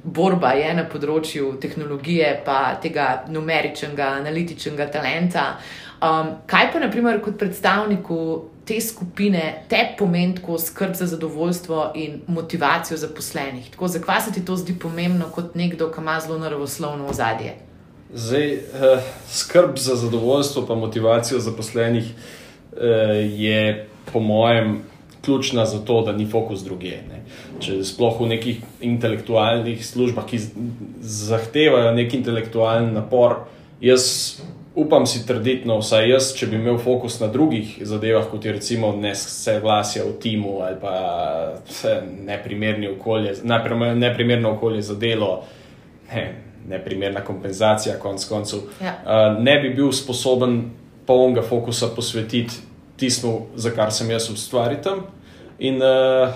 borba 0.03 0.51
je 0.60 0.73
na 0.75 0.84
področju 0.91 1.55
tehnologije, 1.63 2.34
pa 2.45 2.75
tega 2.84 3.23
numeričnega, 3.31 4.12
analitičnega 4.19 4.89
talenta. 4.91 5.47
Um, 6.03 6.36
kaj 6.51 6.73
pa, 6.73 6.84
naprimer, 6.84 7.21
kot 7.23 7.39
predstavniku 7.39 8.19
te 8.65 8.82
skupine, 8.82 9.63
te 9.69 9.82
pomeni 9.97 10.36
tako 10.36 10.58
skrb 10.60 10.93
za 10.93 11.06
zadovoljstvo 11.06 11.91
in 11.95 12.21
motivacijo 12.28 12.97
zaposlenih? 12.97 13.69
Tako, 13.71 13.88
zakaj 13.88 14.21
se 14.21 14.34
ti 14.34 14.45
to 14.45 14.56
zdi 14.56 14.80
pomembno 14.80 15.30
kot 15.36 15.56
nekdo, 15.56 15.91
ki 15.91 16.01
ima 16.01 16.19
zelo 16.19 16.38
naravoslovno 16.39 17.08
ozadje? 17.08 17.56
Zdaj, 18.13 18.54
eh, 18.54 18.60
skrb 19.30 19.78
za 19.78 19.95
zadovoljstvo 19.95 20.67
in 20.69 20.80
motivacijo 20.80 21.39
zaposlenih 21.39 22.04
eh, 22.06 22.82
je, 23.38 23.88
po 24.13 24.19
mojem, 24.19 24.82
ključna 25.25 25.65
za 25.65 25.80
to, 25.80 26.01
da 26.01 26.12
ni 26.12 26.25
fokus 26.32 26.63
druge. 26.63 26.89
Ne. 27.10 27.23
Če 27.60 27.80
sploh 27.84 28.19
v 28.21 28.30
nekih 28.36 28.62
intelektualnih 28.82 29.86
službah, 29.86 30.25
ki 30.30 30.39
zahtevajo 31.01 31.95
nek 31.97 32.13
intelektualen 32.13 32.93
napor, 32.93 33.39
jaz 33.82 34.06
upam 34.76 35.06
si 35.06 35.26
trditi, 35.28 35.68
no, 35.68 35.80
vsaj 35.80 36.10
jaz, 36.10 36.30
če 36.36 36.48
bi 36.52 36.58
imel 36.60 36.78
fokus 36.78 37.20
na 37.22 37.28
drugih 37.32 37.78
zadevah, 37.88 38.28
kot 38.32 38.46
je 38.46 38.54
recimo 38.56 38.92
nesoglasje 38.96 40.04
v 40.04 40.14
timu 40.22 40.60
ali 40.66 40.80
pa 40.82 40.96
okolje, 42.96 43.36
neprimer- 43.44 43.96
neprimerno 43.96 44.52
okolje 44.52 44.82
za 44.82 44.96
delo. 44.96 45.44
Ne, 46.14 46.42
Neprimerna 46.66 47.22
kompenzacija, 47.22 48.00
konc 48.02 48.24
koncev. 48.26 48.60
Ja. 48.82 48.96
Uh, 49.06 49.44
ne 49.44 49.60
bi 49.62 49.70
bil 49.70 49.92
sposoben 49.94 50.72
polnega 51.06 51.44
fokusa 51.46 51.92
posvetiti 51.96 52.58
tistemu, 52.98 53.52
za 53.56 53.70
kar 53.70 53.92
sem 53.94 54.10
jaz 54.10 54.32
ustvaril 54.34 54.80
tam, 54.82 55.04
in 55.60 55.78
uh, 55.78 56.34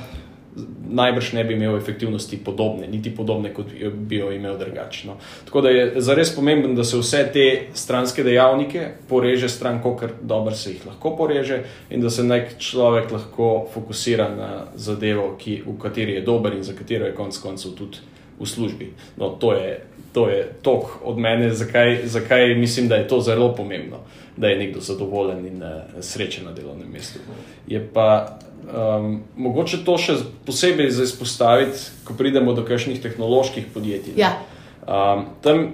najbrž 0.89 1.33
ne 1.33 1.43
bi 1.43 1.53
imel 1.53 1.77
efektivnosti 1.77 2.37
podobne, 2.37 2.87
niti 2.87 3.15
podobne, 3.15 3.53
kot 3.53 3.65
bi 3.93 4.15
jo- 4.15 4.31
imel 4.31 4.57
drugače. 4.57 5.07
No. 5.07 5.17
Tako 5.45 5.61
da 5.61 5.69
je 5.69 6.01
zares 6.01 6.35
pomembno, 6.35 6.73
da 6.73 6.83
se 6.83 6.97
vse 6.97 7.29
te 7.33 7.61
stranske 7.73 8.23
dejavnike 8.23 8.87
poreže 9.09 9.49
stran, 9.49 9.81
kar 9.99 10.09
dobro 10.21 10.55
se 10.55 10.71
jih 10.71 10.85
lahko 10.87 11.15
poreže, 11.17 11.63
in 11.89 12.01
da 12.01 12.09
se 12.09 12.23
nek 12.23 12.57
človek 12.57 13.11
lahko 13.11 13.67
fokusira 13.73 14.29
na 14.35 14.65
zadevo, 14.75 15.35
ki, 15.37 15.61
v 15.65 15.77
kateri 15.79 16.13
je 16.13 16.21
dober 16.21 16.53
in 16.53 16.63
za 16.63 16.73
katero 16.73 17.05
je 17.05 17.15
konec 17.15 17.37
koncev 17.37 17.71
tudi 17.77 17.97
v 18.39 18.45
službi. 18.45 18.93
No, 19.17 19.29
to 19.29 19.53
je. 19.53 19.85
To 20.13 20.25
je 20.29 20.41
tok 20.61 21.05
od 21.05 21.19
mene, 21.19 21.53
zakaj, 21.53 22.07
zakaj 22.09 22.55
mislim, 22.55 22.87
da 22.87 22.95
je 22.95 23.07
to 23.07 23.19
zelo 23.21 23.55
pomembno, 23.55 23.97
da 24.37 24.47
je 24.47 24.57
nekdo 24.57 24.79
zadovoljen 24.79 25.45
in 25.47 25.63
uh, 25.63 25.69
srečen 26.01 26.45
na 26.45 26.51
delovnem 26.51 26.89
mestu. 26.89 27.19
Je 27.67 27.89
pa 27.93 28.39
um, 28.69 29.19
mogoče 29.35 29.83
to 29.85 29.97
še 29.97 30.17
posebej 30.45 30.91
za 30.91 31.03
izpostaviti, 31.03 31.89
ko 32.03 32.13
pridemo 32.17 32.53
do 32.53 32.65
kakšnih 32.65 33.01
tehnoloških 33.01 33.69
podjetij. 33.73 34.17
Ja. 34.17 34.37
Um, 34.85 35.25
tam, 35.41 35.67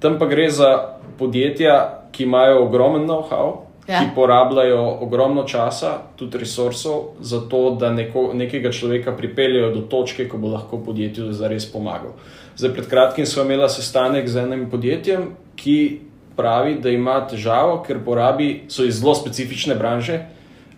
tam 0.00 0.18
pa 0.18 0.26
gre 0.30 0.50
za 0.50 0.98
podjetja, 1.18 2.08
ki 2.12 2.24
imajo 2.28 2.64
ogromen 2.66 3.06
know-how, 3.08 3.72
Ja. 3.88 3.94
ja. 3.94 4.00
ki 4.00 4.14
porabljajo 4.14 4.98
ogromno 5.02 5.42
časa, 5.42 5.96
tudi 6.16 6.38
resursov, 6.38 7.16
za 7.20 7.40
to, 7.50 7.74
da 7.80 7.90
neko, 7.90 8.30
nekega 8.34 8.70
človeka 8.72 9.10
pripeljejo 9.16 9.72
do 9.74 9.80
točke, 9.90 10.28
ko 10.28 10.38
bo 10.38 10.52
lahko 10.52 10.78
podjetju 10.78 11.32
zares 11.34 11.66
pomagal. 11.66 12.14
Zdaj, 12.56 12.72
pred 12.76 12.88
kratkim 12.88 13.26
smo 13.26 13.42
imeli 13.42 13.68
sestanek 13.70 14.28
z 14.28 14.44
enim 14.44 14.68
podjetjem, 14.70 15.32
ki 15.56 16.00
pravi, 16.36 16.76
da 16.80 16.90
ima 16.90 17.18
težavo, 17.26 17.80
ker 17.86 17.98
porabi, 18.04 18.62
so 18.68 18.86
iz 18.86 19.00
zelo 19.00 19.14
specifične 19.14 19.74
branže. 19.74 20.20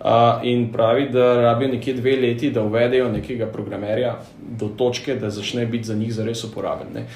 Uh, 0.05 0.11
in 0.43 0.67
pravi, 0.73 1.09
da 1.09 1.41
rabijo 1.41 1.71
nekje 1.73 1.95
dve 1.95 2.17
leti, 2.17 2.51
da 2.51 2.63
uvedejo 2.63 3.07
nekega 3.09 3.47
programerja 3.47 4.19
do 4.59 4.69
točke, 4.69 5.15
da 5.15 5.31
začne 5.31 5.67
biti 5.67 5.85
za 5.85 5.95
njih 5.95 6.15
zares 6.15 6.45
uporaben. 6.45 6.87
Ne. 6.95 7.07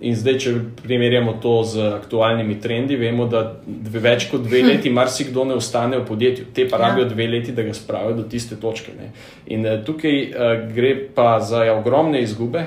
In 0.00 0.14
zdaj, 0.14 0.36
če 0.38 0.52
primerjamo 0.82 1.32
to 1.42 1.56
z 1.64 1.88
aktualnimi 1.96 2.60
trendi, 2.60 2.96
vemo, 3.00 3.26
da 3.26 3.40
dve, 3.66 4.00
več 4.04 4.28
kot 4.30 4.44
dve 4.44 4.60
leti 4.68 4.92
marsikdo 4.94 5.42
ne 5.48 5.56
ostane 5.58 5.98
v 5.98 6.04
podjetju, 6.06 6.44
te 6.54 6.68
pa 6.70 6.78
Ja. 6.78 6.88
rabijo 6.88 7.08
dve 7.10 7.26
leti, 7.26 7.52
da 7.52 7.64
ga 7.66 7.74
spravijo 7.74 8.20
do 8.20 8.26
tiste 8.30 8.56
točke. 8.62 8.94
Ne. 8.94 9.10
In 9.46 9.66
uh, 9.66 9.80
tukaj 9.84 10.22
uh, 10.28 10.52
gre 10.74 10.92
pa 11.14 11.40
za 11.40 11.64
ogromne 11.74 12.20
izgube, 12.22 12.62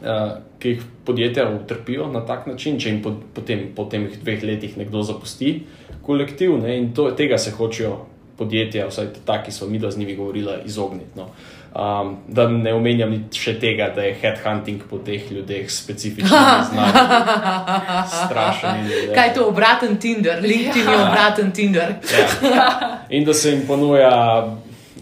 uh, 0.00 0.38
ki 0.58 0.68
jih 0.68 0.86
podjetja 1.04 1.50
utrpijo 1.50 2.08
na 2.12 2.24
tak 2.24 2.46
način, 2.46 2.78
če 2.80 2.88
jim 2.88 3.02
po, 3.02 3.12
potem 3.34 3.68
po 3.76 3.84
teh 3.84 4.08
dveh 4.22 4.40
letih 4.44 4.78
nekdo 4.80 5.02
zapusti 5.02 5.66
kolektiv. 6.06 6.56
Ne, 6.62 6.78
in 6.78 6.94
to, 6.94 7.10
tega 7.16 7.38
se 7.38 7.52
hočejo 7.52 8.06
podjetja, 8.40 8.88
vsaj 8.88 9.12
ta, 9.24 9.42
ki 9.44 9.52
smo 9.52 9.68
mi 9.68 9.80
z 9.80 9.98
njimi 9.98 10.16
govorili, 10.16 10.62
izogniti. 10.64 11.16
No. 11.16 11.28
Um, 11.70 12.16
da 12.26 12.48
ne 12.50 12.72
omenjam 12.74 13.12
še 13.30 13.52
tega, 13.62 13.92
da 13.94 14.02
je 14.02 14.16
headhunting 14.18 14.80
po 14.90 14.98
teh 15.06 15.28
ljudeh 15.30 15.68
specifično 15.70 16.40
znano. 16.72 17.04
Strašen. 18.24 18.80
in, 18.80 18.88
eh, 18.90 19.14
Kaj 19.14 19.28
je 19.28 19.34
to, 19.34 19.44
obraten 19.52 19.94
Tinder, 20.02 20.42
LinkedIn 20.42 20.88
je 20.90 20.96
obraten 21.06 21.52
Tinder. 21.54 21.94
Ja. 22.42 22.66
In 23.10 23.24
da 23.24 23.34
se 23.34 23.52
jim 23.52 23.62
ponuja 23.68 24.10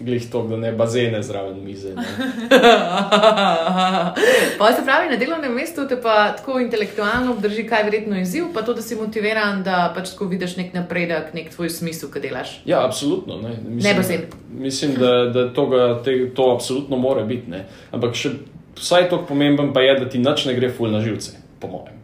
glih 0.01 0.31
to, 0.31 0.43
da 0.43 0.57
ne 0.57 0.73
bazene 0.73 1.23
zraven 1.23 1.65
mize. 1.65 1.95
Pa 4.59 4.73
se 4.73 4.85
pravi, 4.85 5.09
na 5.11 5.17
delovnem 5.17 5.55
mestu 5.55 5.89
te 5.89 6.01
pa 6.03 6.33
tako 6.37 6.61
intelektualno 6.61 7.33
obdrži, 7.33 7.67
kaj 7.67 7.81
je 7.81 7.85
verjetno 7.85 8.21
izziv, 8.21 8.45
pa 8.55 8.63
to, 8.63 8.75
da 8.75 8.83
si 8.83 8.97
motiviran, 8.97 9.63
da 9.63 9.93
pač 9.95 10.11
tako 10.15 10.31
vidiš 10.33 10.57
nek 10.57 10.75
napredek, 10.75 11.35
nek 11.35 11.51
tvoj 11.55 11.71
smisel, 11.71 12.11
kaj 12.11 12.23
delaš. 12.23 12.61
Ja, 12.67 12.85
absolutno. 12.87 13.41
Ne, 13.43 13.57
Ne 13.69 13.95
bazen. 13.95 14.27
Mislim, 14.53 14.95
da, 14.95 15.13
da 15.35 15.53
toga, 15.53 16.03
te, 16.05 16.31
to 16.35 16.51
absolutno 16.55 16.97
more 16.97 17.25
biti. 17.25 17.51
Ne. 17.51 17.67
Ampak 17.93 18.15
še 18.19 18.35
vsaj 18.79 19.11
tako 19.11 19.27
pomemben 19.29 19.73
pa 19.73 19.81
je, 19.85 19.95
da 20.01 20.09
ti 20.09 20.19
nič 20.19 20.45
ne 20.49 20.55
gre 20.59 20.73
ful 20.73 20.91
na 20.93 21.01
živce, 21.05 21.39
po 21.61 21.69
mojem. 21.69 21.98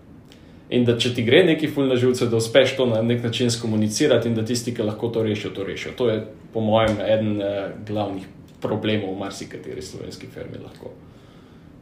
In 0.70 0.84
da 0.84 0.96
če 0.98 1.12
ti 1.14 1.22
gre 1.22 1.42
neki 1.44 1.68
ful 1.68 1.90
na 1.90 1.96
živce, 2.00 2.26
da 2.32 2.38
uspeš 2.40 2.76
to 2.78 2.86
na 2.88 3.02
nek 3.02 3.22
način 3.22 3.50
skomunicirati 3.50 4.28
in 4.28 4.34
da 4.34 4.44
tisti, 4.44 4.72
ki 4.74 4.82
lahko 4.82 5.10
to 5.12 5.22
rešijo, 5.22 5.52
to 5.52 5.64
rešijo. 5.64 5.92
To 5.98 6.08
je, 6.08 6.22
po 6.54 6.60
mojem, 6.64 6.96
eden 7.04 7.36
uh, 7.36 7.66
glavnih 7.86 8.24
problemov 8.62 9.12
v 9.12 9.18
marsikateri 9.26 9.82
slovenski 9.82 10.30
firmi. 10.32 10.62
Lahko. 10.62 10.94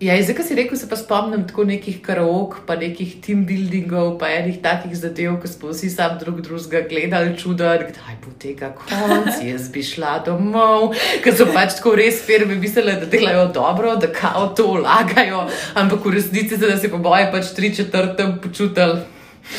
Ja, 0.03 0.17
zdaj, 0.19 0.35
ko 0.35 0.43
si 0.43 0.55
rekel, 0.59 0.75
se 0.75 0.89
pa 0.91 0.97
spomnim 0.99 1.45
tako 1.47 1.63
nekih 1.63 2.01
karaok, 2.03 2.57
pa 2.67 2.75
nekih 2.75 3.13
team 3.23 3.45
buildingov, 3.47 4.17
pa 4.19 4.33
enih 4.35 4.57
takih 4.59 4.97
zadev, 4.99 5.37
ko 5.39 5.47
smo 5.47 5.71
vsi 5.71 5.91
sam 5.95 6.17
drug 6.19 6.41
drugega 6.43 6.81
gledali, 6.91 7.37
čudili, 7.39 7.87
kdaj 7.93 8.17
bo 8.25 8.33
tega 8.43 8.73
konc, 8.75 9.39
jaz 9.51 9.69
bi 9.71 9.85
šla 9.87 10.17
domov, 10.27 10.97
ker 11.23 11.37
so 11.39 11.47
pač 11.55 11.77
tako 11.79 11.95
res 12.01 12.19
firme 12.27 12.59
mislile, 12.59 12.97
da 12.99 13.07
delajo 13.13 13.47
dobro, 13.55 13.95
da 14.03 14.11
kao 14.11 14.49
to 14.59 14.73
vlagajo, 14.73 15.45
ampak 15.79 16.11
v 16.11 16.17
resnici 16.19 16.59
se 16.59 16.67
da 16.67 16.75
si 16.83 16.91
po 16.91 16.99
boju 16.99 17.31
pač 17.31 17.55
tri 17.55 17.71
četrtem 17.71 18.41
počutili. 18.43 19.05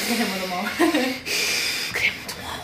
Gremo 0.10 0.42
domov. 0.44 0.68
gremo 1.96 2.28
domov. 2.34 2.60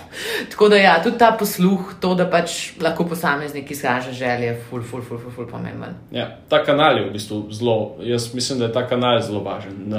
Tako 0.60 0.70
da, 0.70 0.76
ja, 0.76 1.03
tudi 1.03 1.18
ta 1.18 1.32
posluh, 1.39 1.93
to, 2.01 2.10
da 2.20 2.26
pač 2.28 2.74
lahko 2.84 3.05
posameznik 3.07 3.70
izraža 3.72 4.12
želje, 4.12 4.57
ful, 4.70 4.82
ful, 4.84 4.99
ful, 5.01 5.18
ful, 5.18 5.32
ful 5.32 5.45
pomemben. 5.47 5.93
Ja, 6.12 6.26
ta 6.51 6.57
kanal 6.68 6.97
je 6.97 7.05
v 7.05 7.14
bistvu 7.14 7.38
zelo, 7.55 7.76
jaz 8.03 8.34
mislim, 8.36 8.60
da 8.60 8.68
je 8.68 8.74
ta 8.76 8.84
kanal 8.88 9.22
zelo 9.24 9.39
važen. 9.39 9.93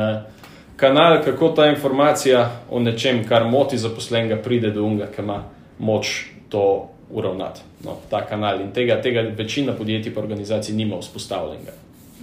Kanal, 0.77 1.23
kako 1.25 1.49
ta 1.57 1.67
informacija 1.67 2.43
o 2.71 2.81
nečem, 2.81 3.23
kar 3.29 3.47
moti 3.49 3.79
zaposlenega, 3.81 4.37
pride 4.45 4.75
do 4.75 4.85
unga, 4.85 5.07
ki 5.15 5.23
ima 5.23 5.39
moč 5.79 6.27
to 6.53 6.91
uravnati. 7.09 7.65
No, 7.85 7.97
ta 8.11 8.21
kanal 8.29 8.61
in 8.61 8.69
tega, 8.77 8.99
tega 9.01 9.23
večina 9.39 9.73
podjetij 9.73 10.13
in 10.13 10.19
organizacij 10.19 10.77
nima 10.77 10.99
vzpostavljenega. 11.01 11.73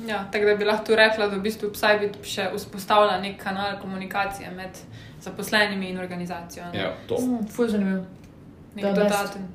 Ja, 0.06 0.22
tako 0.32 0.46
da 0.46 0.56
bi 0.56 0.70
lahko 0.70 0.96
rekla, 0.96 1.26
da 1.28 1.40
v 1.40 1.42
bistvu 1.50 1.72
Psybit 1.74 2.22
še 2.22 2.52
vzpostavlja 2.54 3.18
nek 3.18 3.42
kanal 3.42 3.80
komunikacije 3.82 4.54
med 4.54 4.78
zaposlenimi 5.26 5.90
in 5.90 5.98
organizacijo. 6.00 6.70
ne. 6.74 6.80
Ja, 6.86 6.94
to. 7.08 7.18
Mm, 7.18 7.50
ful, 7.50 7.68
zanimivo. 7.68 8.06
Nek 8.78 8.94
the 8.94 9.04
best. 9.04 9.14
dodaten. 9.14 9.48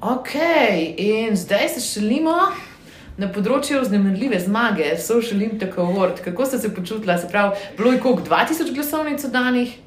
Ok, 0.00 0.34
in 0.96 1.36
zdaj 1.36 1.68
se 1.74 1.80
šalimo 1.80 2.36
na 3.16 3.28
področju 3.32 3.80
vznemirljive 3.82 4.40
zmage, 4.46 4.92
Social 5.00 5.42
Impact 5.42 5.78
Award. 5.78 6.20
Kako 6.24 6.46
ste 6.46 6.58
se 6.58 6.70
počutili? 6.74 7.18
Se 7.18 7.30
pravi, 7.30 7.56
bilo 7.78 7.92
je 7.92 8.00
koliko 8.00 8.22
2000 8.28 8.74
glasovnic 8.74 9.24
oddanih? 9.24 9.78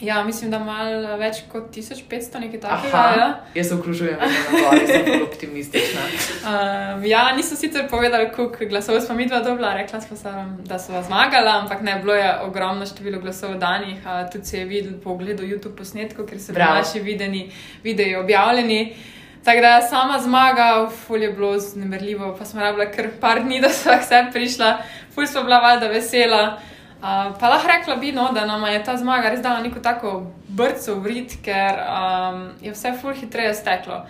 Ja, 0.00 0.24
mislim, 0.24 0.50
da 0.50 0.58
malo 0.58 1.16
več 1.16 1.42
kot 1.52 1.66
1500 1.76 2.40
nekaj 2.40 2.60
takega. 2.60 2.96
Aha, 2.98 3.14
Ja. 3.16 3.26
jaz 3.54 3.68
se 3.68 3.74
na 3.74 3.80
gori, 3.80 4.86
sem 4.86 5.04
bolj 5.04 5.22
optimistična. 5.22 6.00
Um, 6.44 7.04
ja, 7.04 7.32
niso 7.36 7.56
sicer 7.56 7.84
povedali, 7.90 8.30
koliko 8.36 8.64
glasov 8.68 9.00
smo 9.00 9.14
mi 9.14 9.26
dva 9.26 9.40
dobila, 9.40 9.74
rekla 9.74 10.00
sem, 10.00 10.16
da 10.64 10.78
so 10.78 11.02
zmagala, 11.06 11.58
ampak 11.60 11.82
ne 11.82 11.98
bilo 12.00 12.14
je 12.14 12.30
ogromno 12.46 12.86
število 12.86 13.20
glasov 13.20 13.58
danih. 13.58 13.98
Uh, 14.04 14.30
tudi 14.32 14.44
se 14.44 14.58
je 14.58 14.64
videl 14.64 14.92
po 15.04 15.10
ogledu 15.10 15.42
YouTube 15.44 15.76
posnetkov, 15.76 16.26
ker 16.26 16.40
so 16.40 16.52
bili 16.52 16.64
naši 16.64 17.00
videni, 17.00 17.50
videi 17.84 18.16
objavljeni. 18.16 18.96
Tako 19.44 19.60
da 19.60 19.80
sama 19.80 20.18
zmaga, 20.20 20.88
ful 21.06 21.22
je 21.22 21.32
bilo 21.32 21.58
znemerljivo, 21.58 22.36
pa 22.38 22.44
smo 22.44 22.60
rabila 22.60 22.90
kar 22.92 23.08
par 23.20 23.40
dni, 23.40 23.60
da 23.60 23.68
so 23.68 23.90
vse 24.00 24.26
prišla, 24.32 24.78
ful 25.14 25.26
smo 25.26 25.42
bila 25.42 25.60
valjda 25.60 25.88
vesela. 25.88 26.58
Uh, 27.00 27.32
pa 27.40 27.48
lahko 27.48 27.68
rekla 27.68 27.96
bi, 27.96 28.12
no, 28.12 28.28
da 28.32 28.44
nam 28.44 28.64
je 28.68 28.82
ta 28.84 28.96
zmaga 28.96 29.30
res 29.32 29.40
dala 29.40 29.62
neko 29.64 29.80
tako 29.80 30.26
brco 30.48 30.98
v 31.00 31.06
rit, 31.14 31.36
ker 31.44 31.80
um, 31.80 32.42
je 32.60 32.74
vse 32.74 32.92
ful 33.00 33.16
hitreje 33.16 33.54
steklo. 33.56 34.02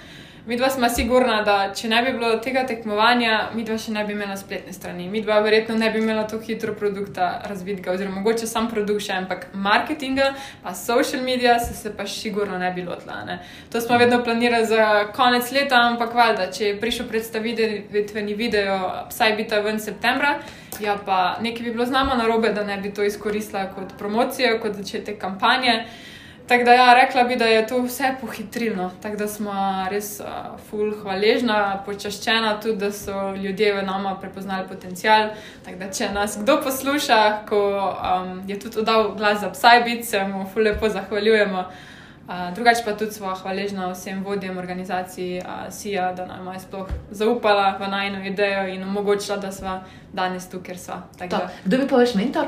Mi 0.47 0.57
dva 0.57 0.71
smo 0.71 0.89
sigurna, 0.89 1.43
da 1.43 1.73
če 1.77 1.89
ne 1.89 1.99
bi 2.03 2.13
bilo 2.13 2.31
tega 2.41 2.63
tekmovanja, 2.67 3.51
mi 3.55 3.65
dva 3.65 3.77
še 3.79 3.93
ne 3.93 4.05
bi 4.09 4.15
imela 4.17 4.37
spletne 4.41 4.73
strani. 4.73 5.09
Mi 5.13 5.21
dva 5.21 5.41
verjetno 5.45 5.77
ne 5.77 5.91
bi 5.93 6.01
imela 6.01 6.23
tako 6.29 6.47
hitro 6.47 6.73
produkta 6.75 7.29
razvidega, 7.45 7.93
oziroma 7.93 8.23
mogoče 8.23 8.49
sam 8.49 8.71
produkt 8.71 9.05
še, 9.05 9.19
ampak 9.21 9.51
marketinga, 9.53 10.31
pa 10.65 10.73
social 10.75 11.21
media 11.27 11.59
se, 11.61 11.77
se 11.77 11.93
pa 11.97 12.07
sigurno 12.09 12.59
ne 12.59 12.73
bi 12.73 12.87
lotila. 12.87 13.21
Ne. 13.29 13.39
To 13.73 13.85
smo 13.85 13.99
vedno 14.01 14.23
planirali 14.25 14.67
za 14.67 14.87
konec 15.17 15.53
leta, 15.53 15.83
ampak 15.93 16.17
valjda, 16.17 16.49
če 16.57 16.71
je 16.71 16.79
prišel 16.81 17.11
predstavitveni 17.13 18.37
video, 18.39 18.79
vsaj 19.13 19.37
bi 19.37 19.49
ta 19.49 19.61
ven 19.67 19.81
septembra, 19.81 20.39
ja 20.81 20.97
pa 21.05 21.37
nekaj 21.45 21.69
bi 21.69 21.75
bilo 21.77 21.85
z 21.85 21.93
nama 21.93 22.17
narobe, 22.17 22.55
da 22.57 22.65
ne 22.65 22.81
bi 22.81 22.95
to 22.97 23.05
izkoristila 23.05 23.69
kot 23.77 23.93
promocijo, 24.01 24.57
kot 24.65 24.81
začetek 24.81 25.21
kampanje. 25.21 25.83
Tako 26.51 26.65
da, 26.65 26.73
ja, 26.73 26.95
rekla 26.95 27.23
bi, 27.25 27.37
da 27.37 27.45
je 27.45 27.67
to 27.67 27.77
vse 27.83 28.15
pohitrilo. 28.21 28.91
Tako 29.03 29.17
da 29.17 29.29
smo 29.29 29.53
res 29.91 30.21
uh, 30.21 30.27
ful 30.71 30.89
hvaležna, 31.03 31.83
počaščena 31.87 32.57
tudi, 32.61 32.79
da 32.81 32.89
so 32.93 33.35
ljudje 33.37 33.75
v 33.77 33.85
nama 33.87 34.17
prepoznali 34.21 34.67
potencial. 34.69 35.29
Tako 35.65 35.79
da, 35.79 35.91
če 35.95 36.09
nas 36.11 36.35
kdo 36.43 36.57
posluša, 36.65 37.21
ko 37.47 37.61
um, 37.79 38.43
je 38.51 38.59
tudi 38.59 38.83
oddal 38.83 39.13
glas 39.15 39.39
za 39.45 39.53
Psybit, 39.55 40.05
se 40.11 40.25
mu 40.27 40.43
ful 40.51 40.67
lepo 40.67 40.89
zahvaljujemo. 40.89 41.61
Uh, 41.61 41.90
drugače 42.55 42.83
pa 42.85 42.93
tudi 42.93 43.13
smo 43.13 43.35
hvaležna 43.35 43.93
vsem 43.93 44.25
vodjem 44.25 44.59
organizacij 44.59 45.43
SIA, 45.71 46.13
da 46.13 46.27
nam 46.27 46.53
je 46.53 46.61
sploh 46.61 46.89
zaupala 47.11 47.77
v 47.81 47.89
najno 47.91 48.25
idejo 48.27 48.69
in 48.69 48.83
omogočila, 48.83 49.37
da 49.37 49.53
smo 49.53 49.81
danes 50.13 50.49
tu, 50.51 50.61
ker 50.63 50.79
smo. 50.79 51.03
Da, 51.19 51.49
Kdo 51.65 51.77
bi 51.79 51.89
pa 51.89 51.97
vaš 51.97 52.15
mentor? 52.15 52.47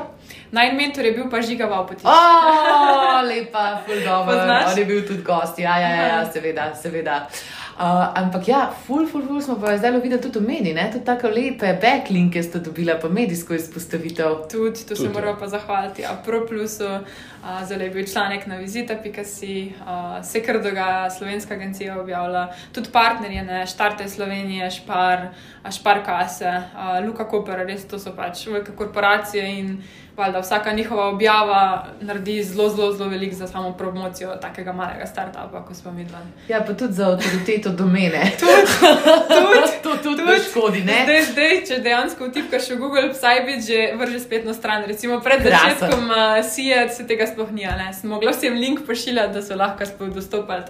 Najn 0.51 0.75
mentor 0.77 1.05
je 1.05 1.11
bil 1.11 1.29
pa 1.29 1.41
Žiga 1.41 1.65
Vaupotič. 1.65 2.05
O, 2.05 3.21
lepa, 3.27 3.81
ful 3.85 3.99
dobro. 4.05 4.35
Poznaš? 4.35 4.71
On 4.71 4.79
je 4.79 4.85
bil 4.85 5.07
tudi 5.07 5.23
gost, 5.23 5.59
ja, 5.59 5.77
ja, 5.79 5.89
ja, 5.89 6.07
ja 6.07 6.31
seveda, 6.31 6.75
seveda. 6.75 7.27
Uh, 7.73 8.13
ampak 8.13 8.47
ja, 8.47 8.69
ful, 8.85 9.07
ful, 9.07 9.23
ful 9.25 9.41
smo 9.41 9.55
pa 9.57 9.73
zdaj 9.77 9.97
videli 9.97 10.21
tudi 10.21 10.37
v 10.37 10.45
mediji, 10.45 10.73
ne? 10.77 10.83
tudi 10.93 11.05
tako 11.05 11.31
lepe 11.33 11.71
backlinke 11.81 12.43
ste 12.45 12.59
dobila, 12.61 12.99
pa 13.01 13.09
medijsko 13.09 13.55
izpostavitev. 13.57 14.43
Tudi, 14.51 14.85
tu 14.85 14.95
se 14.95 15.07
ja. 15.07 15.09
moramo 15.09 15.39
pa 15.39 15.47
zahvaliti 15.49 16.05
AproPlusu, 16.05 16.85
uh, 16.85 17.63
zelo 17.65 17.83
je 17.83 17.89
bil 17.89 18.05
članek 18.05 18.45
na 18.47 18.59
vizita.si, 18.61 19.73
uh, 19.81 20.21
se 20.25 20.43
kar 20.45 20.61
dogaja, 20.61 21.09
slovenska 21.09 21.53
agencija 21.53 21.97
objavlja, 22.01 22.47
tudi 22.73 22.93
partnerje, 22.93 23.43
ne, 23.43 23.65
Štarte 23.65 24.09
Slovenije, 24.09 24.69
Špar, 24.71 25.27
a 25.63 25.71
Špar 25.71 26.05
Kase, 26.05 26.53
uh, 26.53 27.01
Luka 27.07 27.25
Koper, 27.25 27.65
res 27.65 27.87
to 27.89 27.97
so 27.99 28.13
pač 28.13 28.45
velike 28.47 28.77
korporacije 28.77 29.49
in 29.59 29.77
valjda 30.17 30.39
vsaka 30.39 30.71
njihova 30.71 31.07
objava 31.07 31.85
naredi 32.01 32.43
zelo, 32.43 32.69
zelo, 32.69 32.91
zelo 32.91 33.09
veliko 33.09 33.35
za 33.35 33.47
samo 33.47 33.71
promocijo 33.71 34.35
takega 34.35 34.73
malega 34.73 35.05
startupa, 35.05 35.65
kot 35.67 35.77
smo 35.77 35.91
mi 35.91 36.05
dva. 36.05 36.19
Ja, 36.47 36.61
pa 36.67 36.73
tudi 36.73 36.93
za 36.93 37.07
avtoriteto 37.07 37.69
domene. 37.69 38.31
Tudi, 38.39 39.71
to 39.83 39.97
tudi 40.03 40.23
ne 40.23 40.39
škodi, 40.49 40.83
ne? 40.83 41.01
Zdaj, 41.03 41.21
zdaj, 41.31 41.65
če 41.67 41.79
dejansko 41.83 42.27
vtipkaš 42.27 42.69
v 42.69 42.77
Google 42.77 43.09
Psybit, 43.13 43.65
že 43.67 43.93
vrže 43.97 44.19
spletno 44.19 44.53
stran. 44.53 44.83
Recimo 44.87 45.19
pred 45.19 45.41
Krasen. 45.41 45.77
začetkom 45.79 46.09
uh, 46.09 46.45
SIA 46.45 46.89
se 46.89 47.07
tega 47.07 47.27
sploh 47.27 47.51
ni, 47.51 47.65
a 47.65 47.75
ne. 47.77 47.93
Sem 47.93 48.09
mogla 48.09 48.31
vsem 48.31 48.53
link 48.53 48.85
pošiljati, 48.87 49.33
da 49.33 49.41
so 49.41 49.55
lahko 49.55 49.85
sploh 49.85 50.13
dostopali. 50.13 50.63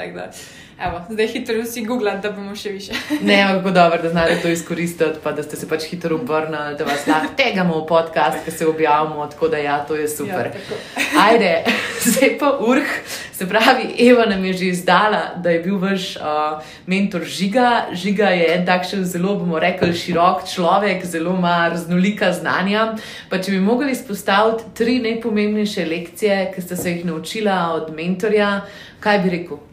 Evo, 0.79 1.01
zdaj 1.09 1.27
hitro 1.27 1.61
vsi 1.61 1.85
googlati, 1.85 2.21
da 2.21 2.31
bomo 2.31 2.55
še 2.55 2.69
više. 2.69 2.93
Ne, 3.27 3.43
kako 3.55 3.71
dobro, 3.71 4.01
da 4.01 4.09
znate 4.09 4.39
to 4.41 4.47
izkoristiti, 4.47 5.19
pa 5.23 5.31
da 5.31 5.43
ste 5.43 5.55
se 5.55 5.69
pač 5.69 5.83
hitro 5.83 6.15
obrnili, 6.15 6.77
da 6.77 6.83
vas 6.83 7.07
lahko 7.07 7.33
tegamo 7.37 7.79
v 7.79 7.87
podcast, 7.87 8.37
ki 8.45 8.51
se 8.51 8.67
objavimo, 8.67 9.27
tako 9.27 9.47
da 9.47 9.57
ja, 9.57 9.77
to 9.87 9.95
je 9.95 10.07
super. 10.07 10.51
Ja. 10.53 11.25
Ajde, 11.27 11.63
zdaj 12.05 12.37
pa 12.39 12.57
urh. 12.59 12.97
Se 13.33 13.49
pravi, 13.49 13.95
Eva 13.99 14.25
nam 14.25 14.45
je 14.45 14.53
že 14.53 14.65
izdala, 14.65 15.21
da 15.43 15.49
je 15.49 15.59
bil 15.59 15.77
vaš 15.81 16.15
uh, 16.15 16.61
mentor 16.85 17.25
Žiga. 17.25 17.87
Žiga 17.93 18.29
je 18.29 18.45
en 18.55 18.65
takšen 18.65 19.05
zelo, 19.05 19.35
bomo 19.35 19.59
rekli, 19.59 19.89
širok 19.93 20.45
človek, 20.53 21.05
zelo 21.05 21.33
ima 21.37 21.67
raznolika 21.73 22.31
znanja. 22.33 22.93
Pa 23.29 23.41
če 23.41 23.57
bi 23.57 23.59
mogli 23.59 23.91
izpostaviti 23.91 24.69
tri 24.77 24.99
najpomembnejše 24.99 25.85
lekcije, 25.85 26.39
ki 26.55 26.61
ste 26.61 26.77
se 26.77 26.91
jih 26.91 27.05
naučila 27.05 27.73
od 27.73 27.93
mentorja, 27.95 28.61
kaj 28.99 29.19
bi 29.19 29.37
rekel? 29.37 29.72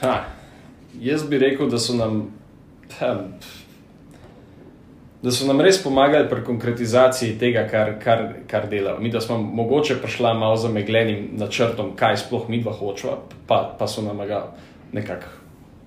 Ha, 0.00 0.24
jaz 1.00 1.24
bi 1.30 1.38
rekel, 1.38 1.70
da 1.70 1.78
so 1.78 1.94
nam. 1.94 2.26
Ha, 2.98 3.14
Da 5.22 5.32
so 5.34 5.46
nam 5.48 5.58
res 5.60 5.80
pomagali 5.82 6.28
pri 6.30 6.44
konkretizaciji 6.46 7.32
tega, 7.40 7.64
kar, 7.66 7.96
kar, 7.98 8.20
kar 8.46 8.68
delamo. 8.70 9.00
Mi, 9.02 9.10
da 9.10 9.18
smo 9.20 9.38
mogoče 9.42 9.96
prišla 9.98 10.34
malo 10.38 10.56
za 10.56 10.68
meglenim 10.70 11.32
načrtom, 11.40 11.96
kaj 11.98 12.20
sploh 12.22 12.46
mi 12.48 12.60
dva 12.62 12.72
hočeva, 12.72 13.16
pa, 13.46 13.58
pa 13.78 13.88
so 13.90 14.02
nam 14.02 14.22
ga 14.28 14.44
nekako 14.92 15.26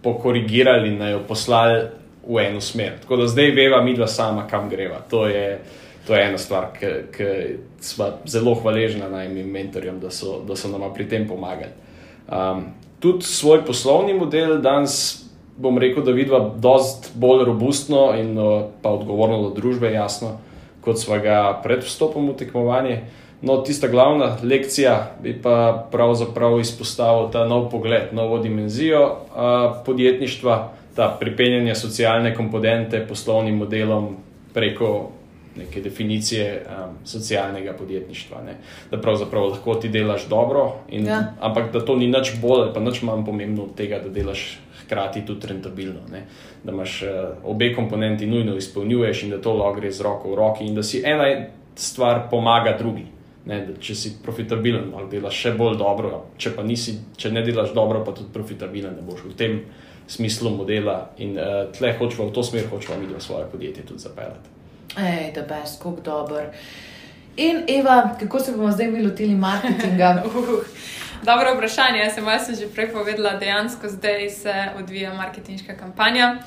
pokorigirali 0.03 0.91
in 0.91 1.01
jo 1.13 1.23
poslali 1.27 1.79
v 2.27 2.43
eno 2.43 2.61
smer. 2.61 2.99
Tako 3.01 3.21
da 3.23 3.29
zdaj 3.31 3.55
veva, 3.55 3.81
mi 3.83 3.95
dva 3.95 4.07
sama, 4.07 4.47
kam 4.47 4.69
greva. 4.69 4.99
To 5.09 5.23
je, 5.27 5.61
to 6.07 6.15
je 6.15 6.27
ena 6.27 6.37
stvar, 6.37 6.73
ki 7.15 7.31
smo 7.79 8.11
zelo 8.27 8.55
hvaležni 8.59 9.07
najmim 9.11 9.47
mentorjem, 9.47 9.99
da 9.99 10.11
so, 10.11 10.41
so 10.55 10.67
nam 10.67 10.91
pri 10.93 11.07
tem 11.07 11.27
pomagali. 11.27 11.71
Um, 12.27 12.65
tudi 13.01 13.25
svoj 13.25 13.65
poslovni 13.65 14.13
model 14.13 14.61
danes 14.61 15.25
bom 15.57 15.77
rekel, 15.77 16.03
da 16.03 16.11
vidva 16.11 16.39
dost 16.57 17.11
bolj 17.15 17.45
robustno 17.45 18.13
in 18.17 18.37
pa 18.81 18.89
odgovorno 18.89 19.41
do 19.41 19.49
družbe, 19.55 19.91
jasno, 19.91 20.37
kot 20.81 20.99
sva 20.99 21.17
ga 21.21 21.41
pred 21.63 21.83
vstopom 21.85 22.29
v 22.31 22.37
tekmovanje. 22.37 23.01
No, 23.41 23.57
tista 23.65 23.87
glavna 23.89 24.37
lekcija 24.43 25.17
bi 25.21 25.33
pa 25.41 25.87
pravzaprav 25.91 26.59
izpostavil 26.61 27.31
ta 27.33 27.45
nov 27.49 27.69
pogled, 27.71 28.13
novo 28.13 28.37
dimenzijo 28.37 29.17
podjetništva, 29.85 30.57
ta 30.95 31.09
pripenjanje 31.19 31.75
socialne 31.75 32.35
komponente 32.35 33.05
poslovnim 33.07 33.57
modelom 33.57 34.15
preko 34.53 35.09
neke 35.55 35.81
definicije 35.81 36.63
um, 36.65 36.95
socialnega 37.05 37.73
podjetništva. 37.73 38.41
Ne? 38.45 38.57
Da 38.91 39.01
pravzaprav 39.01 39.49
lahko 39.49 39.75
ti 39.75 39.89
delaš 39.89 40.27
dobro, 40.29 40.71
in, 40.89 41.07
ja. 41.07 41.33
ampak 41.39 41.71
da 41.73 41.85
to 41.85 41.95
ni 41.95 42.07
nič 42.07 42.35
bolj, 42.41 42.73
pa 42.73 42.79
nič 42.79 43.01
manj 43.01 43.25
pomembno 43.25 43.63
od 43.63 43.75
tega, 43.75 43.99
da 43.99 44.09
delaš 44.09 44.59
hkrati 44.83 45.25
tudi 45.25 45.47
rentabilno. 45.47 45.99
Ne? 46.11 46.25
Da 46.63 46.71
imaš 46.71 47.01
uh, 47.03 47.09
obe 47.43 47.73
komponenti 47.75 48.27
nujno 48.27 48.55
izpolnjuješ 48.57 49.23
in 49.23 49.35
da 49.35 49.41
to 49.41 49.53
lahko 49.53 49.79
gre 49.79 49.91
z 49.91 50.01
roko 50.01 50.31
v 50.31 50.35
roki 50.35 50.65
in 50.65 50.75
da 50.75 50.83
si 50.83 51.03
ena 51.05 51.27
stvar 51.75 52.29
pomaga 52.29 52.77
drugi. 52.79 53.05
Ne, 53.45 53.63
če 53.81 53.95
si 53.97 54.09
profitabilen, 54.21 54.91
ali 54.93 55.09
delaš 55.09 55.39
še 55.47 55.51
bolj 55.57 55.79
dobro, 55.79 56.27
če 56.37 56.51
pa 56.53 56.61
nisi, 56.61 56.93
če 57.17 57.31
ne 57.33 57.41
delaš 57.41 57.73
dobro, 57.73 58.03
pa 58.05 58.13
tudi 58.13 58.29
profitabilen, 58.33 58.93
ne 58.99 59.01
boš 59.01 59.23
v 59.25 59.33
tem 59.33 59.55
smislu 60.07 60.53
modela. 60.53 61.09
In 61.17 61.33
uh, 61.39 61.65
tle 61.73 61.95
hočemo 61.97 62.29
v 62.29 62.35
to 62.37 62.45
smer, 62.45 62.69
hočemo 62.69 63.01
mi 63.01 63.09
v 63.09 63.23
svoje 63.23 63.49
podjetje 63.49 63.87
tudi 63.89 64.05
zapeljati. 64.05 64.60
Ej, 64.97 65.31
da 65.35 65.41
bes, 65.41 65.77
kako 65.77 66.01
dober. 66.01 66.49
In 67.37 67.63
Eva, 67.67 68.15
kako 68.19 68.39
se 68.39 68.51
bomo 68.51 68.71
zdaj 68.71 68.87
mi 68.87 69.03
lotili 69.03 69.35
marketinga? 69.35 70.23
Uh, 70.25 71.25
dobro 71.25 71.53
vprašanje. 71.55 71.99
Jaz 71.99 72.13
sem 72.13 72.25
vas 72.25 72.49
že 72.59 72.67
prej 72.67 72.91
povedala, 72.93 73.37
dejansko 73.37 73.87
zdaj 73.87 74.29
se 74.29 74.53
odvija 74.79 75.13
marketinška 75.13 75.77
kampanja. 75.77 76.37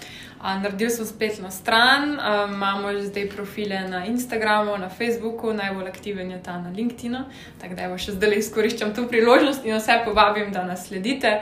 Uh, 0.41 0.63
naredil 0.63 0.91
sem 0.91 1.07
spletno 1.07 1.51
stran, 1.51 2.13
uh, 2.13 2.51
imamo 2.55 2.93
že 2.93 3.03
zdaj 3.03 3.29
profile 3.29 3.89
na 3.89 4.05
Instagramu, 4.07 4.79
na 4.79 4.89
Facebooku, 4.89 5.53
najbolj 5.53 5.89
aktiven 5.89 6.31
je 6.31 6.43
ta 6.43 6.59
na 6.59 6.71
LinkedIn. 6.71 7.17
Tako 7.61 7.75
da 7.75 7.83
evo, 7.83 7.99
še 7.99 8.13
zdaj 8.13 8.39
izkoriščam 8.39 8.95
to 8.95 9.09
priložnost 9.09 9.65
in 9.65 9.77
vse 9.77 10.03
povabim, 10.05 10.53
da 10.53 10.65
nas 10.65 10.89
sledite. 10.89 11.41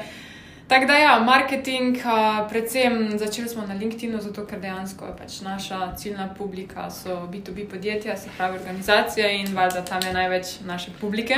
Tako 0.68 0.86
da, 0.86 0.94
ja, 0.96 1.20
marketing, 1.20 1.96
uh, 1.96 2.48
predvsem 2.50 3.18
začeli 3.18 3.48
smo 3.48 3.66
na 3.66 3.74
LinkedIn, 3.74 4.20
zato 4.20 4.46
ker 4.46 4.60
dejansko 4.60 5.06
je 5.06 5.16
pač 5.18 5.40
naša 5.40 5.96
ciljna 5.96 6.28
publika, 6.38 6.90
so 6.90 7.28
B2B 7.32 7.66
podjetja, 7.70 8.16
se 8.16 8.30
pravi 8.36 8.58
organizacija 8.58 9.30
in 9.30 9.54
valjda 9.54 9.84
tam 9.84 10.00
je 10.06 10.12
največ 10.12 10.46
naše 10.64 10.90
publike. 11.00 11.36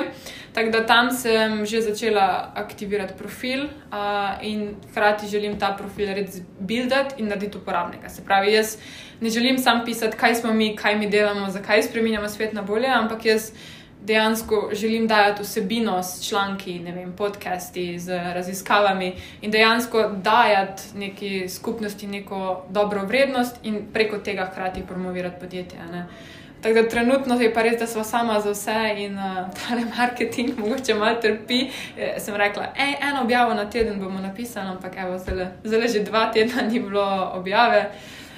Tako 0.53 0.71
da 0.71 0.87
tam 0.87 1.11
sem 1.11 1.67
že 1.67 1.81
začela 1.83 2.53
aktivirati 2.55 3.15
profil 3.19 3.65
uh, 3.65 4.43
in 4.43 4.75
hkrati 4.91 5.29
želim 5.29 5.59
ta 5.59 5.75
profil 5.79 6.15
res 6.15 6.41
buildati 6.61 7.15
in 7.19 7.29
narediti 7.29 7.59
uporabnika. 7.59 8.09
Se 8.09 8.25
pravi, 8.25 8.53
jaz 8.53 8.77
ne 9.21 9.31
želim 9.31 9.59
sam 9.59 9.85
pisati, 9.85 10.17
kaj 10.17 10.35
smo 10.35 10.53
mi, 10.53 10.77
kaj 10.77 10.99
mi 10.99 11.11
delamo, 11.11 11.51
zakaj 11.51 11.83
spremenjamo 11.83 12.29
svet 12.29 12.53
na 12.53 12.63
bolje, 12.63 12.89
ampak 12.89 13.25
jaz 13.25 13.51
dejansko 14.05 14.71
želim 14.73 15.09
dajati 15.09 15.43
vsebino 15.43 16.03
s 16.03 16.29
članki, 16.29 16.79
vem, 16.79 17.13
podcasti, 17.13 17.99
z 17.99 18.19
raziskavami 18.35 19.13
in 19.43 19.51
dejansko 19.51 20.09
dajati 20.09 20.83
neki 20.95 21.49
skupnosti 21.49 22.07
neko 22.07 22.65
dobro 22.69 23.05
vrednost 23.05 23.57
in 23.63 23.87
preko 23.93 24.19
tega 24.19 24.49
hkrati 24.53 24.83
promovirati 24.87 25.41
podjetje. 25.41 25.79
Ne. 25.93 26.07
Tako 26.63 26.75
da 26.75 26.89
trenutno 26.89 27.35
je 27.41 27.55
pa 27.55 27.63
res, 27.63 27.79
da 27.79 27.87
smo 27.87 28.05
sama 28.05 28.41
za 28.41 28.51
vse 28.51 28.95
in 28.97 29.19
uh, 29.19 29.51
ta 29.53 29.77
marketing 29.99 30.59
mogoče 30.59 30.95
malo 30.95 31.21
trpi. 31.21 31.69
E, 31.99 32.15
sem 32.19 32.37
rekla, 32.37 32.73
ej, 32.77 32.95
eno 33.01 33.23
objavo 33.23 33.55
na 33.55 33.71
teden 33.71 34.01
bomo 34.01 34.21
napisali, 34.21 34.69
ampak 34.69 34.97
evo, 34.97 35.19
zelo 35.65 35.89
že 35.89 36.01
dva 36.01 36.33
tedna 36.33 36.63
ni 36.63 36.81
bilo 36.81 37.31
objave. 37.35 37.91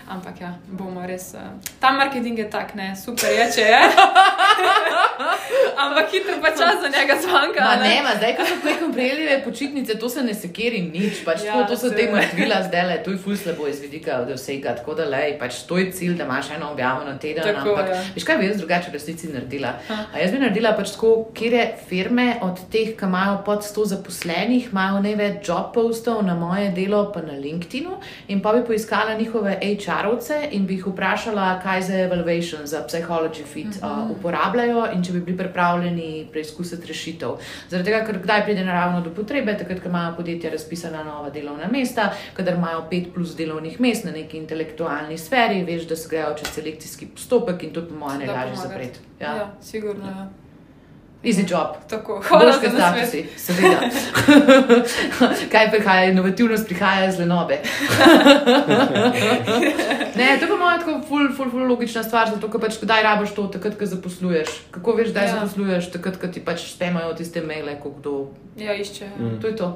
Ampak 0.09 0.41
ja, 0.41 0.55
bomo 0.71 1.03
res. 1.07 1.35
Uh, 1.35 1.59
ta 1.81 1.91
marketing 1.91 2.39
je 2.39 2.51
tak, 2.51 2.75
ne, 2.79 2.95
super 2.95 3.27
je, 3.27 3.47
če 3.57 3.65
je. 3.67 3.81
Ampak 5.85 6.13
hitro 6.13 6.37
pa 6.41 6.51
čas 6.51 6.79
za 6.81 6.89
njega 6.89 7.17
zvanka. 7.23 7.61
Ma 7.65 7.77
ne, 7.83 8.03
ma 8.03 8.15
zdaj, 8.17 8.37
ko 8.39 8.47
so 8.47 8.57
nekom 8.65 8.93
prejeli 8.93 9.27
počitnice, 9.45 9.99
to 9.99 10.09
se 10.09 10.23
ne 10.23 10.35
sekeri 10.35 10.81
nič. 10.87 11.25
Pač 11.27 11.45
ja, 11.45 11.59
to, 11.59 11.75
to 11.75 11.81
so 11.81 11.91
te 11.91 12.07
mrtvila 12.13 12.63
zdaj, 12.69 12.87
le, 12.89 12.97
to 13.05 13.13
je 13.15 13.19
ful 13.19 13.37
slabo 13.37 13.67
iz 13.69 13.81
vidika 13.83 14.21
vsega. 14.29 14.77
Tako 14.79 14.95
da 15.01 15.09
le, 15.11 15.23
pač 15.41 15.65
to 15.69 15.79
je 15.79 15.91
cilj, 15.93 16.15
da 16.19 16.25
imaš 16.25 16.51
eno 16.57 16.71
objavo 16.73 17.05
na 17.05 17.17
teden. 17.19 17.43
Tako, 17.45 17.75
ampak, 17.75 17.93
ja. 17.93 18.01
veš 18.15 18.27
kaj 18.29 18.39
bi 18.41 18.49
jaz 18.49 18.63
drugače 18.63 18.91
v 18.91 18.99
resnici 18.99 19.33
naredila? 19.33 19.75
A 19.91 20.23
jaz 20.23 20.33
bi 20.33 20.41
naredila 20.43 20.73
pač 20.79 20.95
tako, 20.95 21.13
kjer 21.37 21.59
je 21.59 21.67
firme 21.91 22.29
od 22.47 22.63
teh, 22.73 22.95
ki 22.97 23.11
imajo 23.11 23.41
pod 23.47 23.67
100 23.67 23.89
zaposlenih, 23.97 24.71
imajo 24.73 25.03
največ 25.05 25.43
job 25.49 25.75
postov 25.75 26.23
na 26.27 26.39
moje 26.39 26.71
delo, 26.77 27.07
pa 27.13 27.25
na 27.27 27.37
LinkedInu 27.37 27.99
in 28.33 28.41
pa 28.43 28.55
bi 28.57 28.65
poiskala 28.67 29.19
njihove 29.19 29.59
HR-ovce 29.97 30.49
in 30.51 30.67
bi 30.67 30.75
jih 30.75 30.87
vprašala, 30.87 31.61
kaj 31.63 31.83
za 31.83 31.99
evaluation, 32.01 32.67
za 32.67 32.85
psychology 32.89 33.45
fit 33.45 33.67
uh 33.67 33.83
-huh. 33.83 34.05
uh, 34.05 34.11
uporabljajo 34.11 34.87
in 34.95 35.05
če 35.05 35.13
bi 35.13 35.21
bili 35.21 35.39
pripravljeni 35.39 36.29
preizkusiti 36.33 36.87
rešitev. 36.87 37.31
Zaradi 37.69 37.91
tega, 37.91 38.07
ker 38.07 38.23
kdaj 38.23 38.45
pride 38.45 38.65
naravno 38.65 39.01
do 39.01 39.11
potrebe, 39.11 39.59
takrat, 39.59 39.81
ko 39.81 39.89
imajo 39.89 40.15
podjetja 40.17 40.51
razpisana 40.51 41.05
nova 41.05 41.31
delovna 41.31 41.69
mesta, 41.73 42.13
kadar 42.35 42.55
imajo 42.55 42.85
pet 42.91 43.15
plus 43.15 43.37
delovnih 43.37 43.81
mest 43.81 44.05
na 44.05 44.11
neki 44.11 44.37
intelektualni 44.37 45.19
sferi, 45.19 45.65
veš, 45.65 45.89
da 45.89 45.97
se 45.97 46.09
grejo 46.09 46.35
čez 46.39 46.49
selekcijski 46.49 47.07
postopek 47.07 47.63
in 47.63 47.73
to 47.73 47.89
po 47.89 47.95
mojem 47.95 48.19
ne 48.19 48.27
lažje 48.27 48.57
zapreti. 48.57 48.99
Ja, 49.21 49.37
ja 49.37 49.55
sigurno. 49.61 50.07
Ja. 50.07 50.46
Easy 51.27 51.43
job. 51.51 51.77
Tako, 51.91 52.23
hvala 52.29 52.53
za 52.53 52.71
statusi, 52.71 53.27
seveda. 53.37 53.81
Kaj 55.53 55.71
prihaja, 55.71 56.11
inovativnost 56.11 56.67
prihaja 56.67 57.09
iz 57.09 57.19
lenobe. 57.19 57.59
ne, 60.19 60.39
to 60.39 60.45
je 60.45 60.49
pa 60.49 60.57
moja 60.57 60.79
tako 60.79 61.01
ful, 61.09 61.29
ful, 61.37 61.51
ful 61.51 61.67
logična 61.67 62.03
stvar, 62.03 62.31
zato 62.31 62.51
ker 62.53 62.61
pač 62.63 62.79
kdaj 62.83 63.03
rabiš 63.03 63.35
to, 63.35 63.49
takrat, 63.59 63.75
ko 63.79 63.87
zaposluješ. 63.91 64.49
Kako 64.71 64.95
veš, 65.01 65.11
da 65.17 65.27
ja. 65.27 65.35
zaposluješ, 65.35 65.91
takrat, 65.99 66.21
ko 66.23 66.31
ti 66.31 66.45
pač 66.45 66.69
spemajo 66.71 67.11
tiste 67.19 67.43
maile, 67.43 67.75
ko 67.83 67.91
kdo. 67.99 68.15
Ja, 68.57 68.79
išče. 68.79 69.11
Mm. 69.19 69.41
To 69.43 69.51
je 69.51 69.57
to. 69.57 69.75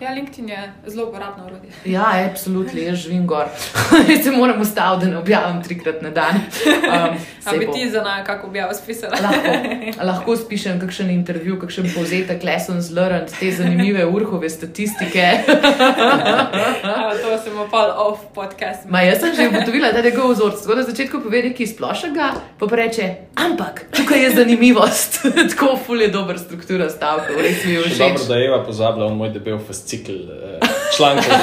Ja, 0.00 0.10
LinkedIn 0.14 0.48
je 0.48 0.72
zelo 0.86 1.08
uporabno 1.08 1.44
urodje. 1.46 1.70
Ja, 1.84 2.26
absolutno, 2.30 2.80
jaz 2.80 2.98
živim 2.98 3.26
gor. 3.26 3.44
Jaz 4.10 4.24
se 4.24 4.30
moram 4.30 4.60
ustaviti, 4.60 5.06
da 5.06 5.10
ne 5.10 5.18
objavim 5.18 5.62
trikrat 5.62 6.02
na 6.02 6.10
dan. 6.10 6.34
Um, 6.34 7.16
Ampak 7.46 7.60
bi 7.60 7.66
ti 7.72 7.90
za 7.90 8.02
nami, 8.02 8.24
kako 8.26 8.46
objavim 8.46 8.74
spisala? 8.74 9.12
lahko, 9.22 9.50
lahko 10.08 10.36
spišem 10.36 10.80
kakšen 10.80 11.10
intervju, 11.10 11.58
kakšen 11.60 11.90
povzetek, 11.94 12.44
lessons 12.44 12.90
learned, 12.90 13.30
te 13.40 13.52
zanimive 13.52 14.06
urhove 14.06 14.50
statistike. 14.50 15.44
to 17.22 17.38
sem 17.44 17.58
opal 17.58 17.94
off 18.08 18.20
podcast. 18.34 18.88
Ma, 18.88 19.00
jaz 19.00 19.20
sem 19.20 19.34
že 19.34 19.48
ugotovila, 19.48 19.92
da 19.92 19.98
je 19.98 20.14
to 20.14 20.28
vzorc. 20.28 20.60
Tako 20.60 20.74
da 20.74 20.80
na 20.80 20.86
začetku 20.90 21.20
pove 21.22 21.42
nekaj 21.42 21.66
splošnega, 21.66 22.32
pa 22.58 22.66
reče, 22.70 23.14
ampak 23.34 23.84
tukaj 23.96 24.22
je 24.24 24.30
zanimivost. 24.30 25.22
Tako 25.54 25.78
ful 25.86 26.02
je 26.02 26.08
dober 26.08 26.38
struktura 26.38 26.90
stavka, 26.90 27.30
res 27.38 27.64
mi 27.64 27.72
je 27.72 27.82
všeč. 27.82 27.98
Dobro, 27.98 28.24
da 28.28 28.34
je 28.34 28.46
Eva 28.46 28.64
pozabila 28.64 29.06
on 29.06 29.16
moj 29.16 29.30
debel 29.30 29.58
fascinant 29.84 29.88
cikl 29.88 30.12
uh, 30.12 30.68
člankov. 30.96 31.24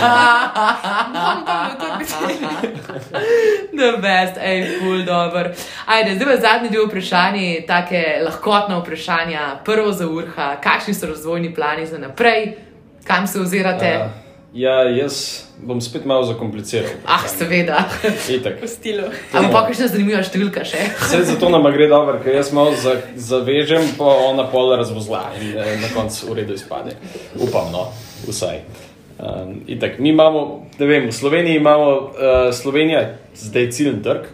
The 3.77 3.97
best, 4.01 4.37
ej, 4.41 4.79
full 4.79 5.05
dobro. 5.05 5.51
Ajde, 5.85 6.15
zdaj 6.15 6.27
pa 6.27 6.41
zadnji 6.41 6.69
del 6.69 6.87
vprašanja, 6.87 7.65
tako 7.67 7.95
lahkotna 8.25 8.79
vprašanja. 8.79 9.59
Prvo 9.65 9.91
za 9.91 10.07
urha, 10.07 10.55
kakšni 10.61 10.93
so 10.93 11.07
razvojni 11.07 11.53
plani 11.53 11.87
za 11.87 11.97
naprej, 11.97 12.57
kam 13.03 13.27
se 13.27 13.39
ozirate? 13.39 13.99
Uh, 14.05 14.11
ja, 14.53 14.83
jaz 14.89 15.43
bom 15.57 15.81
spet 15.81 16.05
malo 16.05 16.23
zakompliciral. 16.23 16.89
Ah, 17.05 17.27
seveda. 17.27 17.85
Ampak 19.33 19.51
pa 19.51 19.65
kakšna 19.67 19.87
zanimiva 19.87 20.23
številka 20.23 20.65
še? 20.65 20.77
Vse 20.99 21.23
zato 21.31 21.49
nam 21.49 21.67
gre 21.71 21.87
dobro, 21.87 22.19
ker 22.23 22.35
jaz 22.35 22.51
malo 22.53 22.75
za, 22.75 22.97
zavežem, 23.15 23.93
pa 23.97 24.05
ona 24.31 24.47
pol 24.51 24.75
razvozla 24.75 25.29
in 25.39 25.53
eh, 25.55 25.75
na 25.81 25.91
koncu 25.95 26.31
v 26.33 26.41
redu 26.41 26.57
izpade. 26.57 26.97
Upam, 27.39 27.71
no 27.71 27.91
vsaj. 28.27 28.61
Um, 29.21 29.61
itak, 29.67 29.99
mi 29.99 30.09
imamo, 30.09 30.65
ne 30.79 30.85
vem, 30.85 31.07
v 31.09 31.13
Sloveniji 31.13 31.59
imamo, 31.61 31.89
uh, 31.91 32.53
Slovenija 32.53 33.17
zdaj 33.35 33.71
ciljen 33.71 34.01
trg 34.03 34.31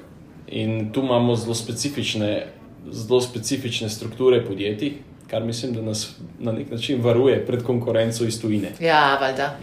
in 0.48 0.92
tu 0.94 1.04
imamo 1.04 1.36
zelo 1.36 1.56
specifične, 1.56 2.48
zelo 2.92 3.22
specifične 3.22 3.90
strukture 3.90 4.46
podjetij, 4.46 4.94
kar 5.30 5.44
mislim, 5.44 5.74
da 5.74 5.82
nas 5.82 6.16
na 6.40 6.52
nek 6.52 6.72
način 6.72 7.02
varuje 7.02 7.46
pred 7.46 7.64
konkurenco 7.64 8.24
iz 8.24 8.42
tujine. 8.42 8.68
Ja, 8.80 9.18
valjda. 9.22 9.58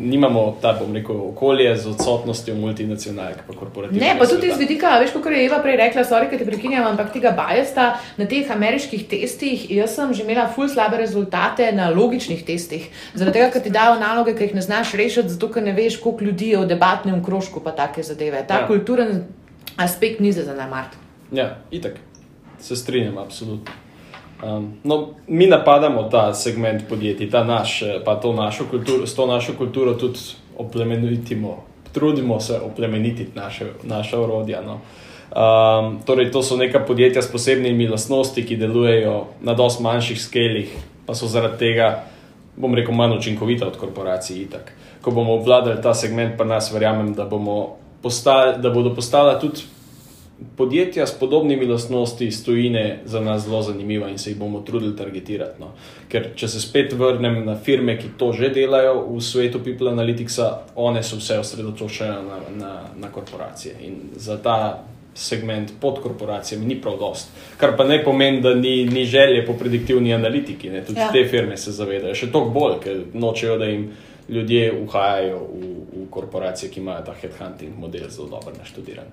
Nimamo 0.00 0.58
ta, 0.62 0.76
bom 0.80 0.94
rekel, 0.94 1.16
okolje 1.28 1.76
z 1.76 1.88
odsotnostjo 1.88 2.54
multinacionalk, 2.54 3.36
pa 3.46 3.54
korporativnih. 3.54 4.02
Ne, 4.02 4.18
pa 4.18 4.26
tudi 4.26 4.48
iz 4.48 4.58
vidika, 4.58 4.98
veš, 4.98 5.12
kot 5.12 5.26
je 5.26 5.44
Eva 5.46 5.60
prej 5.62 5.76
rekla, 5.76 6.04
sorry, 6.04 6.30
ker 6.30 6.38
te 6.38 6.46
prekinjam, 6.46 6.86
ampak 6.90 7.12
tega 7.14 7.30
bajesta 7.30 7.88
na 8.16 8.26
teh 8.26 8.50
ameriških 8.50 9.06
testih, 9.08 9.70
jaz 9.70 9.94
sem 9.94 10.14
že 10.14 10.26
imela 10.26 10.48
ful 10.54 10.68
slabe 10.68 10.98
rezultate 10.98 11.72
na 11.72 11.90
logičnih 11.94 12.44
testih. 12.44 12.90
Zaradi 13.14 13.38
tega, 13.38 13.50
ker 13.54 13.62
ti 13.62 13.70
dajo 13.70 14.00
naloge, 14.00 14.34
ki 14.34 14.48
jih 14.48 14.54
ne 14.58 14.62
znaš 14.66 14.96
rešiti, 14.98 15.28
zato 15.28 15.52
ker 15.52 15.62
ne 15.62 15.72
veš, 15.72 16.00
koliko 16.02 16.24
ljudi 16.24 16.54
je 16.54 16.64
v 16.64 16.70
debatnem 16.74 17.24
krožku 17.24 17.62
pa 17.62 17.70
take 17.70 18.02
zadeve. 18.02 18.42
Ta 18.48 18.62
ja. 18.62 18.66
kulturen 18.66 19.24
aspekt 19.76 20.20
ni 20.20 20.32
za 20.32 20.42
zanemart. 20.44 20.98
Ja, 21.32 21.58
itak. 21.70 22.00
Se 22.60 22.76
strinjam, 22.76 23.18
absolutno. 23.18 23.87
Um, 24.42 24.72
no, 24.84 25.08
mi 25.26 25.46
napadamo 25.46 26.02
ta 26.02 26.34
segment 26.34 26.88
podjetij, 26.88 27.30
ta 27.30 27.44
naš, 27.44 27.82
eh, 27.82 28.00
pa 28.04 28.14
to 28.14 28.32
našo 28.32 28.64
kulturo, 28.70 29.06
s 29.06 29.14
to 29.14 29.26
našo 29.26 29.52
kulturo 29.58 29.94
tudi 29.94 30.18
oplemenitimo, 30.58 31.64
trudimo 31.92 32.40
se 32.40 32.60
oplemenititi 32.60 33.30
naše, 33.34 33.66
naše 33.82 34.16
orodja. 34.16 34.62
No. 34.62 34.80
Um, 35.28 35.98
torej, 36.06 36.30
to 36.30 36.42
so 36.42 36.56
neka 36.56 36.78
podjetja 36.78 37.22
s 37.22 37.32
posebnimi 37.32 37.88
lastnosti, 37.88 38.46
ki 38.46 38.56
delujejo 38.56 39.26
na 39.40 39.54
dosti 39.54 39.82
manjših 39.82 40.22
skelih, 40.22 40.76
pa 41.06 41.14
so 41.14 41.26
zaradi 41.26 41.58
tega, 41.58 42.04
bom 42.56 42.74
rekel, 42.74 42.94
manj 42.94 43.16
učinkovita 43.18 43.66
od 43.66 43.76
korporacij. 43.76 44.42
Itak. 44.42 44.72
Ko 45.02 45.10
bomo 45.10 45.34
obvladali 45.34 45.82
ta 45.82 45.94
segment, 45.94 46.38
pa 46.38 46.44
nas 46.44 46.72
verjamem, 46.72 47.14
da, 47.14 47.28
postali, 48.02 48.62
da 48.62 48.70
bodo 48.70 48.94
postala 48.94 49.38
tudi 49.40 49.66
podjetja 50.56 51.06
s 51.06 51.18
podobnimi 51.18 51.66
lastnostmi 51.66 52.30
stojine 52.30 53.00
za 53.04 53.20
nas 53.20 53.44
zelo 53.44 53.62
zanimiva 53.62 54.08
in 54.08 54.18
se 54.18 54.30
jih 54.30 54.38
bomo 54.38 54.60
trudili 54.60 54.96
targetirati. 54.96 55.60
No. 55.60 55.72
Ker 56.08 56.30
če 56.36 56.48
se 56.48 56.60
spet 56.60 56.92
vrnem 56.92 57.44
na 57.46 57.56
firme, 57.56 57.96
ki 57.98 58.14
to 58.18 58.32
že 58.32 58.52
delajo 58.54 59.00
v 59.08 59.22
svetu 59.22 59.58
People 59.64 59.90
Analyticsa, 59.90 60.50
one 60.74 61.02
so 61.02 61.18
vse 61.18 61.38
osredotočene 61.38 62.22
na, 62.22 62.38
na, 62.56 62.72
na 62.96 63.10
korporacije. 63.12 63.74
In 63.86 63.98
za 64.16 64.38
ta 64.42 64.84
segment 65.14 65.72
pod 65.80 65.98
korporacijami 66.02 66.66
ni 66.66 66.80
prav 66.80 66.98
dost. 66.98 67.30
Kar 67.56 67.76
pa 67.76 67.84
ne 67.84 67.98
pomeni, 68.04 68.40
da 68.40 68.54
ni, 68.54 68.84
ni 68.86 69.04
želje 69.04 69.46
po 69.46 69.52
prediktivni 69.52 70.14
analitiki. 70.14 70.70
Ne. 70.70 70.84
Tudi 70.84 71.00
ja. 71.00 71.12
te 71.12 71.24
firme 71.26 71.56
se 71.56 71.72
zavedajo, 71.72 72.14
še 72.14 72.30
toliko 72.30 72.54
bolj, 72.54 72.76
ker 72.84 73.02
nočejo, 73.14 73.58
da 73.58 73.72
jim. 73.72 73.90
Ljudje 74.28 74.74
uhajajo 74.82 75.38
v, 75.40 75.68
v 75.88 76.02
korporacije, 76.12 76.68
ki 76.68 76.82
imajo 76.82 77.06
ta 77.06 77.14
headhunting 77.16 77.78
model 77.80 78.10
zelo 78.12 78.28
dobro 78.28 78.52
naštudiran 78.58 79.08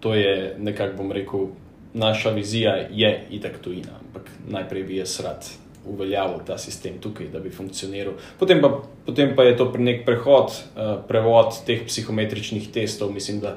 to 0.00 0.14
je 0.14 0.54
nekako, 0.58 0.96
bom 0.96 1.12
rekel, 1.12 1.48
naša 1.94 2.30
vizija 2.30 2.76
je 2.90 3.26
itak 3.30 3.58
tujina, 3.58 3.98
ampak 4.00 4.30
najprej 4.48 4.82
bi 4.82 4.96
jaz 4.96 5.20
rad 5.20 5.48
uveljavil 5.88 6.38
ta 6.46 6.58
sistem 6.58 6.98
tukaj, 7.00 7.28
da 7.32 7.38
bi 7.38 7.50
funkcioniral. 7.50 8.12
Potem 8.38 8.60
pa, 8.60 8.82
potem 9.06 9.32
pa 9.36 9.42
je 9.42 9.56
to 9.56 9.72
nek 9.78 10.04
prehod, 10.04 10.52
uh, 10.52 10.98
prevod 11.08 11.56
teh 11.66 11.86
psihometričnih 11.86 12.68
testov, 12.72 13.12
mislim, 13.12 13.40
da 13.40 13.56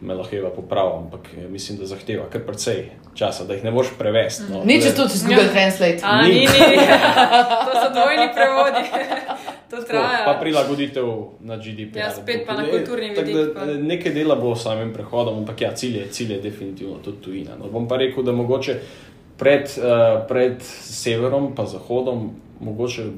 me 0.00 0.14
lahko 0.14 0.50
popravim, 0.56 1.06
ampak 1.06 1.28
eh, 1.38 1.48
mislim, 1.48 1.78
da 1.78 1.86
zahteva 1.86 2.26
kar 2.30 2.42
precej 2.46 2.90
časa, 3.14 3.44
da 3.44 3.54
jih 3.54 3.64
ne 3.64 3.70
boš 3.70 3.94
prevesti. 3.98 4.50
No. 4.50 4.64
Ni 4.64 4.80
če 4.82 4.92
to 4.94 5.06
čez 5.08 5.22
Google. 5.24 5.48
Translate. 5.52 6.00
A, 6.02 6.22
ni, 6.22 6.28
ni, 6.28 6.44
ni. 6.44 6.76
to 7.66 7.72
so 7.78 7.88
dvojni 7.94 8.26
prevodi. 8.34 8.82
To 9.74 9.82
traja. 9.82 10.24
Pa 10.24 10.36
prilagoditev 10.40 11.06
na 11.40 11.56
GDP. 11.56 11.98
Ja, 11.98 12.10
spet 12.10 12.46
pa 12.46 12.54
na 12.54 12.66
kulturni 12.70 13.10
vidik. 13.10 13.58
Nekaj 13.82 14.14
dela 14.14 14.36
bo 14.38 14.54
s 14.54 14.62
samim 14.62 14.92
prehodom, 14.94 15.42
ampak 15.42 15.60
ja, 15.60 15.72
cilj 15.74 15.98
je, 15.98 16.06
cilj 16.10 16.32
je 16.32 16.40
definitivno 16.40 16.98
tudi 17.04 17.22
tujina. 17.24 17.58
No, 17.58 17.70
bom 17.72 17.88
pa 17.88 17.98
rekel, 17.98 18.22
da 18.22 18.32
mogoče 18.32 18.78
pred, 19.38 19.70
uh, 19.78 20.22
pred 20.28 20.62
severom, 20.62 21.54
pa 21.54 21.66
zahodom, 21.66 22.30
mogoče 22.60 23.08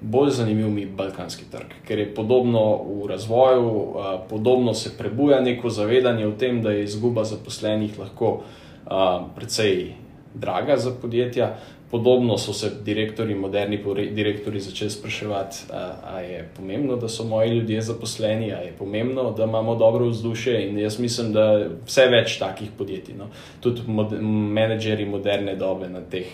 bolj 0.00 0.30
zanimiv 0.30 0.70
mi 0.70 0.86
balkanski 0.86 1.44
trg, 1.50 1.74
ker 1.86 1.98
je 1.98 2.14
podobno 2.14 2.64
v 2.82 3.08
razvoju, 3.08 3.68
uh, 3.68 4.12
podobno 4.30 4.74
se 4.74 4.96
prebuja 4.98 5.40
neko 5.40 5.70
zavedanje 5.70 6.26
o 6.26 6.32
tem, 6.32 6.62
da 6.62 6.72
je 6.72 6.84
izguba 6.84 7.24
zaposlenih 7.24 7.98
lahko 7.98 8.32
uh, 8.32 9.28
precej 9.36 9.92
draga 10.34 10.76
za 10.76 10.90
podjetja. 11.02 11.56
Podobno 11.92 12.38
so 12.38 12.52
se 12.52 12.70
direktori, 12.84 13.34
moderni 13.34 13.76
direktori 14.14 14.60
začeli 14.60 14.90
spraševati, 14.90 15.56
ali 16.04 16.26
je 16.26 16.48
pomembno, 16.56 16.96
da 16.96 17.08
so 17.08 17.24
moji 17.24 17.50
ljudje 17.50 17.82
zaposleni, 17.82 18.52
ali 18.54 18.66
je 18.66 18.72
pomembno, 18.78 19.30
da 19.30 19.44
imamo 19.44 19.74
dobro 19.74 20.06
vzdušje. 20.08 20.68
In 20.68 20.78
jaz 20.78 20.98
mislim, 20.98 21.32
da 21.32 21.68
vse 21.86 22.06
več 22.08 22.38
takih 22.38 22.70
podjetij, 22.78 23.14
no. 23.14 23.28
tudi 23.60 23.82
mod 23.86 24.16
menedžeri 24.22 25.04
moderne 25.04 25.56
dobe 25.56 25.88
na 25.88 26.00
teh 26.00 26.32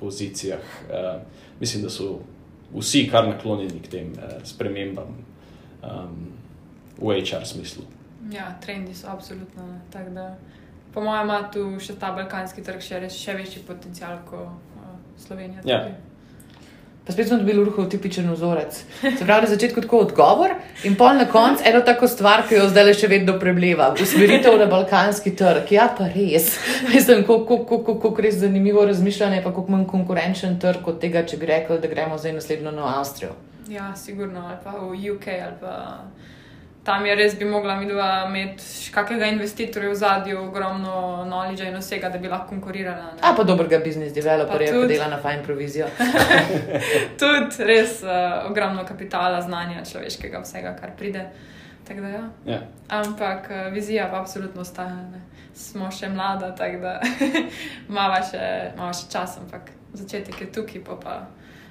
pozicijah, 0.00 0.64
uh, 0.88 1.20
mislim, 1.60 1.82
da 1.82 1.90
so 1.90 2.18
vsi 2.72 3.08
kar 3.12 3.28
naklonjeni 3.28 3.82
k 3.84 3.90
tem 3.92 4.12
uh, 4.16 4.38
spremembam 4.44 5.18
um, 5.82 6.32
v 6.96 7.20
HR 7.20 7.44
smislu. 7.44 7.84
Ja, 8.32 8.54
trendi 8.64 8.94
so 8.94 9.12
absolutno. 9.12 9.68
Po 10.94 11.00
mojem, 11.00 11.28
ima 11.28 11.50
tu 11.52 11.66
še 11.80 11.94
ta 12.00 12.14
balkanski 12.16 12.64
trg 12.64 12.80
še, 12.80 13.02
še 13.12 13.36
večji 13.36 13.62
potencial. 13.68 14.18
Slovenija. 15.26 15.60
Ja. 15.64 15.88
Pa 17.08 17.12
spet 17.12 17.28
smo 17.28 17.36
dobili 17.38 17.64
ruho 17.64 17.84
tipičen 17.84 18.30
vzorec. 18.32 18.84
Se 19.00 19.24
pravi, 19.24 19.42
na 19.42 19.48
začetku 19.48 19.80
tako 19.80 19.98
odgovor 19.98 20.50
in 20.84 20.94
pol 20.94 21.14
na 21.16 21.24
koncu 21.24 21.62
eno 21.66 21.80
tako 21.80 22.08
stvar, 22.08 22.42
ki 22.48 22.54
jo 22.54 22.66
zdaj 22.68 22.92
še 23.00 23.08
vedno 23.08 23.38
prebleva. 23.40 23.94
Usmeritev 24.02 24.58
na 24.60 24.66
balkanski 24.68 25.32
trg. 25.36 25.72
Ja, 25.72 25.86
pa 25.98 26.10
res. 26.12 26.58
Mislim, 26.94 27.24
kako 27.24 28.12
res 28.20 28.36
zanimivo 28.42 28.84
razmišljanje, 28.84 29.40
pa 29.44 29.54
kako 29.56 29.72
manj 29.72 29.86
konkurenčen 29.88 30.58
trg 30.60 30.88
od 30.88 31.00
tega, 31.00 31.24
če 31.24 31.40
bi 31.40 31.48
rekli, 31.48 31.78
da 31.80 31.88
gremo 31.88 32.18
zdaj 32.18 32.36
naslednjo 32.42 32.76
na 32.76 32.98
Avstrijo. 32.98 33.32
Ja, 33.72 33.94
sigurno, 33.96 34.44
ali 34.44 34.60
pa 34.64 34.76
v 34.76 35.12
UK 35.14 35.26
ali 35.32 35.56
pa 35.60 35.74
tam 36.88 37.06
je 37.06 37.14
res 37.14 37.34
bi 37.38 37.44
mogla 37.44 37.74
imeti 37.82 38.64
kakega 38.94 39.26
investitorja 39.28 39.90
v 39.90 39.94
zadju, 39.94 40.38
ogromno 40.48 41.24
knowledge 41.26 41.68
in 41.68 41.76
vsega, 41.76 42.08
da 42.08 42.18
bi 42.18 42.30
lahko 42.32 42.48
konkurirala. 42.48 43.10
Ne? 43.12 43.20
A 43.20 43.34
pa 43.36 43.44
dobrega 43.44 43.78
biznis 43.84 44.14
developerja, 44.16 44.72
ki 44.72 44.88
dela 44.88 45.10
na 45.12 45.18
fajn 45.20 45.44
provizijo. 45.44 45.90
tudi 47.20 47.68
res 47.68 48.00
uh, 48.06 48.48
ogromno 48.48 48.86
kapitala, 48.88 49.42
znanja 49.44 49.84
človeškega, 49.84 50.40
vsega, 50.46 50.72
kar 50.80 50.96
pride. 50.96 51.28
Da, 51.88 52.08
ja. 52.08 52.24
Ja. 52.46 52.60
Ampak 53.00 53.50
uh, 53.52 53.68
vizija 53.72 54.08
pa 54.10 54.22
absolutno 54.22 54.64
ostaja. 54.64 54.96
Ne? 55.12 55.20
Smo 55.56 55.90
še 55.92 56.08
mlada, 56.08 56.54
tako 56.56 56.80
da 56.86 57.00
imamo 57.90 58.22
še, 58.30 58.48
še 58.96 59.12
čas, 59.12 59.36
ampak 59.42 59.74
začetek 59.92 60.40
je 60.40 60.52
tukaj, 60.56 60.84
pa, 60.88 60.96
pa 61.04 61.20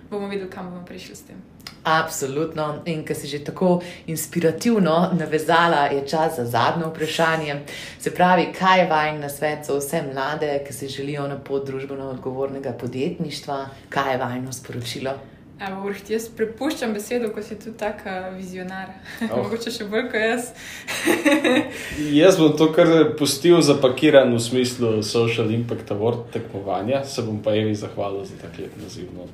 bomo 0.10 0.28
videli, 0.28 0.50
kam 0.50 0.70
bomo 0.70 0.86
prišli 0.86 1.16
s 1.16 1.22
tem. 1.22 1.38
Absolutno. 1.84 2.82
In 2.86 3.06
ker 3.06 3.16
si 3.16 3.28
že 3.28 3.44
tako 3.44 3.82
inspirativno 4.08 5.14
navezala, 5.14 5.88
je 5.88 6.08
čas 6.08 6.36
za 6.36 6.46
zadnje 6.46 6.86
vprašanje. 6.86 7.62
Se 8.00 8.12
pravi, 8.12 8.52
kaj 8.60 8.80
je 8.80 8.90
vajen 8.90 9.22
na 9.22 9.30
svet 9.30 9.66
za 9.66 9.78
vse 9.78 10.04
mlade, 10.14 10.64
ki 10.68 10.74
se 10.74 10.88
želijo 10.88 11.28
na 11.28 11.40
pot 11.40 11.66
družbeno 11.66 12.10
odgovornega 12.10 12.74
podjetništva, 12.74 13.66
kaj 13.90 14.12
je 14.12 14.18
vajno 14.18 14.54
sporočilo? 14.54 15.16
Evo, 15.58 15.88
urh, 15.90 15.98
jaz 16.06 16.28
prepuščam 16.38 16.92
besedo, 16.94 17.32
ko 17.34 17.42
si 17.42 17.56
tu 17.58 17.72
tako 17.78 18.14
vizionar. 18.36 18.94
Oh. 19.28 19.42
Mogoče 19.42 19.72
še 19.74 19.88
bolj 19.90 20.04
kot 20.12 20.22
jaz. 20.22 20.52
jaz 22.22 22.38
bom 22.38 22.52
to 22.58 22.68
kar 22.76 22.92
pustil 23.18 23.58
zapakiran 23.66 24.30
v 24.36 24.42
smislu 24.42 24.92
social 25.04 25.50
impact 25.52 25.90
award 25.96 26.28
tekmovanja, 26.36 27.02
se 27.10 27.26
bom 27.26 27.40
pa 27.44 27.56
Evi 27.58 27.74
zahvalil 27.76 28.28
za 28.30 28.38
tak 28.42 28.60
lep 28.62 28.76
naziv. 28.84 29.10
No, 29.18 29.26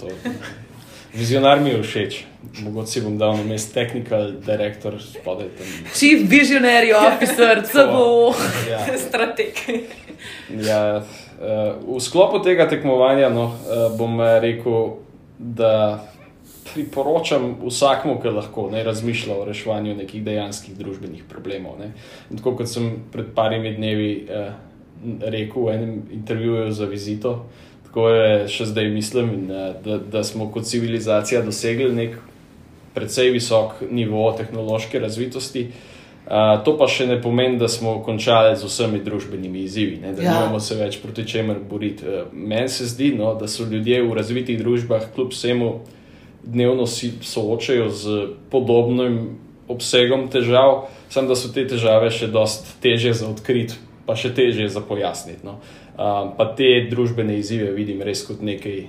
Vizionar 1.19 1.59
mi 1.61 1.69
je 1.69 1.81
všeč, 1.83 2.15
mogoče 2.63 2.89
si 2.89 3.03
bom 3.03 3.19
dal 3.19 3.35
na 3.37 3.43
mest 3.45 3.75
technical 3.75 4.31
director, 4.47 4.95
spodaj 5.03 5.51
tam. 5.59 5.75
Chief 5.93 6.23
visionary 6.29 6.95
officer, 6.97 7.61
CBO, 7.67 8.31
ja. 8.71 8.79
strateg. 8.97 9.59
Ja, 10.55 11.03
uh, 11.03 11.75
v 11.83 11.99
sklopu 12.01 12.41
tega 12.41 12.65
tekmovanja 12.71 13.29
no, 13.29 13.51
uh, 13.51 13.91
bom 13.99 14.17
rekel, 14.41 15.03
da 15.37 15.73
priporočam 16.71 17.55
vsakmu, 17.63 18.19
ki 18.21 18.31
lahko 18.33 18.69
ne 18.71 18.83
razmišlja 18.83 19.35
o 19.35 19.45
reševanju 19.45 19.95
nekih 19.95 20.23
dejanskih 20.23 20.77
družbenih 20.77 21.25
problemov. 21.29 21.81
Tako 22.35 22.55
kot 22.61 22.71
sem 22.71 23.03
pred 23.11 23.33
parimi 23.35 23.75
dnevi 23.75 24.11
uh, 24.23 24.53
rekel 25.19 25.67
v 25.67 25.75
enem 25.75 26.01
intervjuju 26.21 26.71
za 26.71 26.85
vizito 26.85 27.37
tako 27.93 28.09
je 28.09 28.47
še 28.49 28.65
zdaj 28.65 28.87
mislim, 28.89 29.33
in, 29.33 29.51
eh, 29.51 29.73
da, 29.85 29.97
da 29.97 30.23
smo 30.23 30.49
kot 30.51 30.65
civilizacija 30.65 31.43
dosegli 31.45 31.91
nek 31.93 32.15
precej 32.93 33.29
visok 33.29 33.83
nivo 33.91 34.31
tehnološke 34.37 34.99
razvitosti. 34.99 35.67
Uh, 36.23 36.63
to 36.63 36.77
pa 36.79 36.87
še 36.87 37.03
ne 37.03 37.17
pomeni, 37.19 37.57
da 37.59 37.67
smo 37.67 37.97
končali 37.99 38.55
z 38.55 38.63
vsemi 38.63 39.01
družbenimi 39.03 39.65
izzivi, 39.67 39.97
ne, 39.99 40.13
da 40.15 40.23
ja. 40.23 40.35
moramo 40.37 40.61
se 40.63 40.77
več 40.79 41.01
proti 41.01 41.25
čemer 41.27 41.57
boriti. 41.69 42.05
Uh, 42.07 42.29
Meni 42.31 42.71
se 42.71 42.87
zdi, 42.87 43.09
no, 43.17 43.33
da 43.35 43.49
so 43.51 43.65
ljudje 43.67 43.99
v 44.05 44.15
razvitih 44.15 44.61
družbah 44.61 45.09
kljub 45.13 45.35
vsemu 45.35 45.73
dnevno 46.43 46.87
soočajo 46.87 47.89
z 47.89 48.27
podobnim 48.51 49.37
obsegom 49.67 50.27
težav, 50.29 50.87
samo 51.09 51.27
da 51.27 51.35
so 51.35 51.51
te 51.53 51.65
težave 51.67 52.11
še 52.11 52.27
dosti 52.27 52.75
teže 52.83 53.13
za 53.13 53.29
odkriti, 53.31 53.79
pa 54.05 54.15
še 54.15 54.33
teže 54.35 54.67
za 54.69 54.83
pojasniti. 54.83 55.45
No. 55.47 55.59
Um, 55.93 56.33
pa 56.37 56.49
te 56.57 56.87
družbene 56.89 57.37
izzive 57.39 57.71
vidim 57.71 58.01
res 58.01 58.25
kot 58.27 58.41
nekaj, 58.41 58.79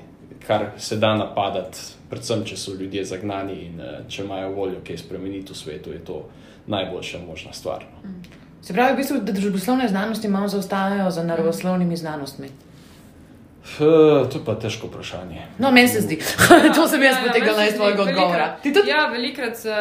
kar 0.47 0.73
se 0.81 0.97
da 1.01 1.15
napadati, 1.17 1.79
predvsem, 2.11 2.45
če 2.49 2.57
so 2.59 2.75
ljudje 2.75 3.05
zagnani 3.09 3.59
in 3.69 3.81
uh, 3.81 3.99
če 4.09 4.25
imajo 4.25 4.55
voljo 4.57 4.83
kaj 4.85 5.05
spremeniti 5.05 5.53
v 5.53 5.61
svetu, 5.61 5.93
je 5.95 6.03
to 6.05 6.25
najboljša 6.67 7.21
možna 7.27 7.53
stvar. 7.53 7.85
No. 7.95 8.15
Se 8.65 8.73
pravi, 8.73 8.95
v 8.95 9.03
bistvu, 9.03 9.19
da 9.21 9.33
družboslovne 9.37 9.89
znanosti 9.89 10.29
malo 10.33 10.49
zaostajajo 10.49 11.11
za 11.13 11.23
naravoslovnimi 11.29 11.97
znanostmi. 12.01 12.49
F, 13.65 13.79
to 14.33 14.39
je 14.39 14.45
pa 14.45 14.55
težko 14.61 14.87
vprašanje. 14.87 15.43
No, 15.59 15.71
meni 15.73 15.89
se 15.89 16.01
zdi, 16.01 16.19
to 16.77 16.89
sem 16.89 17.03
jaz 17.03 17.17
ja, 17.17 17.23
potegnila 17.27 17.65
iz 17.67 17.75
tvojega 17.75 18.03
odgovora. 18.03 18.57
Ja, 18.87 19.07
velikrat 19.09 19.57
se 19.57 19.75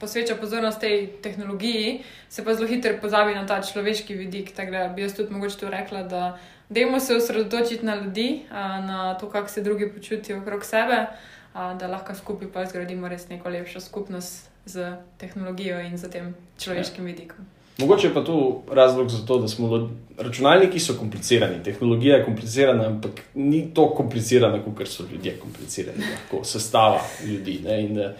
posveča 0.00 0.34
pozornost 0.40 0.80
tej 0.80 1.06
tehnologiji, 1.22 2.00
se 2.28 2.44
pa 2.44 2.54
zelo 2.54 2.68
hitro 2.68 2.94
pozabi 3.00 3.34
na 3.34 3.46
ta 3.46 3.60
človeški 3.62 4.14
vidik. 4.14 4.54
Tako 4.56 4.72
da 4.72 4.88
bi 4.88 5.02
jaz 5.02 5.14
tudi 5.14 5.32
mogoče 5.32 5.58
to 5.58 5.70
rekla, 5.70 6.02
da 6.02 6.38
dajmo 6.68 7.00
se 7.00 7.16
osredotočiti 7.16 7.86
na 7.86 7.94
ljudi, 7.94 8.42
na 8.88 9.14
to, 9.20 9.30
kako 9.30 9.48
se 9.48 9.62
drugi 9.62 9.92
počutijo 9.92 10.40
okrog 10.40 10.64
sebe. 10.64 11.06
da 11.52 11.86
lahko 11.86 12.14
skupaj 12.14 12.48
pa 12.52 12.64
zgradimo 12.64 13.08
res 13.08 13.28
neko 13.28 13.48
lepšo 13.48 13.80
skupnost 13.80 14.48
z 14.64 14.96
tehnologijo 15.18 15.80
in 15.80 15.98
z 15.98 16.08
tem 16.10 16.34
človeškim 16.58 17.04
vidikom. 17.04 17.44
Mogoče 17.78 18.14
pa 18.14 18.24
tu 18.24 18.62
razlog 18.70 19.10
za 19.10 19.26
to, 19.26 19.38
da 19.38 19.48
smo 19.48 19.90
računalniki 20.18 20.80
so 20.80 20.94
komplicirani, 20.98 21.62
tehnologija 21.64 22.16
je 22.16 22.24
komplicirana, 22.24 22.86
ampak 22.86 23.22
ni 23.34 23.64
to 23.74 23.88
komplicirana, 23.94 24.60
kot 24.62 24.88
so 24.88 25.04
ljudje 25.12 25.38
komplicirani, 25.40 26.04
lahko 26.10 26.44
sestava 26.44 27.00
ljudi. 27.26 27.60
Ne, 27.64 27.82
in, 27.84 27.98
uh, 27.98 28.10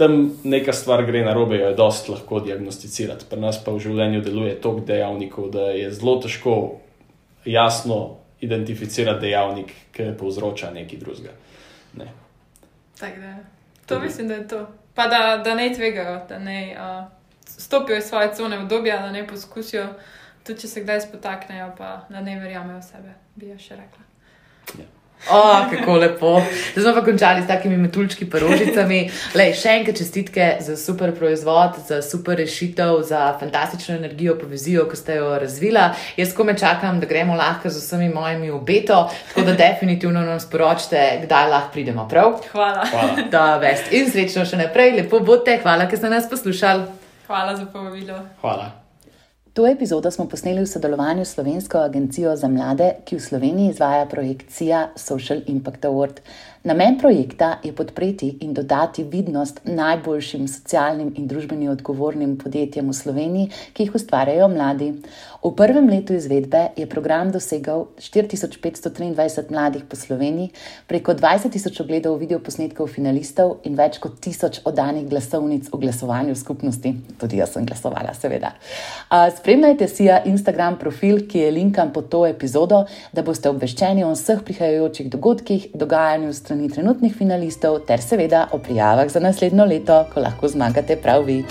tam 0.00 0.32
neka 0.44 0.72
stvar 0.72 1.04
gre 1.04 1.24
na 1.24 1.34
robe, 1.34 1.56
jo 1.56 1.68
je 1.68 1.74
dost 1.74 2.08
lahko 2.08 2.40
diagnosticirati. 2.40 3.26
Pri 3.30 3.40
nas 3.40 3.58
pa 3.64 3.74
v 3.76 3.82
življenju 3.84 4.22
deluje 4.24 4.54
toliko 4.60 4.86
dejavnikov, 4.88 5.50
da 5.52 5.66
je 5.76 5.90
zelo 5.92 6.14
težko 6.24 6.54
jasno 7.44 7.98
identificirati 8.40 9.26
dejavnik, 9.26 9.74
ki 9.92 10.12
povzroča 10.18 10.70
nekaj 10.72 11.02
drugega. 11.02 11.34
Ne. 12.00 12.08
Tak, 13.00 13.18
da. 13.20 13.34
To 13.86 13.94
Tudi. 13.94 14.06
mislim, 14.06 14.28
da 14.28 14.34
je 14.40 14.48
to. 14.48 14.66
Pa 14.94 15.06
da, 15.12 15.20
da 15.44 15.54
ne 15.54 15.68
tvegajo, 15.74 16.16
da 16.28 16.38
ne 16.38 16.58
uh, 16.72 17.19
stopijo 17.58 17.98
iz 17.98 18.04
svoje 18.04 18.34
cone 18.34 18.58
obdobja, 18.58 19.00
da 19.02 19.10
ne 19.10 19.26
poskusijo, 19.26 19.86
tudi 20.46 20.60
če 20.60 20.68
se 20.68 20.84
kdaj 20.86 21.00
spotaknejo, 21.08 21.72
pa 21.78 22.06
da 22.08 22.20
ne 22.20 22.38
verjamejo 22.40 22.78
v 22.78 22.86
sebe, 22.86 23.18
bi 23.34 23.52
jo 23.52 23.58
še 23.58 23.76
rekla. 23.76 24.08
Ja. 24.78 24.88
Oh, 25.28 25.70
kako 25.70 25.96
lepo. 25.96 26.42
Zdaj 26.72 26.84
smo 26.84 26.94
pa 26.94 27.04
končali 27.04 27.42
s 27.42 27.46
takimi 27.46 27.76
metulčki, 27.76 28.24
porožicami. 28.30 29.00
Lej, 29.36 29.52
še 29.60 29.74
enkrat 29.80 29.98
čestitke 30.00 30.46
za 30.64 30.76
super 30.80 31.12
proizvod, 31.12 31.76
za 31.86 32.00
super 32.02 32.38
rešitev, 32.40 33.02
za 33.04 33.36
fantastično 33.40 33.98
energijo, 33.98 34.38
povezijo, 34.40 34.86
ki 34.88 34.96
ste 34.96 35.18
jo 35.20 35.34
razvila. 35.38 35.90
Jaz 36.16 36.32
kome 36.36 36.56
čakam, 36.58 37.02
da 37.02 37.06
gremo 37.10 37.36
lahko 37.36 37.68
z 37.68 37.82
vsemi 37.82 38.08
mojimi 38.14 38.50
obeto, 38.50 39.02
tako 39.28 39.44
da 39.50 39.58
definitivno 39.60 40.24
nam 40.24 40.40
sporočite, 40.40 41.04
kdaj 41.26 41.50
lahko 41.52 41.74
pridemo 41.76 42.08
prav. 42.08 42.40
Hvala. 42.52 42.88
Hvala. 42.90 43.28
Da, 43.30 43.44
vest. 43.60 43.92
In 43.92 44.08
srečno 44.10 44.48
še 44.48 44.64
naprej, 44.64 44.96
lepo 45.02 45.20
bote. 45.20 45.60
Hvala, 45.62 45.86
ker 45.90 46.00
ste 46.00 46.10
nas 46.10 46.32
poslušali. 46.32 46.99
Hvala 47.30 47.56
za 47.56 47.66
povabilo. 47.66 48.18
Hvala. 48.40 48.70
To 49.54 49.66
epizodo 49.66 50.10
smo 50.10 50.24
posneli 50.26 50.64
v 50.64 50.66
sodelovanju 50.66 51.24
s 51.24 51.34
Slovensko 51.34 51.78
agencijo 51.78 52.32
za 52.36 52.48
mlade, 52.48 52.88
ki 53.06 53.16
v 53.16 53.22
Sloveniji 53.22 53.70
izvaja 53.70 54.06
projekt 54.06 54.50
CIA 54.50 54.88
Social 54.96 55.38
Impact 55.46 55.84
Award. 55.84 56.20
Namen 56.62 56.98
projekta 56.98 57.58
je 57.64 57.72
podpreti 57.72 58.36
in 58.40 58.54
dodati 58.54 59.04
vidnost 59.04 59.60
najboljšim 59.64 60.48
socialnim 60.48 61.14
in 61.16 61.26
družbeni 61.26 61.70
odgovornim 61.72 62.34
podjetjem 62.36 62.90
v 62.90 62.92
Sloveniji, 62.92 63.46
ki 63.72 63.86
jih 63.86 63.94
ustvarjajo 63.96 64.48
mladi. 64.52 64.90
V 65.40 65.54
prvem 65.56 65.88
letu 65.88 66.12
izvedbe 66.12 66.66
je 66.76 66.84
program 66.86 67.30
dosegal 67.32 67.86
4523 67.96 69.50
mladih 69.50 69.86
po 69.88 69.96
Sloveniji, 69.96 70.50
preko 70.86 71.14
20 71.14 71.48
tisoč 71.54 71.80
ogledov 71.80 72.18
videoposnetkov 72.20 72.92
finalistov 72.92 73.54
in 73.64 73.80
več 73.80 73.96
kot 73.96 74.20
tisoč 74.20 74.60
oddanih 74.68 75.08
glasovnic 75.08 75.72
v 75.72 75.80
glasovanju 75.80 76.36
skupnosti. 76.36 76.92
Tudi 77.16 77.40
jaz 77.40 77.56
sem 77.56 77.64
glasovala, 77.64 78.12
seveda. 78.12 78.52
Spremljajte 79.38 79.88
si 79.88 80.10
ja 80.10 80.20
Instagram 80.28 80.76
profil, 80.76 81.24
ki 81.24 81.46
je 81.46 81.56
linkan 81.56 81.96
pod 81.96 82.12
to 82.12 82.26
epizodo, 82.28 82.84
da 83.16 83.24
boste 83.24 83.48
obveščeni 83.48 84.04
o 84.04 84.12
vseh 84.12 84.44
prihajajočih 84.44 85.08
dogodkih, 85.16 85.70
dogajanju 85.72 86.36
strani 86.50 86.66
trenutnih 86.66 87.12
finalistov 87.14 87.76
ter 87.86 88.02
seveda 88.02 88.48
o 88.50 88.58
prijavah 88.58 89.06
za 89.06 89.20
naslednjo 89.22 89.64
leto, 89.70 90.04
ko 90.10 90.20
lahko 90.20 90.48
zmagate 90.50 90.96
prav 90.98 91.22
vi. 91.22 91.44